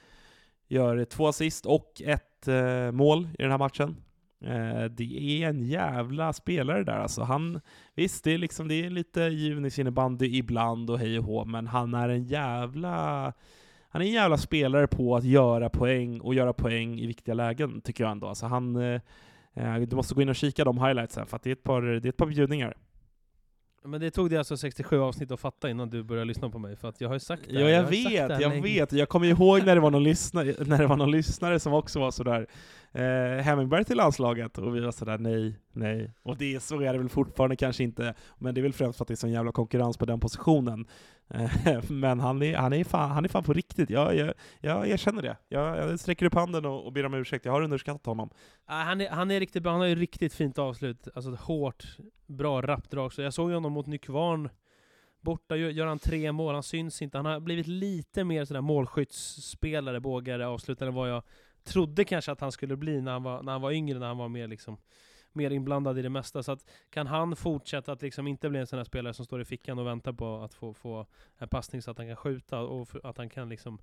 gör 0.67 1.05
två 1.05 1.27
assist 1.27 1.65
och 1.65 2.01
ett 2.05 2.47
eh, 2.47 2.91
mål 2.91 3.29
i 3.39 3.41
den 3.41 3.51
här 3.51 3.57
matchen. 3.57 3.95
Eh, 4.41 4.83
det 4.83 5.43
är 5.43 5.49
en 5.49 5.63
jävla 5.63 6.33
spelare 6.33 6.83
där 6.83 6.97
alltså. 6.97 7.21
Han, 7.21 7.61
visst, 7.95 8.23
det 8.23 8.31
är, 8.31 8.37
liksom, 8.37 8.67
det 8.67 8.85
är 8.85 8.89
lite 8.89 9.21
junisinnebandy 9.21 10.37
ibland 10.37 10.89
och 10.89 10.99
hej 10.99 11.19
och 11.19 11.25
hå, 11.25 11.45
men 11.45 11.67
han 11.67 11.93
är 11.93 12.09
en 12.09 12.23
jävla 12.23 13.33
han 13.93 14.01
är 14.01 14.05
en 14.05 14.11
jävla 14.11 14.37
spelare 14.37 14.87
på 14.87 15.15
att 15.15 15.23
göra 15.23 15.69
poäng 15.69 16.19
och 16.19 16.35
göra 16.35 16.53
poäng 16.53 16.99
i 16.99 17.07
viktiga 17.07 17.33
lägen, 17.33 17.81
tycker 17.81 18.03
jag 18.03 18.11
ändå. 18.11 18.27
Alltså 18.27 18.45
han, 18.45 18.75
eh, 18.75 19.01
eh, 19.53 19.75
du 19.75 19.95
måste 19.95 20.15
gå 20.15 20.21
in 20.21 20.29
och 20.29 20.35
kika 20.35 20.63
de 20.63 20.77
highlightsen, 20.77 21.25
för 21.25 21.35
att 21.35 21.43
det 21.43 21.49
är 21.49 21.53
ett 21.53 21.63
par, 21.63 21.81
det 21.81 22.07
är 22.07 22.09
ett 22.09 22.17
par 22.17 22.25
bjudningar. 22.25 22.77
Men 23.83 24.01
det 24.01 24.11
tog 24.11 24.29
det 24.29 24.37
alltså 24.37 24.57
67 24.57 24.99
avsnitt 24.99 25.31
att 25.31 25.39
fatta 25.39 25.69
innan 25.69 25.89
du 25.89 26.03
började 26.03 26.25
lyssna 26.27 26.49
på 26.49 26.59
mig, 26.59 26.75
för 26.75 26.89
att 26.89 27.01
jag 27.01 27.09
har 27.09 27.15
ju 27.15 27.19
sagt 27.19 27.43
det 27.49 27.53
Ja, 27.53 27.59
här, 27.59 27.69
jag, 27.69 27.85
det 27.85 27.89
vet, 27.89 28.13
jag 28.13 28.39
länge. 28.39 28.61
vet. 28.61 28.91
Jag 28.91 29.09
kommer 29.09 29.27
ihåg 29.27 29.65
när 29.65 29.75
det 29.75 29.81
var 29.81 29.91
någon 29.91 30.03
lyssnare, 30.03 30.53
när 30.65 30.77
det 30.77 30.87
var 30.87 30.97
någon 30.97 31.11
lyssnare 31.11 31.59
som 31.59 31.73
också 31.73 31.99
var 31.99 32.11
sådär 32.11 32.47
eh, 32.91 33.43
Hemmingberg 33.43 33.85
till 33.85 33.97
landslaget, 33.97 34.57
och 34.57 34.75
vi 34.75 34.79
var 34.79 34.91
sådär 34.91 35.17
nej, 35.17 35.55
nej. 35.73 36.11
Och 36.23 36.37
det 36.37 36.55
är, 36.55 36.59
så 36.59 36.81
är 36.81 36.93
det 36.93 36.99
väl 36.99 37.09
fortfarande 37.09 37.55
kanske 37.55 37.83
inte, 37.83 38.13
men 38.37 38.55
det 38.55 38.61
är 38.61 38.63
väl 38.63 38.73
främst 38.73 38.97
för 38.97 39.03
att 39.03 39.07
det 39.07 39.13
är 39.13 39.15
sån 39.15 39.31
jävla 39.31 39.51
konkurrens 39.51 39.97
på 39.97 40.05
den 40.05 40.19
positionen. 40.19 40.85
Eh, 41.33 41.83
men 41.89 42.19
han 42.19 42.41
är, 42.41 42.55
han, 42.57 42.73
är 42.73 42.83
fan, 42.83 43.11
han 43.11 43.25
är 43.25 43.29
fan 43.29 43.43
på 43.43 43.53
riktigt, 43.53 43.89
jag, 43.89 44.15
jag, 44.15 44.33
jag 44.59 44.87
erkänner 44.89 45.21
det. 45.21 45.37
Jag, 45.49 45.77
jag 45.77 45.99
sträcker 45.99 46.25
upp 46.25 46.33
handen 46.33 46.65
och, 46.65 46.85
och 46.85 46.93
ber 46.93 47.05
om 47.05 47.13
ursäkt, 47.13 47.45
jag 47.45 47.51
har 47.51 47.61
underskattat 47.61 48.05
honom. 48.05 48.29
Han, 48.65 49.01
är, 49.01 49.09
han 49.09 49.31
är 49.31 49.39
riktigt 49.39 49.63
bra, 49.63 49.71
han 49.71 49.81
har 49.81 49.87
ju 49.87 49.95
riktigt 49.95 50.33
fint 50.33 50.59
avslut. 50.59 51.07
Alltså 51.15 51.31
hårt, 51.31 51.85
bra 52.31 52.61
rappdrag. 52.61 53.13
Så 53.13 53.21
jag 53.21 53.33
såg 53.33 53.49
ju 53.49 53.55
honom 53.55 53.73
mot 53.73 53.87
Nykvarn 53.87 54.49
borta, 55.21 55.55
gör, 55.55 55.85
han 55.85 55.99
tre 55.99 56.31
mål, 56.31 56.53
han 56.53 56.63
syns 56.63 57.01
inte. 57.01 57.17
Han 57.17 57.25
har 57.25 57.39
blivit 57.39 57.67
lite 57.67 58.23
mer 58.23 58.45
sådär 58.45 58.61
målskyttsspelare, 58.61 59.99
bågare, 59.99 60.47
avslutare 60.47 60.89
än 60.89 60.95
vad 60.95 61.09
jag 61.09 61.23
trodde 61.63 62.05
kanske 62.05 62.31
att 62.31 62.41
han 62.41 62.51
skulle 62.51 62.75
bli 62.75 63.01
när 63.01 63.11
han 63.11 63.23
var, 63.23 63.43
när 63.43 63.51
han 63.51 63.61
var 63.61 63.71
yngre, 63.71 63.99
när 63.99 64.07
han 64.07 64.17
var 64.17 64.29
mer 64.29 64.47
liksom 64.47 64.77
mer 65.33 65.51
inblandad 65.51 65.99
i 65.99 66.01
det 66.01 66.09
mesta. 66.09 66.43
Så 66.43 66.51
att 66.51 66.65
kan 66.89 67.07
han 67.07 67.35
fortsätta 67.35 67.91
att 67.91 68.01
liksom 68.01 68.27
inte 68.27 68.49
bli 68.49 68.59
en 68.59 68.67
sån 68.67 68.79
här 68.79 68.83
spelare 68.83 69.13
som 69.13 69.25
står 69.25 69.41
i 69.41 69.45
fickan 69.45 69.79
och 69.79 69.87
väntar 69.87 70.13
på 70.13 70.41
att 70.41 70.53
få, 70.53 70.73
få 70.73 71.05
en 71.37 71.47
passning 71.47 71.81
så 71.81 71.91
att 71.91 71.97
han 71.97 72.07
kan 72.07 72.15
skjuta 72.15 72.59
och 72.59 72.87
för, 72.87 73.01
att 73.03 73.17
han 73.17 73.29
kan 73.29 73.49
liksom 73.49 73.79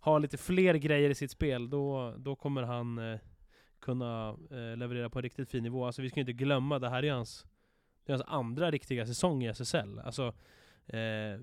ha 0.00 0.18
lite 0.18 0.36
fler 0.36 0.74
grejer 0.74 1.10
i 1.10 1.14
sitt 1.14 1.30
spel, 1.30 1.70
då, 1.70 2.14
då 2.18 2.36
kommer 2.36 2.62
han 2.62 2.98
eh, 2.98 3.18
kunna 3.80 4.36
eh, 4.50 4.76
leverera 4.76 5.10
på 5.10 5.18
en 5.18 5.22
riktigt 5.22 5.50
fin 5.50 5.62
nivå. 5.62 5.86
Alltså 5.86 6.02
vi 6.02 6.08
ska 6.08 6.20
ju 6.20 6.22
inte 6.22 6.32
glömma, 6.32 6.78
det 6.78 6.88
här 6.88 7.04
är 7.04 7.12
hans, 7.12 7.46
det 8.04 8.12
är 8.12 8.16
hans 8.16 8.28
andra 8.28 8.70
riktiga 8.70 9.06
säsong 9.06 9.44
i 9.44 9.48
SSL. 9.48 9.98
Alltså, 9.98 10.34
eh, 10.86 11.40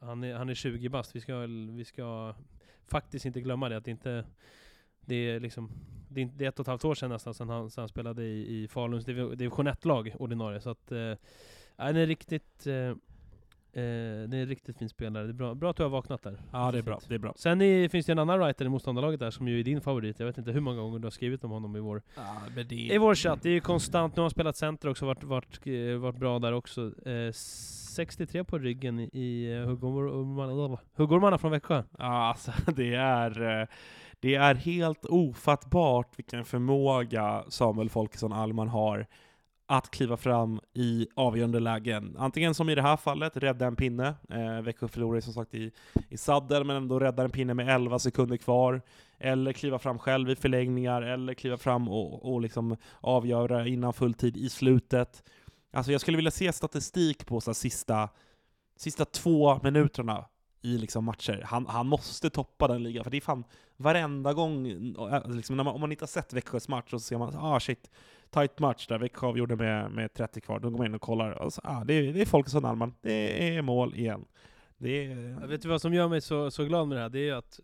han, 0.00 0.24
är, 0.24 0.34
han 0.34 0.48
är 0.48 0.54
20 0.54 0.88
bast, 0.88 1.16
vi 1.16 1.20
ska, 1.20 1.38
vi 1.70 1.84
ska 1.84 2.34
faktiskt 2.86 3.26
inte 3.26 3.40
glömma 3.40 3.68
det. 3.68 3.76
Att 3.76 3.84
det 3.84 3.90
inte 3.90 4.24
det 5.00 5.14
är 5.14 5.40
liksom 5.40 5.70
det 6.08 6.22
är, 6.22 6.26
det 6.26 6.44
är 6.44 6.48
ett 6.48 6.58
och 6.58 6.64
ett 6.64 6.68
halvt 6.68 6.84
år 6.84 6.94
sedan 6.94 7.10
nästan 7.10 7.34
sedan 7.34 7.48
han, 7.48 7.70
sedan 7.70 7.82
han 7.82 7.88
spelade 7.88 8.24
i, 8.24 8.62
i 8.62 8.68
Faluns 8.68 9.04
division 9.04 9.68
1-lag 9.68 10.14
ordinarie. 10.18 10.60
Så 10.60 10.70
att, 10.70 10.92
eh, 10.92 11.14
han 11.76 11.96
är 11.96 12.06
riktigt 12.06 12.66
eh, 12.66 12.94
eh, 13.76 14.28
det 14.28 14.36
är 14.36 14.40
en 14.42 14.46
riktigt 14.46 14.78
fin 14.78 14.88
spelare. 14.88 15.24
Det 15.24 15.30
är 15.30 15.32
bra, 15.32 15.54
bra 15.54 15.70
att 15.70 15.76
du 15.76 15.82
har 15.82 15.90
vaknat 15.90 16.22
där. 16.22 16.38
Ja, 16.52 16.70
det 16.72 16.78
är 16.78 16.82
bra. 16.82 17.00
Det 17.08 17.14
är 17.14 17.18
bra. 17.18 17.32
Sen 17.36 17.60
är, 17.60 17.88
finns 17.88 18.06
det 18.06 18.12
en 18.12 18.18
annan 18.18 18.38
writer 18.40 18.64
i 18.64 18.68
motståndarlaget 18.68 19.20
där 19.20 19.30
som 19.30 19.48
ju 19.48 19.60
är 19.60 19.64
din 19.64 19.80
favorit. 19.80 20.18
Jag 20.18 20.26
vet 20.26 20.38
inte 20.38 20.50
hur 20.52 20.60
många 20.60 20.80
gånger 20.82 20.98
du 20.98 21.06
har 21.06 21.10
skrivit 21.10 21.44
om 21.44 21.50
honom 21.50 21.76
i 21.76 21.80
vår, 21.80 22.02
Ja, 22.16 22.22
det 22.68 22.74
i 22.74 22.98
vår 22.98 23.14
chatt. 23.14 23.42
Det 23.42 23.48
är 23.48 23.52
ju 23.52 23.60
konstant. 23.60 24.16
Nu 24.16 24.20
har 24.20 24.24
han 24.24 24.30
spelat 24.30 24.56
center 24.56 24.88
också, 24.88 25.06
varit, 25.06 25.24
varit, 25.24 25.60
eh, 25.66 25.96
varit 25.98 26.16
bra 26.18 26.38
där 26.38 26.52
också. 26.52 27.08
Eh, 27.08 27.32
63 27.32 28.44
på 28.44 28.58
ryggen 28.58 29.00
i- 29.00 29.52
eh, 29.62 29.68
Huggormarna 29.68 30.78
Huggormarna 30.96 31.38
från 31.38 31.50
Växjö. 31.50 31.82
Ja, 31.98 32.04
alltså 32.28 32.52
det 32.76 32.94
är, 32.94 33.60
eh, 33.60 33.66
det 34.20 34.34
är 34.34 34.54
helt 34.54 35.04
ofattbart 35.04 36.18
vilken 36.18 36.44
förmåga 36.44 37.44
Samuel 37.48 37.90
Folkesson 37.90 38.32
Alman 38.32 38.68
har 38.68 39.06
att 39.76 39.90
kliva 39.90 40.16
fram 40.16 40.60
i 40.74 41.06
avgörande 41.14 41.60
lägen. 41.60 42.16
Antingen 42.18 42.54
som 42.54 42.68
i 42.68 42.74
det 42.74 42.82
här 42.82 42.96
fallet, 42.96 43.36
rädda 43.36 43.66
en 43.66 43.76
pinne. 43.76 44.14
Eh, 44.30 44.62
Växjö 44.62 44.88
förlorade 44.88 45.18
ju 45.18 45.22
som 45.22 45.32
sagt 45.32 45.54
i, 45.54 45.72
i 46.08 46.16
sadden, 46.16 46.66
men 46.66 46.76
ändå 46.76 46.98
räddar 46.98 47.24
en 47.24 47.30
pinne 47.30 47.54
med 47.54 47.68
11 47.68 47.98
sekunder 47.98 48.36
kvar. 48.36 48.82
Eller 49.18 49.52
kliva 49.52 49.78
fram 49.78 49.98
själv 49.98 50.30
i 50.30 50.36
förlängningar, 50.36 51.02
eller 51.02 51.34
kliva 51.34 51.56
fram 51.56 51.88
och, 51.88 52.32
och 52.32 52.40
liksom 52.40 52.76
avgöra 53.00 53.66
innan 53.66 53.92
fulltid 53.92 54.36
i 54.36 54.48
slutet. 54.48 55.22
Alltså 55.72 55.92
jag 55.92 56.00
skulle 56.00 56.16
vilja 56.16 56.30
se 56.30 56.52
statistik 56.52 57.26
på 57.26 57.40
så 57.40 57.50
här, 57.50 57.54
sista, 57.54 58.08
sista 58.76 59.04
två 59.04 59.60
minuterna 59.62 60.24
i 60.62 60.78
liksom 60.78 61.04
matcher. 61.04 61.42
Han, 61.46 61.66
han 61.66 61.86
måste 61.86 62.30
toppa 62.30 62.68
den 62.68 62.82
ligan, 62.82 63.04
för 63.04 63.10
det 63.10 63.16
är 63.16 63.20
fan 63.20 63.44
varenda 63.76 64.32
gång, 64.32 64.66
eh, 64.66 65.30
liksom, 65.30 65.56
när 65.56 65.64
man, 65.64 65.74
om 65.74 65.80
man 65.80 65.92
inte 65.92 66.02
har 66.02 66.08
sett 66.08 66.32
Växjös 66.32 66.68
match, 66.68 66.90
så 66.90 67.00
ser 67.00 67.18
man 67.18 67.36
ah 67.36 67.60
shit, 67.60 67.90
tight 68.34 68.58
match 68.58 68.86
där 68.86 68.98
Växjö 68.98 69.26
avgjorde 69.26 69.56
med, 69.56 69.90
med 69.90 70.12
30 70.12 70.40
kvar. 70.40 70.60
Då 70.60 70.70
går 70.70 70.78
man 70.78 70.86
in 70.86 70.94
och 70.94 71.00
kollar, 71.00 71.30
och 71.30 71.52
så, 71.52 71.60
ah, 71.64 71.84
det, 71.84 71.94
är, 71.94 72.12
det 72.12 72.20
är 72.20 72.26
Folkesson 72.26 72.64
Alman, 72.64 72.94
det 73.00 73.56
är 73.56 73.62
mål 73.62 73.94
igen. 73.94 74.24
Det 74.78 75.04
är, 75.06 75.40
Jag 75.40 75.48
vet 75.48 75.62
du 75.62 75.68
vad 75.68 75.80
som 75.80 75.94
gör 75.94 76.08
mig 76.08 76.20
så, 76.20 76.50
så 76.50 76.64
glad 76.64 76.88
med 76.88 76.96
det 76.98 77.02
här? 77.02 77.08
Det 77.08 77.18
är 77.18 77.24
ju 77.24 77.32
att 77.32 77.60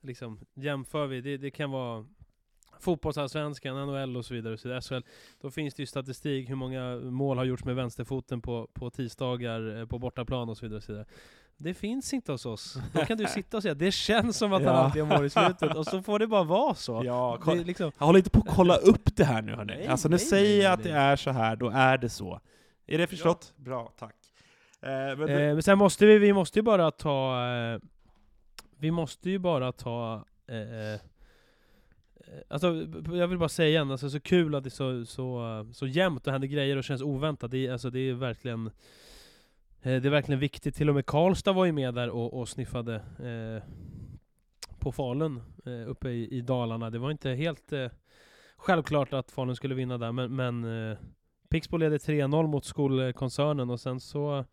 liksom, 0.00 0.40
jämför 0.54 1.06
vi, 1.06 1.20
det, 1.20 1.36
det 1.36 1.50
kan 1.50 1.70
vara 1.70 2.06
fotbollsallsvenskan, 2.80 3.86
NHL 3.86 4.16
och 4.16 4.24
så 4.24 4.34
vidare, 4.34 4.52
och 4.52 4.60
så 4.60 4.68
vidare. 4.68 4.82
SHL, 4.82 5.08
då 5.40 5.50
finns 5.50 5.74
det 5.74 5.82
ju 5.82 5.86
statistik 5.86 6.50
hur 6.50 6.54
många 6.54 6.96
mål 6.96 7.38
har 7.38 7.44
gjorts 7.44 7.64
med 7.64 7.76
vänsterfoten 7.76 8.40
på, 8.40 8.68
på 8.72 8.90
tisdagar 8.90 9.78
eh, 9.78 9.86
på 9.86 9.98
bortaplan 9.98 10.48
och 10.48 10.56
så 10.56 10.66
vidare. 10.66 10.76
Och 10.76 10.82
så 10.82 10.92
vidare. 10.92 11.06
Det 11.60 11.74
finns 11.74 12.12
inte 12.14 12.32
hos 12.32 12.46
oss. 12.46 12.78
Då 12.92 13.04
kan 13.04 13.18
du 13.18 13.26
sitta 13.28 13.56
och 13.56 13.62
säga 13.62 13.74
det 13.74 13.92
känns 13.92 14.36
som 14.36 14.52
att 14.52 14.62
han 14.64 14.74
Ja. 14.74 14.80
alltid 14.80 15.02
har 15.02 15.16
mål 15.16 15.26
i 15.26 15.30
slutet, 15.30 15.76
och 15.76 15.86
så 15.86 16.02
får 16.02 16.18
det 16.18 16.26
bara 16.26 16.44
vara 16.44 16.74
så. 16.74 17.02
ja, 17.04 17.38
kolla, 17.42 17.62
liksom, 17.62 17.92
jag 17.98 18.06
håller 18.06 18.18
inte 18.18 18.30
på 18.30 18.38
att 18.38 18.54
kolla 18.56 18.76
upp 18.76 19.16
det 19.16 19.24
här 19.24 19.42
nu 19.42 19.54
hörni. 19.54 19.74
Nej, 19.76 19.86
alltså 19.86 20.08
nu 20.08 20.16
nej, 20.16 20.26
säger 20.26 20.56
nej, 20.56 20.64
jag 20.64 20.72
att 20.72 20.84
nej. 20.84 20.92
det 20.92 20.98
är 20.98 21.16
så 21.16 21.30
här, 21.30 21.56
då 21.56 21.68
är 21.70 21.98
det 21.98 22.08
så. 22.08 22.40
Är 22.86 22.98
det 22.98 23.06
förstått? 23.06 23.52
Bra, 23.56 23.92
tack. 23.98 24.14
Eh, 24.82 24.88
men 24.90 25.28
Eh, 25.28 25.36
men 25.36 25.62
sen 25.62 25.78
måste 25.78 26.06
vi, 26.06 26.18
vi 26.18 26.32
måste 26.32 26.58
ju 26.58 26.62
bara 26.62 26.90
ta, 26.90 27.46
eh, 27.46 27.80
vi 28.78 28.90
måste 28.90 29.30
ju 29.30 29.38
bara 29.38 29.72
ta, 29.72 30.24
eh, 30.48 30.92
eh, 30.92 31.00
alltså 32.48 32.86
jag 33.12 33.28
vill 33.28 33.38
bara 33.38 33.48
säga 33.48 33.68
igen, 33.68 33.90
alltså 33.90 34.10
så 34.10 34.20
kul 34.20 34.54
att 34.54 34.64
det 34.64 34.68
är 34.68 34.70
så, 34.70 35.06
så, 35.06 35.66
så 35.72 35.86
jämnt 35.86 36.26
och 36.26 36.32
händer 36.32 36.48
grejer 36.48 36.76
och 36.76 36.84
känns 36.84 37.02
oväntat. 37.02 37.50
Det 37.50 37.66
är, 37.66 37.72
alltså, 37.72 37.90
det 37.90 37.98
är 38.00 38.12
verkligen, 38.14 38.66
eh, 38.66 38.72
Eh, 39.88 40.02
det 40.02 40.08
är 40.08 40.10
verkligen 40.10 40.40
viktigt. 40.40 40.74
Till 40.74 40.88
och 40.88 40.94
med 40.94 41.06
Karlstad 41.06 41.52
var 41.52 41.64
ju 41.64 41.72
med 41.72 41.94
där 41.94 42.10
och, 42.10 42.40
och 42.40 42.48
sniffade 42.48 42.94
eh, 42.94 43.62
på 44.78 44.92
Falun 44.92 45.42
eh, 45.66 45.90
uppe 45.90 46.08
i, 46.08 46.36
i 46.36 46.40
Dalarna. 46.40 46.90
Det 46.90 46.98
var 46.98 47.10
inte 47.10 47.30
helt 47.30 47.72
eh, 47.72 47.86
självklart 48.56 49.12
att 49.12 49.30
Falun 49.30 49.56
skulle 49.56 49.74
vinna 49.74 49.98
där, 49.98 50.12
men, 50.12 50.36
men 50.36 50.90
eh, 50.90 50.98
Pixbo 51.48 51.76
leder 51.76 51.98
3-0 51.98 52.46
mot 52.46 52.64
skolkoncernen 52.64 53.70
och 53.70 53.80
sen 53.80 54.00
så 54.00 54.44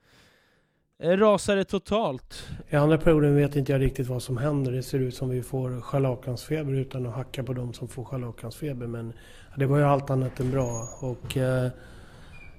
eh, 1.00 1.18
rasar 1.18 1.56
det 1.56 1.66
totalt. 1.66 2.48
I 2.70 2.76
andra 2.76 2.98
perioden 2.98 3.36
vet 3.36 3.56
inte 3.56 3.72
jag 3.72 3.82
riktigt 3.82 4.08
vad 4.08 4.24
som 4.24 4.38
händer. 4.38 4.72
Det 4.72 4.84
ser 4.84 5.00
ut 5.00 5.16
som 5.16 5.30
vi 5.30 5.44
får 5.44 5.82
scharlakansfeber 5.82 6.74
utan 6.74 7.06
att 7.06 7.16
hacka 7.16 7.44
på 7.44 7.54
de 7.54 7.74
som 7.74 7.88
får 7.88 8.06
scharlakansfeber. 8.06 8.88
Men 8.88 9.14
det 9.58 9.66
var 9.66 9.78
ju 9.78 9.84
allt 9.84 10.10
annat 10.10 10.40
än 10.40 10.52
bra. 10.52 10.88
Och 11.02 11.38
eh, 11.38 11.72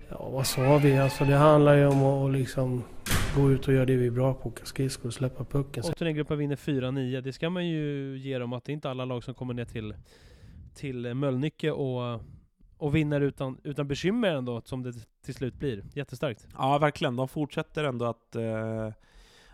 ja, 0.09 0.29
vad 0.31 0.47
sa 0.47 0.79
vi? 0.79 0.99
Alltså 0.99 1.25
det 1.25 1.35
handlar 1.35 1.75
ju 1.75 1.87
om 1.87 2.05
att 2.05 2.33
liksom 2.33 2.85
gå 3.37 3.51
ut 3.51 3.69
och 3.69 3.75
göra 3.75 3.85
det 3.85 3.97
vi 3.97 4.07
är 4.07 4.11
bra 4.11 4.35
på. 4.35 4.49
Åka 4.49 4.65
skridskor 4.65 5.07
och 5.07 5.15
släppa 5.15 5.45
pucken. 5.45 5.85
Och 5.85 5.97
turneringgruppen 5.97 6.39
vinner 6.39 6.57
4-9. 6.57 7.21
Det 7.21 7.33
ska 7.33 7.51
man 7.51 7.67
ju 7.67 8.17
ge 8.19 8.39
dem 8.39 8.53
att 8.53 8.65
det 8.65 8.73
är 8.73 8.75
inte 8.75 8.91
alla 8.91 9.05
lag 9.05 9.25
som 9.25 9.35
kommer 9.35 9.55
ner 9.55 9.65
till, 9.65 9.95
till 10.75 11.15
Mölnlycke 11.15 11.71
och, 11.71 12.21
och 12.77 12.95
vinner 12.95 13.21
utan, 13.21 13.61
utan 13.65 13.89
bekymmer 13.89 14.29
ändå, 14.29 14.63
som 14.65 14.83
det 14.83 14.93
till 15.25 15.35
slut 15.35 15.55
blir. 15.55 15.85
Jättestarkt. 15.95 16.47
Ja, 16.59 16.79
verkligen. 16.79 17.17
De 17.17 17.29
fortsätter 17.29 17.85
ändå 17.85 18.05
att, 18.05 18.37
eh, 18.37 18.93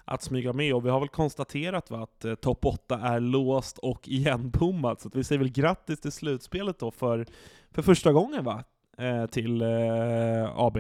att 0.05 0.23
smyga 0.23 0.53
med, 0.53 0.75
och 0.75 0.87
vi 0.87 0.91
har 0.91 1.01
väl 1.01 1.09
konstaterat 1.09 1.91
va, 1.91 2.03
att 2.03 2.25
eh, 2.25 2.35
topp 2.35 2.65
8 2.65 2.99
är 2.99 3.21
låst 3.21 3.79
och 3.79 4.09
igenbommat, 4.09 5.01
så 5.01 5.09
att 5.09 5.15
vi 5.15 5.25
säger 5.25 5.39
väl 5.39 5.53
grattis 5.53 6.01
till 6.01 6.13
slutspelet 6.13 6.79
då 6.79 6.91
för, 6.91 7.27
för 7.71 7.83
första 7.83 8.13
gången 8.13 8.45
va? 8.45 8.65
Eh, 8.99 9.27
till 9.27 9.63
eh, 9.63 10.59
AB. 10.59 10.79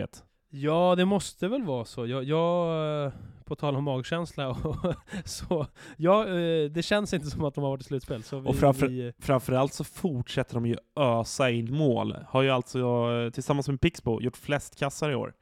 Ja, 0.50 0.94
det 0.96 1.04
måste 1.04 1.48
väl 1.48 1.62
vara 1.62 1.84
så. 1.84 2.06
Jag, 2.06 2.24
jag 2.24 3.04
eh, 3.06 3.12
på 3.44 3.56
tal 3.56 3.76
om 3.76 3.84
magkänsla, 3.84 4.48
och 4.48 4.76
så, 5.24 5.66
ja, 5.96 6.28
eh, 6.28 6.70
det 6.70 6.82
känns 6.84 7.14
inte 7.14 7.26
som 7.30 7.44
att 7.44 7.54
de 7.54 7.64
har 7.64 7.70
varit 7.70 7.80
i 7.80 7.84
slutspel. 7.84 8.22
Så 8.22 8.38
vi, 8.40 8.48
Och 8.50 8.56
framför- 8.56 8.88
vi, 8.88 9.12
Framförallt 9.18 9.72
så 9.72 9.84
fortsätter 9.84 10.54
de 10.54 10.66
ju 10.66 10.76
ösa 10.96 11.50
in 11.50 11.74
mål. 11.74 12.16
Har 12.28 12.42
ju 12.42 12.50
alltså, 12.50 12.78
eh, 12.78 13.30
tillsammans 13.30 13.68
med 13.68 13.80
Pixbo, 13.80 14.20
gjort 14.20 14.36
flest 14.36 14.78
kassar 14.78 15.10
i 15.10 15.14
år. 15.14 15.34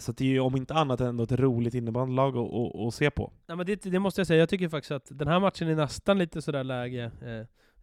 Så 0.00 0.12
det 0.12 0.24
är 0.24 0.28
ju 0.28 0.40
om 0.40 0.56
inte 0.56 0.74
annat 0.74 1.00
ändå 1.00 1.24
ett 1.24 1.32
roligt 1.32 1.74
innebandylag 1.74 2.36
att, 2.36 2.52
att, 2.54 2.76
att 2.86 2.94
se 2.94 3.10
på. 3.10 3.32
Nej, 3.46 3.56
men 3.56 3.66
det, 3.66 3.82
det 3.82 3.98
måste 3.98 4.20
jag 4.20 4.26
säga, 4.26 4.40
jag 4.40 4.48
tycker 4.48 4.68
faktiskt 4.68 4.90
att 4.92 5.06
den 5.10 5.28
här 5.28 5.40
matchen 5.40 5.68
är 5.68 5.74
nästan 5.74 6.18
lite 6.18 6.42
sådär 6.42 6.64
läge, 6.64 7.10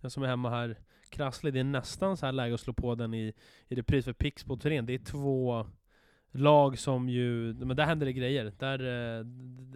jag 0.01 0.11
som 0.11 0.23
är 0.23 0.27
hemma 0.27 0.49
här, 0.49 0.77
krasslig, 1.09 1.53
det 1.53 1.59
är 1.59 1.63
nästan 1.63 2.17
så 2.17 2.25
här 2.25 2.33
läge 2.33 2.53
att 2.53 2.59
slå 2.59 2.73
på 2.73 2.95
den 2.95 3.13
i, 3.13 3.33
i 3.67 3.75
repris 3.75 4.05
för 4.05 4.13
Pixbo 4.13 4.57
turnén 4.57 4.85
Det 4.85 4.93
är 4.93 4.99
två 4.99 5.65
lag 6.31 6.79
som 6.79 7.09
ju, 7.09 7.53
men 7.53 7.77
där 7.77 7.85
händer 7.85 8.05
det 8.05 8.13
grejer. 8.13 8.53
Där, 8.59 8.79
eh, 8.79 9.25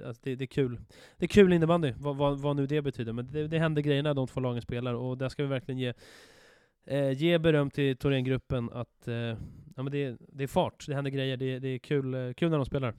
alltså 0.07 0.21
det, 0.23 0.36
det 0.36 0.43
är 0.43 0.47
kul. 0.47 0.79
Det 1.17 1.25
är 1.25 1.29
kul 1.29 1.53
innebandy, 1.53 1.93
vad, 1.97 2.15
vad, 2.17 2.39
vad 2.39 2.55
nu 2.55 2.67
det 2.67 2.81
betyder. 2.81 3.13
Men 3.13 3.31
det, 3.31 3.47
det 3.47 3.59
händer 3.59 3.81
grejer 3.81 4.03
när 4.03 4.13
de 4.13 4.27
två 4.27 4.39
lagen 4.39 4.61
spelar, 4.61 4.93
och 4.93 5.17
där 5.17 5.29
ska 5.29 5.43
vi 5.43 5.49
verkligen 5.49 5.79
ge, 5.79 5.93
eh, 6.86 7.11
ge 7.11 7.38
beröm 7.38 7.69
till 7.69 7.97
Thorengruppen 7.97 8.69
att 8.73 9.07
eh, 9.07 9.15
ja, 9.75 9.84
men 9.84 9.91
det, 9.91 10.17
det 10.19 10.43
är 10.43 10.47
fart, 10.47 10.86
det 10.88 10.95
händer 10.95 11.11
grejer, 11.11 11.38
det, 11.38 11.59
det 11.59 11.67
är 11.67 11.79
kul, 11.79 12.13
eh, 12.13 12.34
kul 12.34 12.49
när 12.49 12.57
de 12.57 12.65
spelar. 12.65 12.95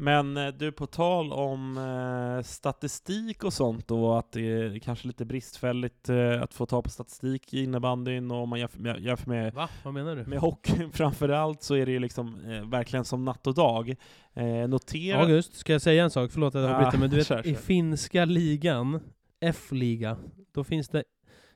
Men 0.00 0.36
eh, 0.36 0.48
du, 0.48 0.72
på 0.72 0.86
tal 0.86 1.32
om 1.32 1.78
eh, 1.78 2.42
statistik 2.42 3.44
och 3.44 3.52
sånt 3.52 3.90
och 3.90 4.18
att 4.18 4.32
det 4.32 4.40
är 4.40 4.78
kanske 4.78 5.06
lite 5.06 5.24
bristfälligt 5.24 6.08
eh, 6.08 6.42
att 6.42 6.54
få 6.54 6.66
ta 6.66 6.82
på 6.82 6.90
statistik 6.90 7.54
i 7.54 7.62
innebandyn 7.64 8.30
och 8.30 8.42
om 8.42 8.48
man 8.48 8.58
jämför 8.58 8.98
jämför 8.98 9.28
med, 9.30 9.54
Va? 9.54 9.68
Vad 9.84 9.94
menar 9.94 10.16
du? 10.16 10.24
med 10.24 10.38
hockeyn 10.38 10.90
framförallt 10.92 11.62
så 11.62 11.74
är 11.74 11.86
det 11.86 11.92
ju 11.92 11.98
liksom 11.98 12.40
eh, 12.50 12.68
verkligen 12.68 13.04
som 13.04 13.24
natt 13.24 13.46
och 13.46 13.54
dag. 13.54 13.96
Eh, 14.34 14.44
notera... 14.68 15.20
August, 15.20 15.56
ska 15.56 15.72
jag 15.72 15.82
säga 15.82 16.04
en 16.04 16.10
sak? 16.10 16.30
Förlåt 16.32 16.54
att 16.54 16.62
jag 16.62 16.70
Ja, 16.70 16.76
avbryter, 16.76 16.98
men 16.98 17.10
du 17.10 17.16
vet, 17.16 17.26
kör, 17.26 17.46
i 17.46 17.54
kör. 17.54 17.60
finska 17.60 18.24
ligan, 18.24 19.00
F-liga, 19.40 20.16
då 20.54 20.64
finns 20.64 20.88
det 20.88 21.04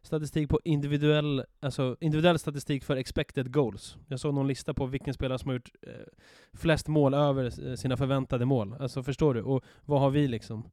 statistik 0.07 0.49
på 0.49 0.61
individuell, 0.65 1.45
alltså 1.61 1.97
individuell 2.01 2.39
statistik 2.39 2.85
för 2.85 2.97
expected 2.97 3.53
goals. 3.53 3.97
Jag 4.09 4.21
såg 4.21 4.35
någon 4.35 4.47
lista 4.49 4.75
på 4.75 4.87
vilken 4.87 5.15
spelare 5.15 5.39
som 5.39 5.49
har 5.49 5.55
gjort 5.55 5.71
eh, 5.83 5.93
flest 6.53 6.89
mål 6.89 7.15
över 7.15 7.69
eh, 7.69 7.75
sina 7.75 7.97
förväntade 7.97 8.45
mål. 8.45 8.75
Alltså 8.81 9.03
förstår 9.03 9.35
du? 9.35 9.43
Och 9.43 9.65
vad 9.85 10.01
har 10.01 10.11
vi 10.11 10.29
liksom? 10.29 10.71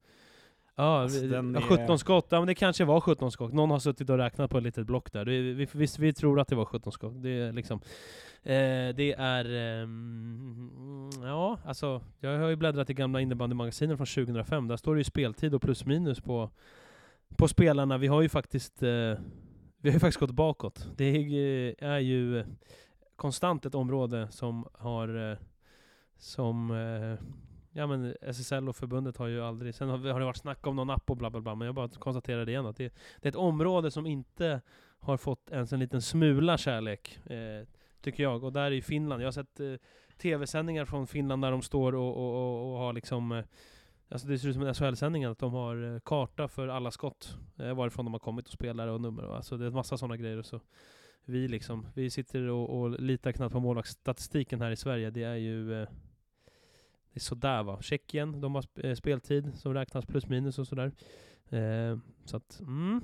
Ja, 0.75 1.01
Alltså, 1.01 1.19
vi- 1.25 1.35
är- 1.35 1.61
17 1.61 1.99
skott, 1.99 2.27
ja 2.29 2.39
men 2.39 2.47
det 2.47 2.55
kanske 2.55 2.85
var 2.85 3.01
17 3.01 3.31
skott. 3.31 3.53
Någon 3.53 3.71
har 3.71 3.79
suttit 3.79 4.09
och 4.09 4.17
räknat 4.17 4.51
på 4.51 4.57
ett 4.57 4.63
litet 4.63 4.87
block 4.87 5.11
där. 5.11 5.25
Vi, 5.25 5.53
vi, 5.53 5.87
vi 5.99 6.13
tror 6.13 6.39
att 6.39 6.47
det 6.47 6.55
var 6.55 6.65
17 6.65 6.91
skott. 6.91 7.13
Det 7.23 7.29
är 7.29 7.53
liksom... 7.53 7.79
Eh, 8.43 8.95
det 8.95 9.13
är... 9.17 9.45
ehm, 9.83 11.09
ja, 11.23 11.57
alltså... 11.65 12.01
Jag 12.19 12.39
har 12.39 12.49
ju 12.49 12.55
bläddrat 12.55 12.89
i 12.89 12.93
gamla 12.93 13.21
innebandymagasinen 13.21 13.97
från 13.97 14.07
2005. 14.07 14.67
Där 14.67 14.77
står 14.77 14.95
det 14.95 14.99
ju 14.99 15.03
speltid 15.03 15.53
och 15.53 15.61
plus 15.61 15.85
minus 15.85 16.19
på, 16.21 16.49
på 17.37 17.47
spelarna. 17.47 17.97
Vi 17.97 18.07
har 18.07 18.21
ju 18.21 18.29
faktiskt... 18.29 18.83
Eh, 18.83 19.17
vi 19.77 19.89
har 19.89 19.93
ju 19.93 19.99
faktiskt 19.99 20.19
gått 20.19 20.31
bakåt. 20.31 20.87
Det 20.97 21.05
är, 21.05 21.83
är 21.83 21.99
ju 21.99 22.39
eh, 22.39 22.45
konstant 23.15 23.65
ett 23.65 23.75
område 23.75 24.27
som 24.31 24.67
har... 24.73 25.31
Eh, 25.31 25.37
som... 26.17 26.71
Eh, 26.71 27.27
ja 27.71 27.87
men 27.87 28.15
SSL 28.21 28.69
och 28.69 28.75
förbundet 28.75 29.17
har 29.17 29.27
ju 29.27 29.41
aldrig... 29.41 29.75
Sen 29.75 29.89
har, 29.89 29.97
har 29.97 30.19
det 30.19 30.25
varit 30.25 30.37
snack 30.37 30.67
om 30.67 30.75
någon 30.75 30.89
app 30.89 31.09
och 31.09 31.17
bla 31.17 31.29
bla 31.29 31.41
bla, 31.41 31.55
men 31.55 31.65
jag 31.65 31.75
bara 31.75 31.89
konstaterar 31.89 32.45
det 32.45 32.51
igen 32.51 32.65
att 32.65 32.77
det, 32.77 32.93
det 33.21 33.27
är 33.27 33.29
ett 33.29 33.35
område 33.35 33.91
som 33.91 34.05
inte 34.05 34.61
har 34.99 35.17
fått 35.17 35.51
ens 35.51 35.73
en 35.73 35.79
liten 35.79 36.01
smula 36.01 36.57
kärlek. 36.57 37.19
Eh, 37.25 37.67
tycker 38.01 38.23
jag. 38.23 38.43
Och 38.43 38.53
där 38.53 38.71
i 38.71 38.81
Finland, 38.81 39.21
jag 39.21 39.27
har 39.27 39.31
sett 39.31 39.59
eh, 39.59 39.73
tv-sändningar 40.17 40.85
från 40.85 41.07
Finland 41.07 41.41
där 41.41 41.51
de 41.51 41.61
står 41.61 41.95
och, 41.95 42.17
och, 42.17 42.33
och, 42.33 42.71
och 42.71 42.79
har 42.79 42.93
liksom 42.93 43.31
eh, 43.31 43.43
Alltså 44.11 44.27
det 44.27 44.39
ser 44.39 44.49
ut 44.49 44.55
som 44.55 44.63
en 44.63 44.73
SHL-sändning, 44.73 45.23
att 45.23 45.39
de 45.39 45.53
har 45.53 45.93
eh, 45.93 45.99
karta 45.99 46.47
för 46.47 46.67
alla 46.67 46.91
skott, 46.91 47.37
eh, 47.57 47.73
varifrån 47.73 48.05
de 48.05 48.13
har 48.13 48.19
kommit 48.19 48.47
och 48.47 48.53
spelare 48.53 48.91
och 48.91 49.01
nummer. 49.01 49.35
Alltså 49.35 49.57
det 49.57 49.65
är 49.65 49.67
en 49.67 49.73
massa 49.73 49.97
sådana 49.97 50.17
grejer. 50.17 50.37
Och 50.37 50.45
så 50.45 50.61
vi 51.25 51.47
liksom, 51.47 51.87
vi 51.93 52.09
sitter 52.09 52.47
och, 52.47 52.81
och 52.81 53.01
litar 53.01 53.31
knappt 53.31 53.53
på 53.53 53.59
målvaktsstatistiken 53.59 54.61
här 54.61 54.71
i 54.71 54.75
Sverige. 54.75 55.09
Det 55.09 55.23
är 55.23 55.35
ju 55.35 55.81
eh, 55.81 55.87
det 57.13 57.17
är 57.17 57.19
sådär 57.19 57.63
va. 57.63 57.81
Tjeckien, 57.81 58.41
de 58.41 58.55
har 58.55 58.95
speltid 58.95 59.51
som 59.55 59.73
räknas 59.73 60.05
plus 60.05 60.27
minus 60.27 60.59
och 60.59 60.67
sådär. 60.67 60.91
Eh, 61.49 61.97
så 62.25 62.37
att, 62.37 62.59
mm. 62.59 63.01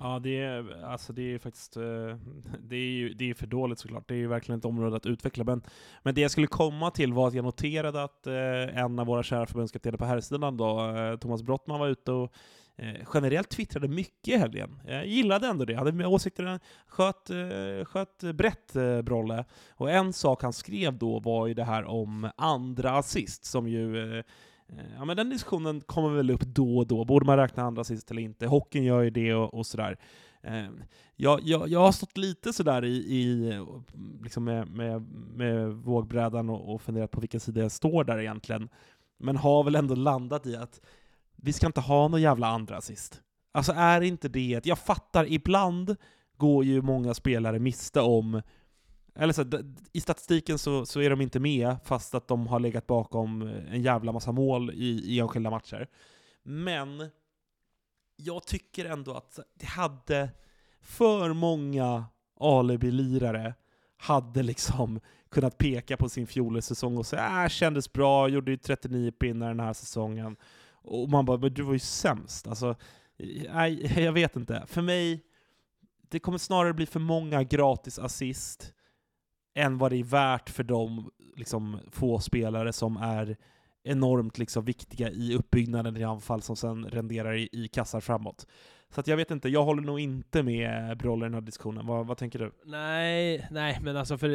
Ja, 0.00 0.18
det 0.18 0.40
är, 0.40 0.84
alltså 0.84 1.12
det 1.12 1.34
är 1.34 1.38
faktiskt 1.38 1.76
eh, 1.76 1.82
det 2.60 2.76
är, 2.76 2.90
ju, 2.90 3.14
det 3.14 3.30
är 3.30 3.34
för 3.34 3.46
dåligt 3.46 3.78
såklart. 3.78 4.08
Det 4.08 4.14
är 4.14 4.18
ju 4.18 4.26
verkligen 4.26 4.58
ett 4.58 4.64
område 4.64 4.96
att 4.96 5.06
utveckla. 5.06 5.44
Men, 5.44 5.62
men 6.02 6.14
det 6.14 6.20
jag 6.20 6.30
skulle 6.30 6.46
komma 6.46 6.90
till 6.90 7.12
var 7.12 7.28
att 7.28 7.34
jag 7.34 7.44
noterade 7.44 8.02
att 8.02 8.26
eh, 8.26 8.78
en 8.78 8.98
av 8.98 9.06
våra 9.06 9.22
kära 9.22 9.46
förbundskaptener 9.46 9.98
på 9.98 10.04
herrsidan, 10.04 10.56
då, 10.56 10.96
eh, 10.96 11.16
Thomas 11.16 11.42
Brottman, 11.42 11.80
var 11.80 11.88
ute 11.88 12.12
och 12.12 12.32
generellt 13.14 13.48
twittrade 13.48 13.88
mycket 13.88 14.28
i 14.28 14.36
helgen. 14.36 14.80
Jag 14.86 15.06
gillade 15.06 15.46
ändå 15.46 15.64
det. 15.64 15.74
Hade 15.74 16.06
åsikter, 16.06 16.60
sköt, 16.86 17.30
sköt 17.88 18.34
brett 18.34 18.72
Brolle. 19.04 19.44
Och 19.70 19.90
en 19.90 20.12
sak 20.12 20.42
han 20.42 20.52
skrev 20.52 20.98
då 20.98 21.20
var 21.20 21.46
ju 21.46 21.54
det 21.54 21.64
här 21.64 21.84
om 21.84 22.30
andra 22.36 22.90
assist, 22.90 23.44
som 23.44 23.68
ju 23.68 24.22
Eh, 24.68 24.84
ja 24.96 25.04
men 25.04 25.16
den 25.16 25.30
diskussionen 25.30 25.80
kommer 25.80 26.08
väl 26.08 26.30
upp 26.30 26.40
då 26.40 26.78
och 26.78 26.86
då. 26.86 27.04
Borde 27.04 27.26
man 27.26 27.36
räkna 27.36 27.62
andra 27.62 27.84
sist 27.84 28.10
eller 28.10 28.22
inte? 28.22 28.46
Hockeyn 28.46 28.84
gör 28.84 29.02
ju 29.02 29.10
det 29.10 29.34
och, 29.34 29.54
och 29.54 29.66
sådär. 29.66 29.98
Eh, 30.42 30.66
jag, 31.16 31.40
jag, 31.42 31.68
jag 31.68 31.80
har 31.80 31.92
stått 31.92 32.16
lite 32.16 32.52
sådär 32.52 32.84
i, 32.84 32.96
i 32.96 33.52
liksom 34.22 34.44
med, 34.44 34.68
med, 34.70 35.02
med 35.34 35.72
vågbrädan 35.72 36.50
och, 36.50 36.74
och 36.74 36.82
funderat 36.82 37.10
på 37.10 37.20
vilken 37.20 37.40
sida 37.40 37.60
jag 37.60 37.72
står 37.72 38.04
där 38.04 38.18
egentligen. 38.18 38.68
Men 39.18 39.36
har 39.36 39.64
väl 39.64 39.74
ändå 39.74 39.94
landat 39.94 40.46
i 40.46 40.56
att 40.56 40.80
vi 41.36 41.52
ska 41.52 41.66
inte 41.66 41.80
ha 41.80 42.08
någon 42.08 42.22
jävla 42.22 42.46
andra 42.46 42.80
sist. 42.80 43.22
Alltså 43.52 43.72
är 43.72 44.00
inte 44.00 44.28
det... 44.28 44.60
Jag 44.64 44.78
fattar, 44.78 45.32
ibland 45.32 45.96
går 46.36 46.64
ju 46.64 46.82
många 46.82 47.14
spelare 47.14 47.58
miste 47.58 48.00
om 48.00 48.42
eller 49.18 49.32
så, 49.32 49.44
I 49.92 50.00
statistiken 50.00 50.58
så, 50.58 50.86
så 50.86 51.00
är 51.00 51.10
de 51.10 51.20
inte 51.20 51.40
med, 51.40 51.76
fast 51.84 52.14
att 52.14 52.28
de 52.28 52.46
har 52.46 52.60
legat 52.60 52.86
bakom 52.86 53.42
eh, 53.42 53.74
en 53.74 53.82
jävla 53.82 54.12
massa 54.12 54.32
mål 54.32 54.70
i, 54.70 55.14
i 55.14 55.20
enskilda 55.20 55.50
matcher. 55.50 55.88
Men 56.42 57.10
jag 58.16 58.46
tycker 58.46 58.84
ändå 58.84 59.14
att 59.14 59.38
det 59.54 59.66
hade 59.66 60.30
för 60.80 61.32
många 61.32 62.04
alibi-lirare 62.40 63.54
hade 63.96 64.42
liksom 64.42 65.00
kunnat 65.30 65.58
peka 65.58 65.96
på 65.96 66.08
sin 66.08 66.26
fjolårssäsong 66.26 66.96
och 66.96 67.06
säga 67.06 67.42
äh, 67.42 67.48
kändes 67.48 67.92
bra, 67.92 68.28
gjorde 68.28 68.50
ju 68.50 68.56
39 68.56 69.10
pinnar 69.10 69.48
den 69.48 69.60
här 69.60 69.72
säsongen. 69.72 70.36
Och 70.70 71.08
man 71.08 71.24
bara, 71.24 71.38
men 71.38 71.54
du 71.54 71.62
var 71.62 71.72
ju 71.72 71.78
sämst. 71.78 72.46
Alltså, 72.46 72.76
nej, 73.52 74.02
jag 74.04 74.12
vet 74.12 74.36
inte. 74.36 74.64
För 74.66 74.82
mig, 74.82 75.24
det 76.08 76.18
kommer 76.18 76.38
snarare 76.38 76.74
bli 76.74 76.86
för 76.86 77.00
många 77.00 77.42
gratis 77.42 77.98
assist 77.98 78.74
än 79.58 79.78
vad 79.78 79.92
det 79.92 79.96
är 79.96 80.04
värt 80.04 80.50
för 80.50 80.62
de 80.64 81.10
liksom, 81.36 81.78
få 81.90 82.18
spelare 82.18 82.72
som 82.72 82.96
är 82.96 83.36
enormt 83.84 84.38
liksom, 84.38 84.64
viktiga 84.64 85.10
i 85.10 85.34
uppbyggnaden 85.34 85.96
i 85.96 86.04
anfall 86.04 86.42
som 86.42 86.56
sen 86.56 86.84
renderar 86.84 87.34
i, 87.36 87.48
i 87.52 87.68
kassar 87.68 88.00
framåt. 88.00 88.46
Så 88.90 89.02
jag 89.06 89.16
vet 89.16 89.30
inte, 89.30 89.48
jag 89.48 89.64
håller 89.64 89.82
nog 89.82 90.00
inte 90.00 90.42
med 90.42 90.98
Brolle 90.98 91.24
i 91.24 91.28
den 91.28 91.34
här 91.34 91.40
diskussionen. 91.40 91.86
Vad, 91.86 92.06
vad 92.06 92.16
tänker 92.16 92.38
du? 92.38 92.52
Nej, 92.64 93.48
nej, 93.50 93.78
men 93.82 93.96
alltså 93.96 94.18
för 94.18 94.28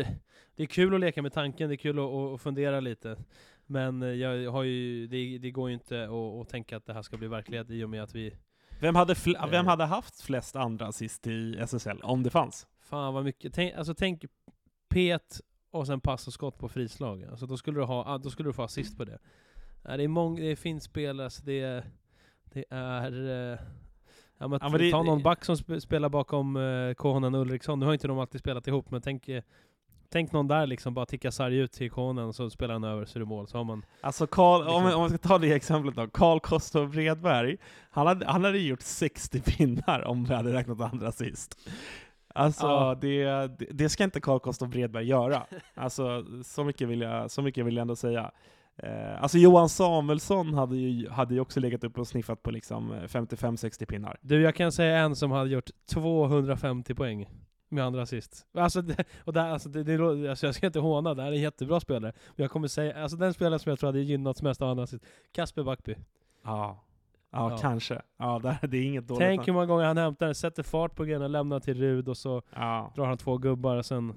det 0.55 0.63
är 0.63 0.67
kul 0.67 0.93
att 0.93 0.99
leka 0.99 1.21
med 1.21 1.33
tanken, 1.33 1.69
det 1.69 1.75
är 1.75 1.77
kul 1.77 1.99
att, 1.99 2.05
att 2.35 2.41
fundera 2.41 2.79
lite. 2.79 3.17
Men 3.65 4.01
eh, 4.03 4.09
jag 4.09 4.51
har 4.51 4.63
ju, 4.63 5.07
det, 5.07 5.37
det 5.37 5.51
går 5.51 5.69
ju 5.69 5.73
inte 5.73 6.03
att, 6.03 6.11
att 6.41 6.49
tänka 6.49 6.77
att 6.77 6.85
det 6.85 6.93
här 6.93 7.01
ska 7.01 7.17
bli 7.17 7.27
verklighet 7.27 7.69
i 7.69 7.83
och 7.83 7.89
med 7.89 8.03
att 8.03 8.15
vi 8.15 8.33
Vem 8.79 8.95
hade, 8.95 9.13
fl- 9.13 9.43
Eh. 9.43 9.49
vem 9.51 9.67
hade 9.67 9.85
haft 9.85 10.21
flest 10.21 10.55
andra 10.55 10.87
assist 10.87 11.27
i 11.27 11.57
SSL, 11.59 11.99
om 12.03 12.23
det 12.23 12.29
fanns? 12.29 12.67
Fan 12.81 13.13
vad 13.13 13.23
mycket. 13.23 13.53
Tänk, 13.53 13.73
alltså 13.73 13.93
tänk 13.93 14.25
pet 14.93 15.41
och 15.71 15.87
sen 15.87 15.99
pass 15.99 16.27
och 16.27 16.33
skott 16.33 16.57
på 16.57 16.69
frislag. 16.69 17.23
Alltså 17.31 17.45
då 17.45 17.57
skulle 17.57 17.79
du, 17.79 17.83
ha, 17.83 18.03
ah, 18.13 18.17
då 18.17 18.29
skulle 18.29 18.49
du 18.49 18.53
få 18.53 18.63
assist 18.63 18.97
på 18.97 19.05
det. 19.05 19.19
Nej, 19.81 19.97
det 19.97 20.03
är 20.03 20.07
många, 20.07 20.41
det 20.41 20.51
är 20.51 20.55
fint 20.55 20.83
spel, 20.83 21.19
alltså 21.19 21.43
det 21.45 21.59
är... 21.61 21.83
Det 22.53 22.65
är... 22.69 23.51
eh, 23.53 23.59
Ja, 24.37 24.47
men, 24.47 24.59
Ja, 24.61 24.69
men 24.69 24.79
det- 24.81 24.91
ta 24.91 25.03
någon 25.03 25.23
back 25.23 25.45
som 25.45 25.57
sp 25.61 25.69
spelar 25.81 26.09
bakom 26.09 26.55
uh, 26.55 26.93
Kohonen 26.93 27.35
och 27.35 27.41
Ulriksson. 27.41 27.79
Nu 27.79 27.85
har 27.85 27.93
inte 27.93 28.07
de 28.07 28.19
alltid 28.19 28.39
spelat 28.41 28.67
ihop, 28.67 28.91
men 28.91 29.01
tänk, 29.01 29.29
eh, 29.29 29.43
tänk 30.09 30.31
någon 30.31 30.47
där 30.47 30.67
liksom, 30.67 30.93
bara 30.93 31.05
ticka 31.05 31.31
sarg 31.31 31.57
ut 31.57 31.71
till 31.71 31.91
Kohonen, 31.91 32.33
så 32.33 32.49
spelar 32.49 32.73
han 32.73 32.83
över 32.83 33.05
så 33.05 33.17
är 33.17 33.19
det 33.19 33.25
mål. 33.25 33.47
Så 33.47 33.57
har 33.57 33.63
man... 33.63 33.85
Alltså 34.01 34.27
Carl, 34.27 34.61
om, 34.61 34.67
Liksom. 34.83 34.85
om 34.93 34.99
man 34.99 35.09
ska 35.09 35.17
ta 35.17 35.37
det 35.37 35.53
exemplet 35.53 35.95
då, 35.95 36.07
Carl 36.07 36.39
Kostov 36.39 36.89
Bredberg, 36.89 37.57
han 37.89 38.07
hade, 38.07 38.25
han 38.25 38.43
hade 38.43 38.57
gjort 38.59 38.81
60 38.81 39.41
pinnar 39.41 40.01
om 40.07 40.25
vi 40.25 40.33
hade 40.33 40.53
räknat 40.53 40.81
andra 40.93 41.11
sist. 41.11 41.59
Alltså 42.33 42.65
Ja. 42.65 42.97
det, 43.01 43.47
det, 43.71 43.89
ska 43.89 44.03
inte 44.03 44.21
Carl 44.21 44.39
Kostov 44.39 44.69
Bredberg 44.69 45.05
göra. 45.07 45.45
Alltså 45.75 46.25
så 46.43 46.63
mycket 46.63 46.87
vill 46.87 47.01
jag, 47.01 47.31
så 47.31 47.41
mycket 47.41 47.65
vill 47.65 47.75
jag 47.75 47.81
ändå 47.81 47.95
säga. 47.95 48.31
Eh, 48.77 49.23
alltså 49.23 49.37
Johan 49.37 49.69
Samuelsson 49.69 50.53
hade 50.53 50.77
ju, 50.77 51.09
hade 51.09 51.33
ju 51.33 51.39
också 51.39 51.59
legat 51.59 51.83
upp 51.83 51.97
och 51.97 52.07
sniffat 52.07 52.43
på 52.43 52.51
liksom 52.51 52.93
55-60 52.93 53.85
pinnar. 53.85 54.17
Du, 54.21 54.41
jag 54.41 54.55
kan 54.55 54.71
säga 54.71 54.97
en 54.97 55.15
som 55.15 55.31
hade 55.31 55.49
gjort 55.49 55.69
250 55.85 56.95
poäng 56.95 57.29
med 57.69 57.85
andra 57.85 58.01
assist. 58.01 58.45
Alltså, 58.53 58.81
det, 58.81 59.03
och 59.23 59.33
där, 59.33 59.49
alltså, 59.49 59.69
det, 59.69 59.83
det, 59.83 60.29
alltså 60.29 60.45
jag 60.45 60.55
ska 60.55 60.65
inte 60.67 60.79
håna, 60.79 61.13
det 61.13 61.21
här 61.21 61.31
är 61.31 61.35
en 61.35 61.41
jättebra 61.41 61.79
spelare. 61.79 62.13
Men 62.35 62.43
jag 62.43 62.51
kommer 62.51 62.67
säga, 62.67 63.03
alltså 63.03 63.17
den 63.17 63.33
spelaren 63.33 63.59
som 63.59 63.69
jag 63.69 63.79
tror 63.79 63.87
hade 63.87 63.99
gynnats 63.99 64.41
mest 64.41 64.61
av 64.61 64.69
andra 64.69 64.83
assist, 64.83 65.05
Kasper 65.31 65.63
Backby. 65.63 65.95
Ja, 66.43 66.83
ja, 67.33 67.51
Ja. 67.51 67.57
kanske. 67.57 68.01
Ja, 68.17 68.39
det, 68.43 68.67
det 68.67 68.77
är 68.77 68.83
inget 68.83 69.07
dåligt. 69.07 69.19
Tänk 69.19 69.47
hur 69.47 69.53
många 69.53 69.65
gånger 69.65 69.85
han 69.85 69.97
hämtar 69.97 70.25
den, 70.25 70.35
sätter 70.35 70.63
fart 70.63 70.95
på 70.95 71.03
grejerna, 71.03 71.27
lämnar 71.27 71.59
till 71.59 71.77
Rud 71.77 72.09
och 72.09 72.17
så 72.17 72.41
ja. 72.55 72.91
drar 72.95 73.05
han 73.05 73.17
två 73.17 73.37
gubbar 73.37 73.75
och 73.77 73.85
sen 73.85 74.13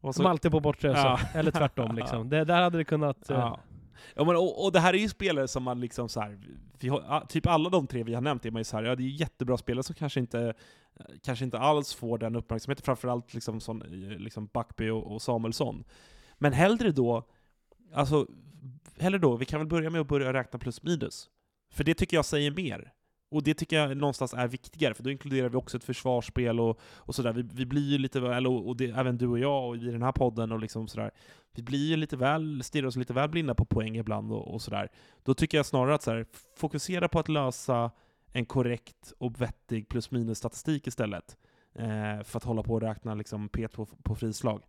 Och 0.00 0.14
som 0.14 0.26
alltid 0.26 0.50
på 0.50 0.60
bortre 0.60 0.88
Ja. 0.88 1.18
så. 1.32 1.38
Eller 1.38 1.50
tvärtom 1.50 1.94
liksom. 1.96 2.28
Det, 2.30 2.44
där 2.44 2.62
hade 2.62 2.78
det 2.78 2.84
kunnat... 2.84 3.30
eh, 3.30 3.36
Ja. 3.38 3.58
Ja, 4.14 4.24
men, 4.24 4.36
och, 4.36 4.64
och 4.64 4.72
det 4.72 4.80
här 4.80 4.94
är 4.94 4.98
ju 4.98 5.08
spelare 5.08 5.48
som 5.48 5.62
man 5.62 5.80
liksom 5.80 6.08
så 6.08 6.20
här, 6.20 6.38
vi 6.80 6.88
har, 6.88 7.26
typ 7.28 7.46
alla 7.46 7.70
de 7.70 7.86
tre 7.86 8.02
vi 8.02 8.14
har 8.14 8.20
nämnt 8.20 8.46
är 8.46 8.50
man 8.50 8.60
ju 8.60 8.64
så 8.64 8.76
här, 8.76 8.84
ja 8.84 8.94
det 8.94 9.02
är 9.02 9.08
jättebra 9.20 9.56
spelare 9.56 9.82
som 9.82 9.94
kanske 9.94 10.20
inte, 10.20 10.54
kanske 11.22 11.44
inte 11.44 11.58
alls 11.58 11.94
får 11.94 12.18
den 12.18 12.36
uppmärksamheten, 12.36 12.84
framförallt 12.84 13.34
liksom, 13.34 13.60
sån, 13.60 13.78
liksom 14.18 14.46
Backby 14.52 14.88
och, 14.90 15.12
och 15.12 15.22
Samuelsson. 15.22 15.84
Men 16.38 16.52
hellre 16.52 16.90
då, 16.92 17.22
alltså, 17.94 18.26
hellre 18.98 19.18
då, 19.18 19.36
vi 19.36 19.44
kan 19.44 19.60
väl 19.60 19.68
börja 19.68 19.90
med 19.90 20.00
att 20.00 20.08
börja 20.08 20.32
räkna 20.32 20.58
plus 20.58 20.82
minus. 20.82 21.28
För 21.70 21.84
det 21.84 21.94
tycker 21.94 22.16
jag 22.16 22.24
säger 22.24 22.50
mer. 22.50 22.92
Och 23.30 23.42
det 23.42 23.54
tycker 23.54 23.76
jag 23.76 23.96
någonstans 23.96 24.34
är 24.34 24.48
viktigare, 24.48 24.94
för 24.94 25.02
då 25.02 25.10
inkluderar 25.10 25.48
vi 25.48 25.56
också 25.56 25.76
ett 25.76 25.84
försvarsspel 25.84 26.60
och, 26.60 26.80
och 26.96 27.14
sådär. 27.14 27.32
Vi, 27.32 27.42
vi 27.42 27.66
blir 27.66 27.92
ju 27.92 27.98
lite 27.98 28.20
väl, 28.20 28.46
och 28.46 28.76
det, 28.76 28.90
även 28.90 29.18
du 29.18 29.26
och 29.26 29.38
jag 29.38 29.68
och 29.68 29.76
i 29.76 29.90
den 29.90 30.02
här 30.02 30.12
podden 30.12 30.52
och 30.52 30.60
liksom 30.60 30.88
sådär, 30.88 31.10
vi 31.54 31.62
blir 31.62 31.88
ju 31.88 31.96
lite 31.96 32.16
väl, 32.16 32.62
stirrar 32.62 32.86
oss 32.86 32.96
lite 32.96 33.12
väl 33.12 33.28
blinda 33.28 33.54
på 33.54 33.64
poäng 33.64 33.96
ibland 33.96 34.32
och, 34.32 34.54
och 34.54 34.62
sådär. 34.62 34.88
Då 35.22 35.34
tycker 35.34 35.58
jag 35.58 35.66
snarare 35.66 35.94
att 35.94 36.02
sådär, 36.02 36.26
fokusera 36.56 37.08
på 37.08 37.18
att 37.18 37.28
lösa 37.28 37.90
en 38.32 38.46
korrekt 38.46 39.12
och 39.18 39.40
vettig 39.40 39.88
plus 39.88 40.10
minus 40.10 40.38
statistik 40.38 40.86
istället. 40.86 41.36
Eh, 41.74 42.22
för 42.22 42.36
att 42.36 42.44
hålla 42.44 42.62
på 42.62 42.74
och 42.74 42.80
räkna 42.80 43.14
liksom 43.14 43.48
P 43.48 43.68
på, 43.68 43.86
på 43.86 44.14
frislag. 44.14 44.62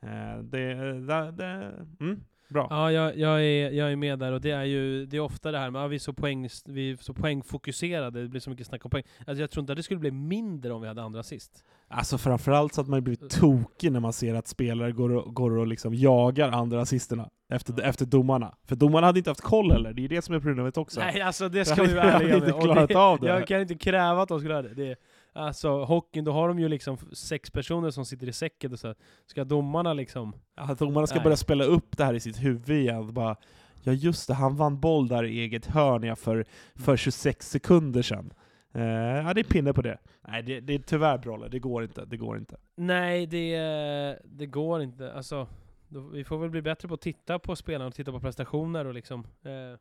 Eh, 0.00 0.38
det, 0.42 0.74
det, 1.00 1.30
det, 1.30 1.72
mm, 2.00 2.24
bra. 2.48 2.66
Ja, 2.70 2.92
jag, 2.92 3.18
jag, 3.18 3.44
är, 3.44 3.70
jag 3.70 3.92
är 3.92 3.96
med 3.96 4.18
där 4.18 4.32
och 4.32 4.40
det 4.40 4.50
är 4.50 4.64
ju 4.64 5.06
det 5.06 5.16
är 5.16 5.20
ofta 5.20 5.52
det 5.52 5.58
här 5.58 5.70
med 5.70 5.84
att 5.84 5.90
vi 5.90 5.94
är 5.94 5.98
så, 5.98 6.12
poäng, 6.12 6.48
vi 6.64 6.90
är 6.90 6.96
så 6.96 7.14
poängfokuserade, 7.14 8.22
det 8.22 8.28
blir 8.28 8.40
så 8.40 8.50
mycket 8.50 8.66
snack 8.66 8.84
om 8.84 8.90
poäng. 8.90 9.04
Alltså 9.26 9.40
jag 9.40 9.50
tror 9.50 9.62
inte 9.62 9.72
att 9.72 9.76
det 9.76 9.82
skulle 9.82 10.00
bli 10.00 10.10
mindre 10.10 10.72
om 10.72 10.82
vi 10.82 10.88
hade 10.88 11.02
andra 11.02 11.20
assist. 11.20 11.64
Alltså 11.88 12.18
framförallt 12.18 12.74
så 12.74 12.80
att 12.80 12.88
man 12.88 13.04
blivit 13.04 13.30
tokig 13.30 13.92
när 13.92 14.00
man 14.00 14.12
ser 14.12 14.34
att 14.34 14.48
spelare 14.48 14.92
går 14.92 15.14
och, 15.14 15.34
går 15.34 15.58
och 15.58 15.66
liksom 15.66 15.94
jagar 15.94 16.50
andra 16.52 16.80
assisterna 16.80 17.28
efter, 17.48 17.82
efter 17.82 18.06
domarna. 18.06 18.54
För 18.64 18.76
domarna 18.76 19.06
hade 19.06 19.18
inte 19.18 19.30
haft 19.30 19.40
koll 19.40 19.72
heller, 19.72 19.92
det 19.92 20.04
är 20.04 20.08
det 20.08 20.22
som 20.22 20.34
är 20.34 20.40
problemet 20.40 20.76
också. 20.76 21.00
Nej, 21.00 21.20
alltså 21.20 21.48
det 21.48 21.64
ska 21.64 21.82
vi 21.82 21.94
vara 21.94 22.12
ärliga 22.12 22.38
med. 22.38 22.60
Klarat 22.60 22.88
det, 22.88 22.94
av 22.94 23.20
det. 23.20 23.26
Jag 23.26 23.46
kan 23.46 23.60
inte 23.60 23.74
kräva 23.74 24.22
att 24.22 24.28
de 24.28 24.38
skulle 24.38 24.54
göra 24.54 24.62
det. 24.62 24.74
det 24.74 24.96
alltså 25.34 25.84
hockeyn, 25.84 26.24
då 26.24 26.32
har 26.32 26.48
de 26.48 26.58
ju 26.58 26.68
liksom 26.68 26.96
sex 27.12 27.50
personer 27.50 27.90
som 27.90 28.04
sitter 28.04 28.28
i 28.28 28.32
säcken 28.32 28.72
och 28.72 28.78
så. 28.78 28.94
Ska 29.26 29.44
domarna 29.44 29.92
liksom... 29.92 30.32
Att 30.54 30.78
domarna 30.78 31.06
ska 31.06 31.16
Nej. 31.16 31.24
börja 31.24 31.36
spela 31.36 31.64
upp 31.64 31.96
det 31.96 32.04
här 32.04 32.14
i 32.14 32.20
sitt 32.20 32.44
huvud 32.44 32.78
igen. 32.78 33.14
Bara, 33.14 33.36
ja 33.82 33.92
just 33.92 34.28
det, 34.28 34.34
han 34.34 34.56
vann 34.56 34.80
boll 34.80 35.08
där 35.08 35.24
i 35.24 35.40
eget 35.40 35.66
hörn 35.66 36.02
ja, 36.02 36.16
för, 36.16 36.44
för 36.74 36.96
26 36.96 37.50
sekunder 37.50 38.02
sedan. 38.02 38.32
Eh, 38.74 38.82
ja, 39.26 39.34
det 39.34 39.40
är 39.40 39.44
pinne 39.44 39.72
på 39.72 39.82
det. 39.82 39.98
Nej, 40.28 40.42
det, 40.42 40.60
det 40.60 40.74
är 40.74 40.78
tyvärr 40.78 41.18
Brolle, 41.18 41.48
det 41.48 41.58
går 41.58 41.82
inte. 41.82 42.04
Det 42.04 42.16
går 42.16 42.38
inte. 42.38 42.56
Nej, 42.76 43.26
det, 43.26 44.18
det 44.24 44.46
går 44.46 44.82
inte. 44.82 45.12
Alltså, 45.12 45.48
då, 45.88 46.00
vi 46.00 46.24
får 46.24 46.38
väl 46.38 46.50
bli 46.50 46.62
bättre 46.62 46.88
på 46.88 46.94
att 46.94 47.00
titta 47.00 47.38
på 47.38 47.56
spelarna 47.56 47.86
och 47.86 47.94
titta 47.94 48.12
på 48.12 48.20
prestationer 48.20 48.84
och 48.84 48.94
liksom 48.94 49.26
eh, 49.42 49.78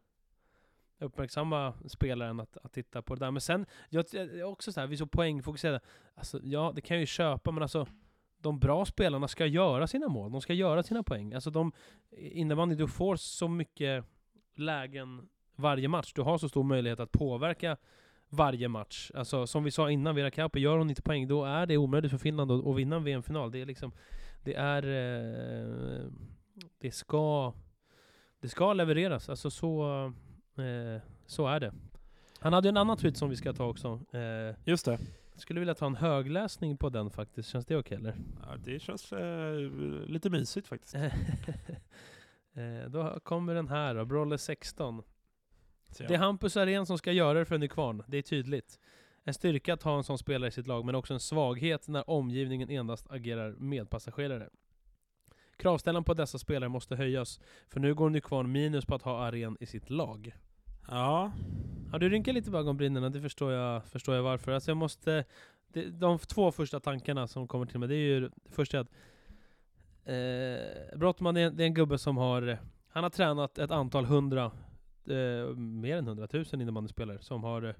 uppmärksamma 1.00 1.74
spelaren 1.88 2.39
att, 2.39 2.58
att 2.64 2.74
titta 2.74 3.02
på 3.02 3.16
det 3.16 3.26
där. 3.26 3.32
Men 3.32 3.41
sen, 3.41 3.66
jag, 3.89 4.06
jag 4.12 4.28
är 4.30 4.44
också 4.44 4.72
så 4.72 4.80
här, 4.80 4.88
vi 4.88 4.94
är 4.94 4.98
så 4.98 5.08
poängfokuserade. 5.08 5.80
Alltså, 6.16 6.39
ja, 6.44 6.72
det 6.76 6.82
kan 6.82 6.98
jag 6.98 7.02
ju 7.02 7.06
köpa, 7.06 7.52
men 7.52 7.64
alltså 7.64 7.88
de 8.38 8.60
bra 8.60 8.86
spelarna 8.86 9.28
ska 9.28 9.46
göra 9.46 9.88
sina 9.88 10.08
mål, 10.08 10.32
de 10.32 10.41
ska 10.41 10.54
göra 10.54 10.84
sina 10.84 11.04
poäng. 11.04 11.34
Alltså 11.34 11.50
de, 11.50 11.72
innebandy, 12.12 12.76
du 12.76 12.88
får 12.88 13.16
så 13.16 13.48
mycket 13.48 14.06
lägen 14.56 15.30
varje 15.56 15.88
match. 15.88 16.14
Du 16.14 16.22
har 16.22 16.38
så 16.38 16.50
stor 16.50 16.64
möjlighet 16.64 17.00
att 17.00 17.12
påverka 17.12 17.78
varje 18.30 18.68
match. 18.68 19.12
Alltså 19.16 19.48
som 19.48 19.64
vi 19.64 19.72
sa 19.72 19.91
innan, 19.91 20.16
Vera 20.16 20.32
Kauppi, 20.32 20.60
gör 20.60 20.78
hon 20.78 20.89
inte 20.89 21.02
poäng, 21.02 21.28
då 21.28 21.46
är 21.46 21.66
det 21.66 21.78
omöjligt 21.78 22.12
för 22.12 22.18
Finland 22.18 22.52
att, 22.52 22.68
att 22.68 22.76
vinna 22.76 22.96
en 22.96 23.04
VM-final. 23.04 23.52
Det 23.52 23.62
är 23.62 23.66
liksom, 23.66 23.91
det 24.44 24.56
är, 24.56 24.84
eh, 24.84 26.06
det 26.78 26.91
ska, 26.91 27.54
det 28.39 28.50
ska 28.50 28.74
levereras. 28.74 29.30
Alltså 29.30 29.50
så, 29.50 30.14
eh, 30.58 31.01
så 31.26 31.47
är 31.47 31.60
det. 31.60 31.74
Han 32.39 32.54
hade 32.54 32.68
ju 32.68 32.70
en 32.70 32.78
annan 32.78 32.97
tweet 32.97 33.18
som 33.18 33.30
vi 33.30 33.36
ska 33.36 33.54
ta 33.54 33.66
också. 33.66 33.99
Eh, 34.12 34.56
Just 34.66 34.86
det. 34.86 34.99
skulle 35.36 35.60
vilja 35.60 35.74
ta 35.76 35.86
en 35.86 35.95
högläsning 35.95 36.78
på 36.78 36.89
den 36.89 37.10
faktiskt. 37.10 37.49
Känns 37.49 37.66
det 37.66 37.78
okej 37.78 37.97
eller? 37.97 38.16
Ja, 38.41 38.56
det 38.64 38.80
känns 38.80 39.14
eh, 39.14 39.56
lite 40.08 40.30
mysigt 40.30 40.68
faktiskt. 40.68 40.95
eh, 42.54 42.89
då 42.89 43.20
kommer 43.24 43.56
den 43.56 43.68
här 43.68 43.95
då, 43.95 44.06
Brolle 44.06 44.38
16. 44.38 45.04
Så 45.89 46.04
Det 46.04 46.14
är 46.14 46.18
Hampus 46.18 46.58
Arén 46.58 46.86
som 46.86 46.97
ska 46.97 47.12
göra 47.12 47.39
det 47.39 47.45
för 47.45 47.58
Nykvarn, 47.58 48.04
det 48.08 48.18
är 48.18 48.22
tydligt. 48.22 48.80
En 49.24 49.34
styrka 49.34 49.74
att 49.74 49.84
ha 49.84 49.97
en 49.97 50.04
sån 50.04 50.18
spelare 50.18 50.47
i 50.47 50.51
sitt 50.51 50.68
lag, 50.68 50.86
men 50.86 50.95
också 50.95 51.14
en 51.14 51.20
svaghet 51.20 51.88
när 51.88 52.10
omgivningen 52.10 52.70
endast 52.70 53.12
agerar 53.12 53.51
medpassagerare. 53.51 54.49
Kravställan 55.58 56.04
på 56.04 56.14
dessa 56.14 56.38
spelare 56.38 56.70
måste 56.70 56.95
höjas, 56.95 57.39
för 57.70 57.80
nu 57.80 57.95
går 57.95 58.10
Nykvarn 58.10 58.51
minus 58.51 58.86
på 58.86 58.95
att 58.95 59.01
ha 59.01 59.26
Arén 59.26 59.58
i 59.60 59.66
sitt 59.66 59.89
lag. 59.89 60.36
Ja, 60.88 61.32
Ja, 61.93 61.99
du 61.99 62.10
rynkar 62.10 62.34
lite 62.34 62.51
på 62.51 62.58
ögonbrynen, 62.58 63.12
det 63.12 63.22
förstår 63.22 63.51
jag, 63.51 63.86
förstår 63.86 64.16
jag 64.16 64.24
varför. 64.24 64.51
Alltså 64.51 64.72
jag 64.72 64.78
måste... 64.78 65.26
Det, 65.68 65.89
de 65.89 66.20
två 66.20 66.51
första 66.51 66.80
tankarna 66.80 67.28
som 67.28 67.47
kommer 67.47 67.66
till 67.66 67.80
mig, 67.80 67.89
det 67.89 67.95
är 67.95 67.97
ju... 67.97 68.20
Det 68.20 68.51
första 68.51 68.78
är 68.78 68.82
att... 68.82 68.91
Eh, 70.06 70.97
Brottman, 70.99 71.36
det 71.36 71.41
är, 71.41 71.51
det 71.51 71.64
är 71.64 71.68
en 71.68 71.74
gubbe 71.74 71.97
som 71.97 72.18
har... 72.18 72.58
Han 72.88 73.04
har 73.04 73.10
tränat 73.10 73.58
ett 73.58 73.72
antal 73.72 74.06
hundra, 74.06 74.51
eh, 75.10 75.56
mer 75.56 75.97
än 75.97 76.08
hundratusen 76.08 76.62
innebandyspelare, 76.62 77.22
som 77.22 77.43
har... 77.43 77.64
Eh, 77.64 77.76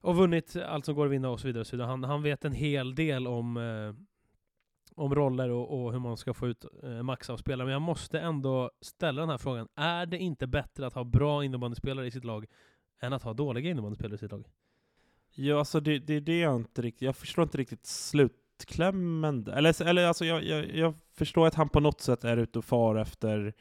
och 0.00 0.16
vunnit 0.16 0.56
allt 0.56 0.84
som 0.84 0.94
går 0.94 1.06
att 1.06 1.12
vinna 1.12 1.30
och 1.30 1.40
så 1.40 1.46
vidare. 1.46 1.64
Så. 1.64 1.82
Han, 1.82 2.04
han 2.04 2.22
vet 2.22 2.44
en 2.44 2.52
hel 2.52 2.94
del 2.94 3.26
om... 3.26 3.56
Eh, 3.56 4.15
om 4.96 5.14
roller 5.14 5.50
och, 5.50 5.84
och 5.84 5.92
hur 5.92 5.98
man 5.98 6.16
ska 6.16 6.34
få 6.34 6.48
ut 6.48 6.64
eh, 6.82 7.02
max 7.02 7.30
av 7.30 7.36
spelare. 7.36 7.66
Men 7.66 7.72
jag 7.72 7.82
måste 7.82 8.20
ändå 8.20 8.70
ställa 8.80 9.20
den 9.20 9.30
här 9.30 9.38
frågan. 9.38 9.68
Är 9.76 10.06
det 10.06 10.18
inte 10.18 10.46
bättre 10.46 10.86
att 10.86 10.94
ha 10.94 11.04
bra 11.04 11.44
innebandyspelare 11.44 12.06
i 12.06 12.10
sitt 12.10 12.24
lag 12.24 12.46
än 13.00 13.12
att 13.12 13.22
ha 13.22 13.32
dåliga 13.32 13.70
innebandyspelare 13.70 14.14
i 14.14 14.18
sitt 14.18 14.30
lag. 14.30 14.44
ja 15.34 15.58
alltså 15.58 15.80
det, 15.80 15.98
det 15.98 16.14
är 16.14 16.20
det 16.20 16.38
jag 16.38 16.56
inte 16.56 16.82
riktigt... 16.82 17.02
Jag 17.02 17.16
förstår 17.16 17.42
inte 17.42 17.58
riktigt 17.58 17.86
slutklämmen. 17.86 19.46
Eller, 19.46 19.82
eller 19.82 20.06
alltså 20.06 20.24
jag, 20.24 20.44
jag, 20.44 20.76
jag 20.76 20.94
förstår 21.14 21.46
att 21.46 21.54
han 21.54 21.68
på 21.68 21.80
något 21.80 22.00
sätt 22.00 22.24
är 22.24 22.36
ute 22.36 22.58
och 22.58 22.64
far 22.64 22.96
efter 22.96 23.54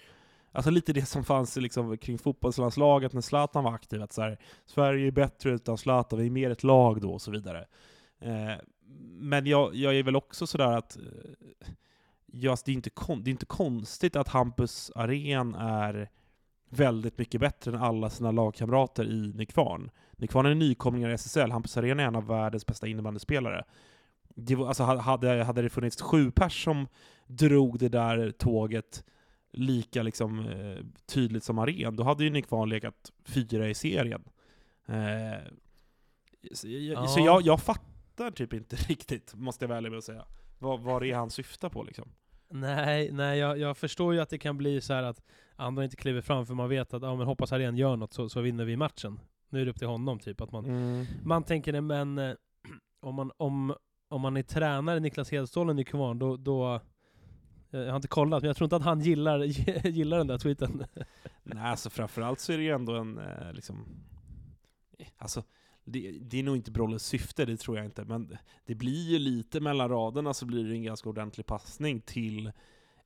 Alltså 0.52 0.72
lite 0.72 0.94
det 0.94 1.06
som 1.06 1.24
fanns 1.24 1.56
liksom 1.56 1.98
kring 1.98 2.18
fotbollslandslaget 2.18 3.14
när 3.14 3.22
Zlatan 3.22 3.64
var 3.64 3.74
aktiv, 3.74 4.02
att 4.02 4.14
så 4.14 4.22
här, 4.22 4.40
Sverige 4.66 5.08
är 5.08 5.12
bättre 5.12 5.52
utan 5.52 5.78
Zlatan, 5.78 6.20
vi 6.20 6.26
är 6.26 6.30
mer 6.30 6.50
ett 6.50 6.64
lag 6.64 7.02
då 7.02 7.14
och 7.14 7.22
så 7.22 7.32
vidare. 7.32 7.66
Eh, 8.20 8.56
men 9.00 9.46
jag, 9.46 9.76
jag 9.76 9.96
är 9.96 10.04
väl 10.04 10.16
också 10.16 10.48
sådär 10.48 10.78
att 10.78 10.98
eh, 10.98 11.04
ja, 12.26 12.52
alltså 12.52 12.64
det, 12.66 12.72
är 12.72 12.74
inte 12.74 12.90
kon, 12.90 13.24
det 13.24 13.30
är 13.30 13.32
inte 13.32 13.46
konstigt 13.46 14.16
att 14.16 14.28
Hampus 14.28 14.92
Arén 14.96 15.56
är 15.56 16.10
väldigt 16.70 17.18
mycket 17.18 17.42
bättre 17.42 17.72
än 17.72 17.82
alla 17.82 18.10
sina 18.10 18.32
lagkamrater 18.32 19.06
i 19.06 19.32
Nykvarn. 19.36 19.92
Nykvarn 20.18 20.46
är 20.46 20.50
en 20.52 20.60
nykomlingar 20.60 21.10
i 21.10 21.14
SSL, 21.14 21.52
Hampus 21.52 21.78
Arén 21.78 22.00
är 22.00 22.04
en 22.04 22.16
av 22.16 22.28
världens 22.28 22.66
bästa 22.66 22.88
innebandyspelare. 22.88 23.64
Det 24.36 24.56
var, 24.56 24.68
alltså, 24.68 24.84
hade, 24.84 25.44
hade 25.44 25.62
det 25.62 25.70
funnits 25.70 26.02
sju 26.02 26.32
pers 26.32 26.64
som 26.64 26.88
drog 27.28 27.80
det 27.80 27.90
där 27.90 28.32
tåget 28.32 29.04
lika 29.52 30.04
liksom, 30.04 30.40
eh, 30.40 30.86
tydligt 31.06 31.44
som 31.44 31.60
Arén, 31.60 31.96
då 31.96 32.04
hade 32.04 32.24
ju 32.24 32.30
Nykvarn 32.30 32.70
legat 32.70 33.12
fyra 33.26 33.70
i 33.70 33.74
serien. 33.74 34.24
Eh, 34.88 35.52
Så, 36.54 36.68
jag, 36.68 37.04
Ja. 37.04 37.08
så 37.08 37.20
jag, 37.20 37.42
jag 37.42 37.62
fattar 37.62 37.95
typ 38.36 38.54
inte 38.54 38.76
riktigt, 38.90 39.34
måste 39.36 39.66
jag 39.66 39.70
väl 39.70 39.90
med 39.90 39.98
att 39.98 40.04
säga, 40.04 40.26
vad, 40.60 40.80
vad 40.80 41.02
det 41.02 41.12
är 41.12 41.16
han 41.16 41.30
syftar 41.30 41.70
på 41.70 41.84
liksom. 41.84 42.10
Nej, 42.50 43.12
nej 43.12 43.40
jag, 43.40 43.58
jag 43.60 43.78
förstår 43.78 44.14
ju 44.14 44.20
att 44.20 44.30
det 44.30 44.38
kan 44.38 44.58
bli 44.58 44.82
så 44.82 44.94
här 44.94 45.04
att 45.04 45.22
andra 45.56 45.84
inte 45.84 45.96
kliver 45.96 46.22
fram 46.22 46.46
för 46.46 46.54
man 46.54 46.70
vet 46.70 46.94
att 46.94 47.02
ja, 47.04 47.16
men 47.16 47.28
hoppas 47.28 47.52
Arén 47.52 47.78
gör 47.78 47.96
något 47.96 48.14
så, 48.14 48.30
så 48.30 48.42
vinner 48.42 48.66
vi 48.66 48.78
matchen. 48.78 49.20
Nu 49.50 49.62
är 49.62 49.66
det 49.66 49.72
upp 49.72 49.78
till 49.78 49.88
honom 49.88 50.20
typ. 50.20 50.42
Att 50.42 50.52
man, 50.52 50.66
Mm. 50.66 51.06
man 51.24 51.44
tänker 51.44 51.74
det, 51.74 51.82
men 51.82 52.18
eh, 52.18 52.34
om 53.02 53.16
man, 53.16 53.32
om, 53.38 53.76
om 54.10 54.22
man 54.22 54.38
är 54.38 54.44
tränare, 54.44 55.00
Niklas 55.00 55.32
Hedstålen 55.32 55.80
i 55.80 55.84
Kvarn, 55.86 56.20
då, 56.20 56.38
då 56.38 56.74
eh, 57.72 57.80
jag 57.80 57.90
har 57.90 57.96
inte 57.96 58.08
kollat, 58.08 58.42
men 58.44 58.48
jag 58.48 58.58
tror 58.58 58.66
inte 58.66 58.76
att 58.76 58.82
han 58.84 59.02
gillar, 59.02 59.40
gillar 59.88 60.18
den 60.18 60.28
där 60.28 60.38
tweeten. 60.38 60.86
Nej, 61.44 61.64
alltså 61.64 61.90
framförallt 61.90 62.40
så 62.40 62.54
är 62.54 62.58
det 62.58 62.64
ju 62.64 62.72
ändå 62.72 62.94
en, 62.96 63.18
eh, 63.18 63.54
liksom... 63.54 63.86
Alltså, 65.18 65.44
det, 65.86 66.12
det 66.22 66.40
är 66.40 66.44
nog 66.44 66.56
inte 66.56 66.72
Brolles 66.72 67.06
syfte, 67.06 67.46
det 67.46 67.58
tror 67.58 67.78
jag 67.78 67.86
inte, 67.86 68.06
men 68.06 68.38
det 68.66 68.76
blir 68.76 69.12
ju 69.12 69.20
lite 69.20 69.60
mellan 69.60 69.90
raderna 69.90 70.34
så 70.34 70.46
blir 70.46 70.64
det 70.64 70.76
en 70.76 70.84
ganska 70.84 71.10
ordentlig 71.10 71.46
passning 71.46 72.02
till 72.02 72.52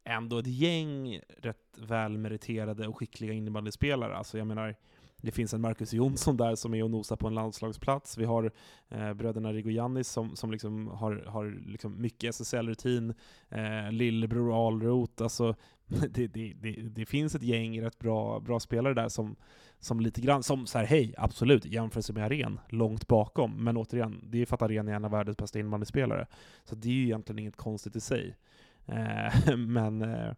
ändå 0.03 0.37
ett 0.37 0.47
gäng 0.47 1.19
rätt 1.37 1.77
välmeriterade 1.77 2.87
och 2.87 2.97
skickliga 2.97 3.33
innebandyspelare. 3.33 4.17
Alltså 4.17 4.37
jag 4.37 4.47
menar, 4.47 4.75
det 5.21 5.31
finns 5.31 5.53
en 5.53 5.61
Marcus 5.61 5.93
Jonsson 5.93 6.37
där 6.37 6.55
som 6.55 6.73
är 6.73 6.83
och 6.83 6.91
nosar 6.91 7.15
på 7.15 7.27
en 7.27 7.33
landslagsplats. 7.33 8.17
Vi 8.17 8.25
har 8.25 8.51
eh, 8.89 9.13
bröderna 9.13 9.53
Rigoyannis 9.53 10.09
som, 10.09 10.35
som 10.35 10.51
liksom 10.51 10.87
har, 10.87 11.15
har 11.27 11.67
liksom 11.67 12.01
mycket 12.01 12.35
SSL-rutin. 12.35 13.13
Eh, 13.49 13.91
lillebror 13.91 14.67
Alroth. 14.67 15.23
Alltså, 15.23 15.55
det, 16.09 16.27
det, 16.27 16.53
det, 16.53 16.71
det 16.71 17.05
finns 17.05 17.35
ett 17.35 17.43
gäng 17.43 17.81
rätt 17.81 17.99
bra, 17.99 18.39
bra 18.39 18.59
spelare 18.59 18.93
där 18.93 19.09
som, 19.09 19.35
som 19.79 19.99
lite 19.99 20.21
grann, 20.21 20.43
som 20.43 20.65
så 20.65 20.77
här, 20.77 20.85
hej, 20.85 21.13
absolut, 21.17 21.65
jämförelse 21.65 22.13
med 22.13 22.23
Aren, 22.23 22.59
långt 22.69 23.07
bakom. 23.07 23.63
Men 23.63 23.77
återigen, 23.77 24.23
det 24.23 24.41
är 24.41 24.45
för 24.45 24.55
att 24.55 24.61
Aren 24.61 24.87
är 24.87 24.93
en 24.93 25.05
av 25.05 25.11
världens 25.11 25.37
bästa 25.37 25.59
innebandyspelare. 25.59 26.27
Så 26.63 26.75
det 26.75 26.89
är 26.89 26.93
ju 26.93 27.03
egentligen 27.03 27.39
inget 27.39 27.55
konstigt 27.55 27.95
i 27.95 27.99
sig. 27.99 28.37
Eh, 28.85 29.55
men, 29.57 30.01
eh, 30.01 30.33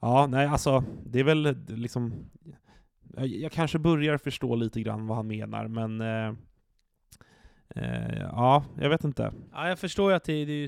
ja, 0.00 0.26
nej, 0.26 0.46
alltså, 0.46 0.84
det 1.06 1.20
är 1.20 1.24
väl 1.24 1.56
liksom, 1.68 2.30
jag, 3.16 3.26
jag 3.26 3.52
kanske 3.52 3.78
börjar 3.78 4.18
förstå 4.18 4.54
lite 4.54 4.80
grann 4.80 5.06
vad 5.06 5.16
han 5.16 5.26
menar, 5.26 5.68
men 5.68 6.00
eh, 6.00 6.34
eh, 7.74 8.20
ja, 8.20 8.64
jag 8.80 8.88
vet 8.88 9.04
inte. 9.04 9.32
Ja, 9.52 9.68
jag 9.68 9.78
förstår 9.78 10.10
ju 10.10 10.16
att 10.16 10.24
det, 10.24 10.44
det, 10.44 10.52
är, 10.52 10.58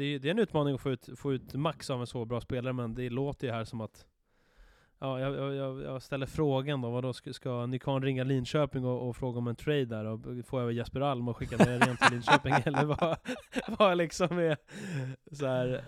ju 0.00 0.18
det, 0.18 0.28
är, 0.28 0.30
en 0.30 0.38
utmaning 0.38 0.74
att 0.74 0.80
få 0.80 0.90
ut, 0.90 1.08
få 1.16 1.32
ut 1.32 1.54
max 1.54 1.90
av 1.90 2.00
en 2.00 2.06
så 2.06 2.24
bra 2.24 2.40
spelare, 2.40 2.72
men 2.72 2.94
det 2.94 3.10
låter 3.10 3.46
ju 3.46 3.52
här 3.52 3.64
som 3.64 3.80
att 3.80 4.06
Ja, 5.02 5.20
jag, 5.20 5.54
jag- 5.54 5.82
jag, 5.82 6.02
ställer 6.02 6.26
frågan 6.26 6.80
då, 6.80 6.90
vadå, 6.90 7.12
ska, 7.12 7.32
ska 7.32 7.50
ringa 7.66 8.24
Linköping 8.24 8.84
och, 8.84 9.08
och 9.08 9.16
fråga 9.16 9.38
om 9.38 9.48
en 9.48 9.56
trade 9.56 9.84
där 9.84 10.04
och 10.04 10.20
få 10.46 10.60
över 10.60 10.72
Jesper 10.72 11.00
Alm 11.00 11.28
och 11.28 11.36
skicka 11.36 11.56
med 11.56 11.86
rent 11.86 12.00
till 12.00 12.12
Linköping? 12.12 12.54
eller 12.64 12.84
vad, 12.84 13.16
vad 13.78 13.96
liksom 13.96 14.38
är 14.38 14.56
så 15.32 15.46
här. 15.46 15.84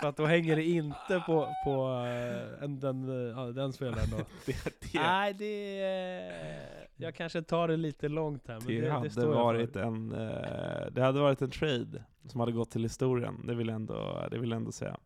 För 0.00 0.08
att 0.08 0.16
då 0.16 0.26
hänger 0.26 0.56
det 0.56 0.64
inte 0.64 1.22
på, 1.26 1.54
på 1.64 2.04
eh, 2.06 2.64
en, 2.64 2.80
den, 2.80 3.30
eh, 3.30 3.46
den 3.46 3.72
spelaren 3.72 4.10
då. 4.10 4.16
det, 4.46 4.64
det, 4.64 5.00
Nej, 5.00 5.34
det... 5.34 6.87
eh, 6.98 7.04
Jag 7.04 7.14
kanske 7.14 7.42
tar 7.42 7.68
det 7.68 7.76
lite 7.76 8.08
långt 8.08 8.48
här, 8.48 8.54
men 8.54 8.66
det, 8.66 8.74
det, 8.74 8.80
det, 8.80 8.90
hade 8.92 9.10
står 9.10 9.24
jag 9.24 9.44
varit 9.44 9.76
en, 9.76 10.12
eh, 10.12 10.92
det 10.92 11.02
hade 11.02 11.20
varit 11.20 11.42
en 11.42 11.50
trade 11.50 12.04
som 12.24 12.40
hade 12.40 12.52
gått 12.52 12.70
till 12.70 12.82
historien, 12.82 13.46
det 13.46 13.54
vill 13.54 13.68
jag 13.68 13.74
ändå, 13.74 14.28
det 14.30 14.38
vill 14.38 14.50
jag 14.50 14.56
ändå 14.56 14.72
säga. 14.72 14.96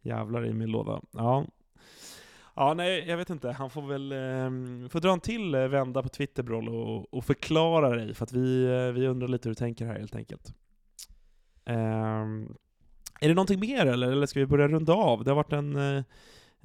Jävlar 0.00 0.46
i 0.46 0.52
min 0.52 0.70
låda. 0.70 1.00
Ja. 1.10 1.46
Ja, 2.56 2.74
nej, 2.74 3.04
jag 3.08 3.16
vet 3.16 3.30
inte. 3.30 3.50
Han 3.50 3.70
får 3.70 3.82
väl 3.82 4.12
eh, 4.12 4.88
får 4.88 5.00
dra 5.00 5.12
en 5.12 5.20
till 5.20 5.54
eh, 5.54 5.68
vända 5.68 6.02
på 6.02 6.08
Twitter, 6.08 6.42
Broll, 6.42 6.68
och, 6.68 7.14
och 7.14 7.24
förklara 7.24 7.90
dig, 7.96 8.14
för 8.14 8.24
att 8.24 8.32
vi, 8.32 8.64
eh, 8.64 8.92
vi 8.92 9.06
undrar 9.06 9.28
lite 9.28 9.48
hur 9.48 9.54
du 9.54 9.58
tänker 9.58 9.86
här 9.86 9.98
helt 9.98 10.16
enkelt. 10.16 10.54
Ehm, 11.64 12.54
är 13.20 13.28
det 13.28 13.34
någonting 13.34 13.60
mer 13.60 13.86
eller, 13.86 14.12
eller 14.12 14.26
ska 14.26 14.40
vi 14.40 14.46
börja 14.46 14.68
runda 14.68 14.92
av? 14.92 15.24
Det 15.24 15.30
har 15.30 15.36
varit 15.36 15.52
en 15.52 15.76
eh, 15.76 16.04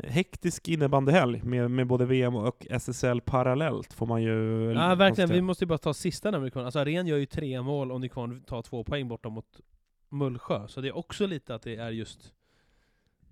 hektisk 0.03 0.67
innebandyhelg 0.67 1.43
med, 1.43 1.71
med 1.71 1.87
både 1.87 2.05
VM 2.05 2.35
och 2.35 2.67
SSL 2.69 3.21
parallellt, 3.21 3.93
får 3.93 4.05
man 4.05 4.23
ju 4.23 4.71
Ja 4.73 4.95
verkligen, 4.95 5.29
vi 5.29 5.41
måste 5.41 5.63
ju 5.63 5.67
bara 5.67 5.77
ta 5.77 5.93
sista 5.93 6.31
när 6.31 6.39
Nykvarn. 6.39 6.65
Alltså 6.65 6.79
Aren 6.79 7.07
gör 7.07 7.17
ju 7.17 7.25
tre 7.25 7.61
mål 7.61 7.91
och 7.91 8.01
Nykvarn 8.01 8.43
tar 8.43 8.61
två 8.61 8.83
poäng 8.83 9.07
borta 9.07 9.29
mot 9.29 9.61
Mullsjö. 10.09 10.67
Så 10.67 10.81
det 10.81 10.87
är 10.87 10.97
också 10.97 11.27
lite 11.27 11.55
att 11.55 11.61
det 11.61 11.75
är 11.75 11.89
just 11.89 12.33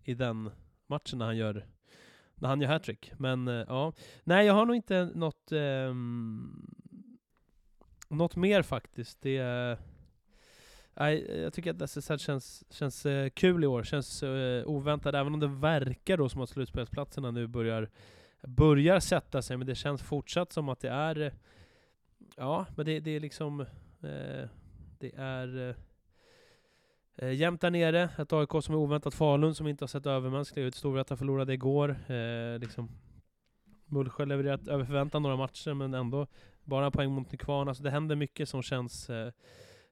i 0.03 0.13
den 0.13 0.51
matchen 0.88 1.20
när 1.20 1.26
han 1.26 1.38
gör 1.38 1.65
när 2.36 2.49
han 2.49 2.61
gör 2.61 2.70
hattrick. 2.70 3.11
Men 3.18 3.47
eh, 3.47 3.65
ja, 3.68 3.93
nej 4.24 4.45
jag 4.45 4.53
har 4.53 4.65
nog 4.65 4.76
inte 4.76 5.11
något 5.15 5.51
ehm, 5.51 6.68
något 8.09 8.36
mer 8.36 8.61
faktiskt. 8.61 9.22
Det 9.22 9.38
är 9.38 9.78
Nej, 10.99 11.41
jag 11.41 11.53
tycker 11.53 11.71
att 11.71 11.81
SSL 11.81 12.17
känns, 12.19 12.63
känns 12.69 13.05
eh, 13.05 13.29
kul 13.29 13.63
i 13.63 13.67
år, 13.67 13.83
känns 13.83 14.23
eh, 14.23 14.67
oväntat, 14.67 15.15
även 15.15 15.33
om 15.33 15.39
det 15.39 15.47
verkar 15.47 16.17
då 16.17 16.29
som 16.29 16.41
att 16.41 16.49
slutspelsplatserna 16.49 17.31
nu 17.31 17.47
börjar 17.47 17.89
börjar 18.41 18.99
sätta 18.99 19.41
sig, 19.41 19.57
men 19.57 19.67
det 19.67 19.75
känns 19.75 20.01
fortsatt 20.01 20.51
som 20.51 20.69
att 20.69 20.79
det 20.79 20.89
är... 20.89 21.21
eh, 21.21 21.31
Ja, 22.35 22.65
men 22.75 22.85
det, 22.85 22.99
det 22.99 23.11
är 23.11 23.19
liksom... 23.19 23.61
Eh, 24.01 24.49
det 24.99 25.11
är... 25.15 25.75
Eh, 27.15 27.31
jämnt 27.33 27.61
där 27.61 27.71
nere, 27.71 28.09
ett 28.17 28.33
AIK 28.33 28.49
som 28.61 28.75
är 28.75 28.79
oväntat 28.79 29.13
Falun 29.13 29.55
som 29.55 29.67
inte 29.67 29.83
har 29.83 29.87
sett 29.87 30.05
övermänskliga 30.05 30.65
ut. 30.65 30.75
Storvreta 30.75 31.17
förlorade 31.17 31.53
igår. 31.53 31.89
Eh, 32.11 32.59
liksom. 32.59 32.89
Mullsjö 33.85 34.25
levererat 34.25 34.67
över 34.67 34.85
förväntan 34.85 35.21
några 35.23 35.35
matcher, 35.35 35.73
men 35.73 35.93
ändå 35.93 36.27
bara 36.63 36.91
poäng 36.91 37.11
mot 37.11 37.31
Nykvarn. 37.31 37.67
Alltså 37.67 37.83
det 37.83 37.91
händer 37.91 38.15
mycket 38.15 38.49
som 38.49 38.63
känns... 38.63 39.09
Eh, 39.09 39.31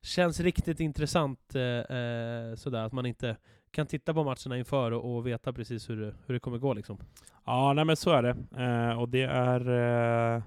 Känns 0.05 0.39
riktigt 0.39 0.79
intressant. 0.79 1.55
Eh, 1.55 1.61
eh, 1.97 2.55
sådär, 2.55 2.79
att 2.85 2.93
man 2.93 3.05
inte 3.05 3.37
kan 3.71 3.87
titta 3.87 4.13
på 4.13 4.23
matcherna 4.23 4.57
inför 4.57 4.91
och, 4.91 5.15
och 5.15 5.27
veta 5.27 5.53
precis 5.53 5.89
hur, 5.89 6.01
det- 6.01 6.13
hur 6.25 6.33
det 6.33 6.39
kommer 6.39 6.57
gå 6.57 6.73
liksom. 6.73 6.97
Ja, 7.45 7.73
nej 7.73 7.85
men 7.85 7.95
så 7.95 8.09
är 8.11 8.21
det. 8.23 8.35
Eh, 8.63 8.99
och 8.99 9.09
det 9.09 9.21
är... 9.23 9.69
Eh, 10.37 10.43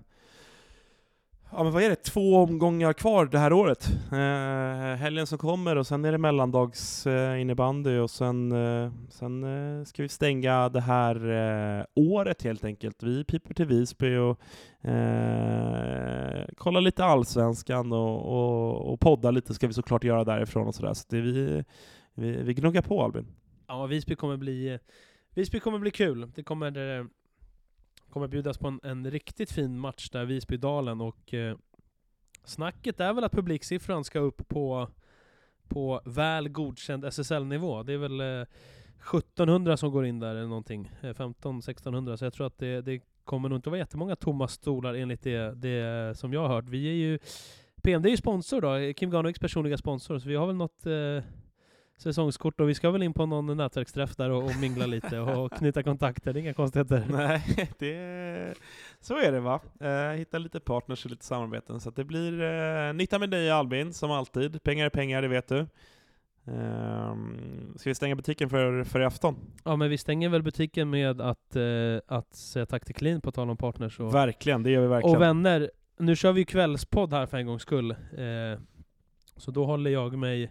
ja 1.53 1.63
men 1.63 1.73
vad 1.73 1.83
är 1.83 1.89
det? 1.89 1.97
Två 1.97 2.37
omgångar 2.37 2.93
kvar 2.93 3.27
det 3.27 3.39
här 3.39 3.53
året. 3.53 3.89
Eh, 4.13 4.97
helgen 4.97 5.27
som 5.27 5.39
kommer 5.39 5.77
och 5.77 5.87
sen 5.87 6.05
är 6.05 6.13
det 6.13 6.19
mellandags 6.19 7.07
eh, 7.07 7.41
innebandy 7.41 7.99
och 7.99 8.11
sen, 8.11 8.53
eh, 8.53 8.93
sen 9.11 9.45
eh, 9.45 9.85
ska 9.85 10.03
vi 10.03 10.09
stänga 10.09 10.69
det 10.69 10.81
här 10.81 11.31
eh, 11.79 11.85
året 11.95 12.43
helt 12.43 12.65
enkelt. 12.65 13.03
Vi 13.03 13.25
piper 13.25 13.55
till 13.55 13.67
Visby 13.67 14.17
och 14.17 14.41
eh, 14.91 16.47
kollar 16.57 16.81
lite 16.81 17.05
allsvenskan 17.05 17.93
och, 17.93 18.27
och, 18.27 18.93
och 18.93 19.01
poddar 19.01 19.33
lite 19.33 19.55
ska 19.55 19.67
vi 19.67 19.73
såklart 19.73 20.05
göra 20.05 20.25
därifrån 20.25 20.67
och 20.67 20.75
sådär. 20.75 20.95
Så 20.95 21.05
det 21.09 21.21
vi, 21.21 21.65
vi, 22.15 22.43
vi 22.43 22.55
gnuggar 22.55 22.83
på 22.83 23.03
Albin. 23.05 23.27
Ja, 23.69 23.87
Visby 23.87 24.15
kommer 24.15 24.37
bli, 24.37 24.79
Visby 25.35 25.61
kommer 25.61 25.79
bli 25.79 25.91
kul. 25.91 26.31
Det 26.35 26.43
kommer, 26.43 26.99
eh, 26.99 27.05
kommer 28.11 28.29
bjudas 28.29 28.59
på 28.59 28.69
en, 28.69 28.81
en 28.83 29.11
riktigt 29.11 29.53
fin 29.53 29.79
match 29.79 30.11
där, 30.11 30.25
Visbydalen, 30.25 31.01
och 31.01 31.35
eh, 31.35 31.57
snacket 32.45 33.01
är 33.01 33.13
väl 33.13 33.25
att 33.25 33.33
publiksiffran 33.33 34.05
ska 34.05 34.19
upp 34.19 34.49
på, 34.49 34.89
på 35.69 36.01
väl 36.05 36.49
godkänd 36.49 37.05
SSL-nivå. 37.05 37.83
Det 37.83 37.93
är 37.93 37.99
väl 37.99 38.21
eh, 38.21 38.47
1700 39.17 39.77
som 39.77 39.91
går 39.91 40.07
in 40.07 40.21
där 40.21 40.31
eller 40.31 40.49
någonting, 40.49 40.93
eh, 41.01 41.15
15-1600, 41.15 42.17
så 42.17 42.25
jag 42.25 42.33
tror 42.33 42.47
att 42.47 42.59
det, 42.59 42.81
det 42.81 43.01
kommer 43.25 43.49
nog 43.49 43.59
inte 43.59 43.71
vara 43.71 43.79
jättemånga 43.79 44.17
tomma 44.17 44.49
stolar 44.49 44.95
enligt 44.95 45.23
det, 45.23 45.55
det 45.55 46.19
som 46.19 46.33
jag 46.33 46.41
har 46.41 46.49
hört. 46.49 46.69
Vi 46.69 46.89
är 46.89 46.95
ju, 46.95 47.19
PMD 47.83 48.07
är 48.07 48.11
ju 48.11 48.17
sponsor 48.17 48.61
då, 48.61 48.93
Kim 48.93 49.11
Garneviks 49.11 49.41
personliga 49.41 49.79
sponsor, 49.79 50.19
så 50.19 50.29
vi 50.29 50.35
har 50.35 50.47
väl 50.47 50.57
något 50.57 50.87
eh, 50.87 51.23
säsongskort 51.99 52.61
och 52.61 52.69
vi 52.69 52.75
ska 52.75 52.91
väl 52.91 53.03
in 53.03 53.13
på 53.13 53.27
någon 53.27 53.57
nätverksträff 53.57 54.17
där 54.17 54.31
och, 54.31 54.45
och 54.45 54.57
mingla 54.61 54.87
lite 54.87 55.21
och 55.21 55.53
knyta 55.53 55.83
kontakter, 55.83 56.33
det 56.33 56.39
är 56.39 56.43
inga 56.43 56.55
konstigheter. 56.55 57.07
Nej, 57.11 57.71
det, 57.79 58.55
så 59.01 59.17
är 59.17 59.33
det 59.33 59.41
va. 59.41 59.61
Eh, 59.81 60.11
hitta 60.11 60.39
lite 60.39 60.61
partners 60.61 61.05
och 61.05 61.11
lite 61.11 61.25
samarbeten. 61.25 61.81
Så 61.81 61.91
det 61.91 62.05
blir 62.05 62.43
eh, 62.43 62.93
nytta 62.93 63.19
med 63.19 63.31
dig 63.31 63.51
Albin, 63.51 63.93
som 63.93 64.11
alltid. 64.11 64.63
Pengar 64.63 64.87
är 64.87 64.91
pengar, 64.91 65.23
det 65.23 65.29
vet 65.29 65.49
du. 65.49 65.67
Ehm, 66.47 67.75
ska 67.77 67.91
vi 67.91 67.95
stänga 67.95 68.17
butiken 68.17 68.51
för, 68.51 68.85
för 68.85 69.01
i 69.01 69.05
afton? 69.05 69.37
Ja 69.65 69.77
men 69.77 69.91
vi 69.91 69.99
stänger 69.99 70.29
väl 70.29 70.43
butiken 70.43 70.91
med 70.91 71.21
att, 71.21 71.57
eh, 71.57 71.63
att 72.07 72.35
säga 72.35 72.67
tack 72.67 72.85
till 72.85 72.95
Clean 72.95 73.21
på 73.21 73.33
tal 73.33 73.51
om 73.51 73.57
partners 73.57 74.01
och, 74.01 74.15
Verkligen, 74.15 74.63
det 74.63 74.71
gör 74.71 74.83
vi 74.83 74.89
verkligen. 74.89 75.17
och 75.17 75.23
vänner. 75.23 75.71
Nu 75.99 76.17
kör 76.17 76.33
vi 76.33 76.41
ju 76.41 76.45
kvällspodd 76.45 77.13
här 77.13 77.27
för 77.27 77.37
en 77.37 77.47
gång 77.47 77.61
skull. 77.61 77.91
Eh, 77.91 78.61
så 79.37 79.51
då 79.51 79.65
håller 79.65 79.91
jag 79.91 80.19
mig 80.19 80.51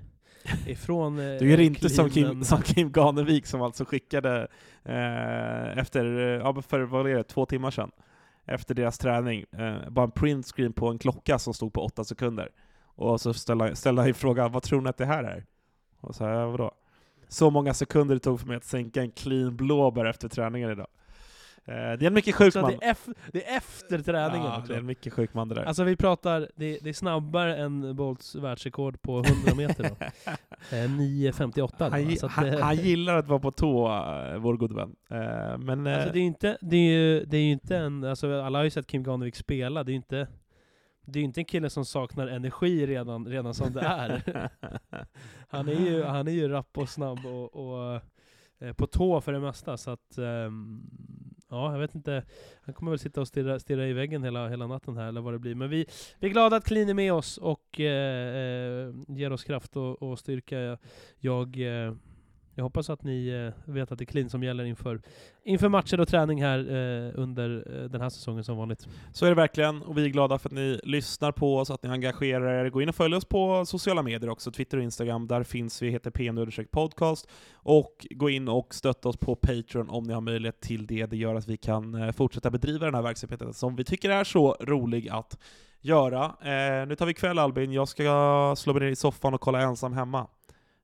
ifrån 0.66 1.20
eh, 1.20 1.40
du 1.40 1.54
är 1.54 1.60
inte 1.60 1.90
som 1.90 2.10
Kim, 2.10 2.44
som 2.44 2.62
Kim 2.62 2.92
Ganevik 2.92 3.46
som 3.46 3.62
alltså 3.62 3.86
skickade 3.86 4.48
eh, 4.84 5.78
efter, 5.78 6.20
eh, 6.20 6.26
ja, 6.26 6.62
för 6.62 6.80
vad 6.80 7.10
är 7.10 7.16
det, 7.16 7.24
två 7.24 7.46
timmar 7.46 7.72
sedan, 7.72 7.92
efter 8.46 8.76
deras 8.76 8.98
träning, 8.98 9.46
eh, 9.52 9.90
bara 9.90 10.06
en 10.06 10.12
printscreen 10.12 10.74
på 10.74 10.88
en 10.88 11.00
klocka 11.00 11.40
som 11.40 11.54
stod 11.54 11.74
på 11.74 11.82
åtta 11.82 12.04
sekunder. 12.04 12.50
Och 12.86 13.22
så 13.22 13.34
ställde, 13.34 13.76
ställde 13.76 14.02
han 14.02 14.14
frågan, 14.14 14.52
vad 14.52 14.64
tror 14.64 14.82
ni 14.82 14.90
att 14.90 14.98
det 14.98 15.06
här 15.06 15.24
är? 15.24 15.46
Och 16.00 16.16
så 16.16 16.26
här, 16.26 16.46
vadå? 16.46 16.72
Så 17.28 17.50
många 17.50 17.74
sekunder 17.74 18.16
det 18.16 18.20
tog 18.20 18.40
för 18.40 18.48
mig 18.48 18.58
att 18.58 18.64
sänka 18.64 19.02
en 19.02 19.12
clean 19.12 19.56
blåbär 19.56 20.06
efter 20.06 20.30
träningen 20.30 20.72
idag. 20.72 20.88
Eh, 21.68 21.74
det 21.74 21.82
är 21.82 22.04
en 22.04 22.14
mycket 22.14 22.36
sjuk 22.36 22.56
man. 22.56 22.72
det 22.80 22.86
är, 22.86 22.98
det 23.32 23.42
efter 23.42 24.00
träningen 24.00 24.48
ja, 24.48 24.58
också. 24.58 24.68
det 24.68 24.74
är 24.74 24.80
en 24.80 24.86
mycket 24.86 25.14
sjuk 25.14 25.34
man 25.34 25.48
det 25.48 25.56
där. 25.56 25.64
Alltså 25.64 25.84
vi 25.84 25.96
pratar, 25.96 26.50
det, 26.56 26.80
det 26.82 26.90
är 26.90 26.94
snabbare 26.94 27.58
än 27.58 27.96
Bolts 27.96 28.36
världsrekord 28.36 29.02
på 29.02 29.20
100 29.20 29.56
meter 29.56 29.84
då. 29.84 30.06
Eh, 30.72 30.90
9.58 30.90 31.72
då, 31.78 31.86
han, 31.86 32.14
att, 32.24 32.32
han, 32.32 32.46
eh, 32.46 32.60
han 32.60 32.76
gillar 32.76 33.18
att 33.18 33.28
vara 33.28 33.40
på 33.40 33.52
tå, 33.52 33.88
eh, 33.88 34.38
vår 34.38 34.58
gode 34.58 34.76
vän. 34.76 34.96
Eh, 35.10 35.58
men 35.58 35.88
eh, 35.88 35.96
Alltså 35.96 36.12
det 36.12 36.20
är 36.20 36.22
ju 36.22 36.28
inte, 36.28 36.58
det 36.62 36.78
är 36.78 36.92
ju, 36.92 37.26
det 37.26 37.38
är 37.38 37.42
ju 37.42 37.52
inte 37.52 37.78
en, 37.78 38.04
alltså 38.04 38.42
alla 38.42 38.60
har 38.60 38.64
ju 38.64 38.70
sett 38.70 38.88
Kim 38.88 39.04
Ganevik 39.04 39.36
spela, 39.36 39.84
det 39.84 39.92
är 39.92 39.94
ju 39.94 39.98
inte 39.98 40.28
det 41.06 41.20
är 41.20 41.22
ju 41.22 41.26
inte 41.26 41.42
en 41.42 41.46
kille 41.46 41.70
som 41.70 41.86
saknar 41.86 42.28
energi 42.28 42.86
redan, 42.86 43.28
redan 43.28 43.54
som 43.54 43.74
det 43.74 43.82
är. 43.82 44.22
han, 45.50 45.68
är 45.68 45.74
ju, 45.74 46.04
han 46.04 46.28
är 46.28 46.32
ju 46.32 46.48
rapp 46.48 46.78
och 46.78 46.90
snabb 46.90 47.26
och, 47.26 47.56
och 47.56 48.02
eh, 48.60 48.74
på 48.74 48.88
tå 48.88 49.22
för 49.22 49.34
det 49.34 49.40
mesta, 49.40 49.78
så 49.78 49.92
att 49.92 50.18
ehm, 50.18 50.82
ja, 51.50 51.72
jag 51.72 51.80
vet 51.80 51.96
inte. 51.96 52.24
Han 52.62 52.74
kommer 52.74 52.92
väl 52.92 53.00
sitta 53.00 53.22
och 53.22 53.28
stirra, 53.28 53.60
stirra 53.60 53.88
i 53.88 53.94
väggen 53.94 54.24
hela, 54.24 54.50
hela 54.50 54.68
natten 54.68 54.98
här, 54.98 55.08
eller 55.08 55.22
vad 55.22 55.34
det 55.34 55.40
blir. 55.40 55.56
Men 55.56 55.70
vi, 55.70 55.86
vi 56.20 56.28
är 56.28 56.32
glada 56.32 56.56
att 56.56 56.66
Clean 56.66 56.90
är 56.90 56.94
med 56.94 57.14
oss 57.14 57.38
och 57.38 57.80
eh, 57.80 58.36
eh, 58.36 58.94
ger 59.08 59.32
oss 59.32 59.44
kraft 59.44 59.78
och, 59.78 60.04
och 60.04 60.20
styrka. 60.20 60.78
Jag, 61.20 61.60
eh, 61.60 61.94
jag 62.58 62.64
hoppas 62.64 62.90
att 62.90 63.04
ni 63.04 63.28
eh, 63.28 63.74
vet 63.74 63.92
att 63.92 64.00
det 64.00 64.04
är 64.04 64.06
Clean 64.06 64.30
som 64.30 64.44
gäller 64.44 64.64
inför, 64.64 65.02
inför 65.44 65.70
matcher 65.70 66.00
och 66.00 66.08
träning 66.08 66.44
här 66.44 66.60
eh, 66.60 67.12
under 67.16 67.64
eh, 67.76 67.90
den 67.90 68.02
här 68.02 68.10
säsongen 68.10 68.44
som 68.44 68.58
vanligt. 68.58 68.88
Så 69.14 69.26
är 69.26 69.30
det 69.30 69.36
verkligen, 69.36 69.82
och 69.82 69.98
vi 69.98 70.06
är 70.06 70.10
glada 70.10 70.40
för 70.40 70.50
att 70.50 70.54
ni 70.54 70.80
lyssnar 70.84 71.32
på 71.32 71.58
oss, 71.58 71.72
att 71.72 71.84
ni 71.84 71.90
engagerar 71.90 72.66
er. 72.66 72.70
Gå 72.70 72.82
in 72.82 72.90
och 72.90 72.96
följ 72.96 73.16
oss 73.16 73.26
på 73.26 73.66
sociala 73.66 74.02
medier 74.02 74.30
också, 74.30 74.52
Twitter 74.52 74.78
och 74.78 74.84
Instagram. 74.84 75.28
Där 75.28 75.44
finns 75.44 75.82
vi, 75.82 75.90
heter 75.90 76.12
PM 76.12 76.52
podcast. 76.72 77.30
Och 77.54 78.08
gå 78.10 78.30
in 78.30 78.48
och 78.48 78.74
stötta 78.74 79.10
oss 79.10 79.18
på 79.18 79.36
Patreon 79.36 79.90
om 79.90 80.04
ni 80.04 80.14
har 80.14 80.22
möjlighet 80.22 80.62
till 80.62 80.88
det. 80.88 81.06
Det 81.06 81.18
gör 81.18 81.36
att 81.36 81.48
vi 81.48 81.58
kan 81.58 81.96
eh, 81.96 82.12
fortsätta 82.12 82.50
bedriva 82.50 82.86
den 82.86 82.96
här 82.96 83.02
verksamheten 83.02 83.54
som 83.54 83.76
vi 83.76 83.84
tycker 83.84 84.10
är 84.10 84.24
så 84.24 84.58
rolig 84.62 85.10
att 85.10 85.38
göra. 85.82 86.24
Eh, 86.26 86.88
nu 86.88 86.96
tar 86.96 87.06
vi 87.06 87.14
kväll 87.14 87.40
Albin, 87.40 87.72
jag 87.72 87.88
ska 87.88 88.54
slå 88.58 88.74
mig 88.74 88.82
ner 88.82 88.92
i 88.92 88.96
soffan 88.96 89.34
och 89.34 89.42
kolla 89.42 89.62
ensam 89.62 89.94
hemma. 89.94 90.28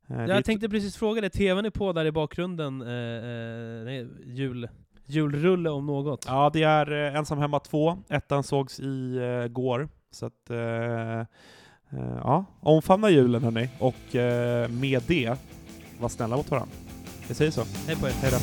Eh, 0.10 0.26
Jag 0.26 0.46
tänkte 0.46 0.70
precis 0.70 0.96
fråga 0.98 1.22
det, 1.22 1.30
TVn 1.30 1.66
är 1.66 1.70
på 1.70 1.94
där 1.94 2.06
i 2.06 2.12
bakgrunden, 2.12 2.82
eh, 2.82 2.88
eh, 2.88 3.86
nej, 3.86 4.08
jul, 4.26 4.70
julrulle 5.06 5.70
om 5.70 5.86
något. 5.86 6.26
Ja, 6.28 6.50
det 6.54 6.64
är 6.64 6.92
eh, 7.08 7.16
Ensam 7.16 7.38
hemma 7.38 7.60
2. 7.60 7.98
Ettan 8.10 8.44
sågs 8.44 8.80
i 8.80 9.18
eh, 9.18 9.48
går. 9.48 9.90
Så 10.12 10.26
att, 10.26 10.50
eh, 10.50 11.26
ja, 12.24 12.46
omfamna 12.60 13.10
julen 13.10 13.44
hörni. 13.44 13.70
Och 13.80 14.16
eh, 14.16 14.70
med 14.70 15.02
det, 15.08 15.36
var 16.00 16.10
snälla 16.10 16.36
mot 16.38 16.52
varandra. 16.52 16.76
Vi 17.28 17.34
säger 17.34 17.52
så. 17.52 17.64
Hej 17.88 17.96
på 17.96 18.08
er. 18.08 18.12
Hej 18.22 18.32
då. 18.32 18.38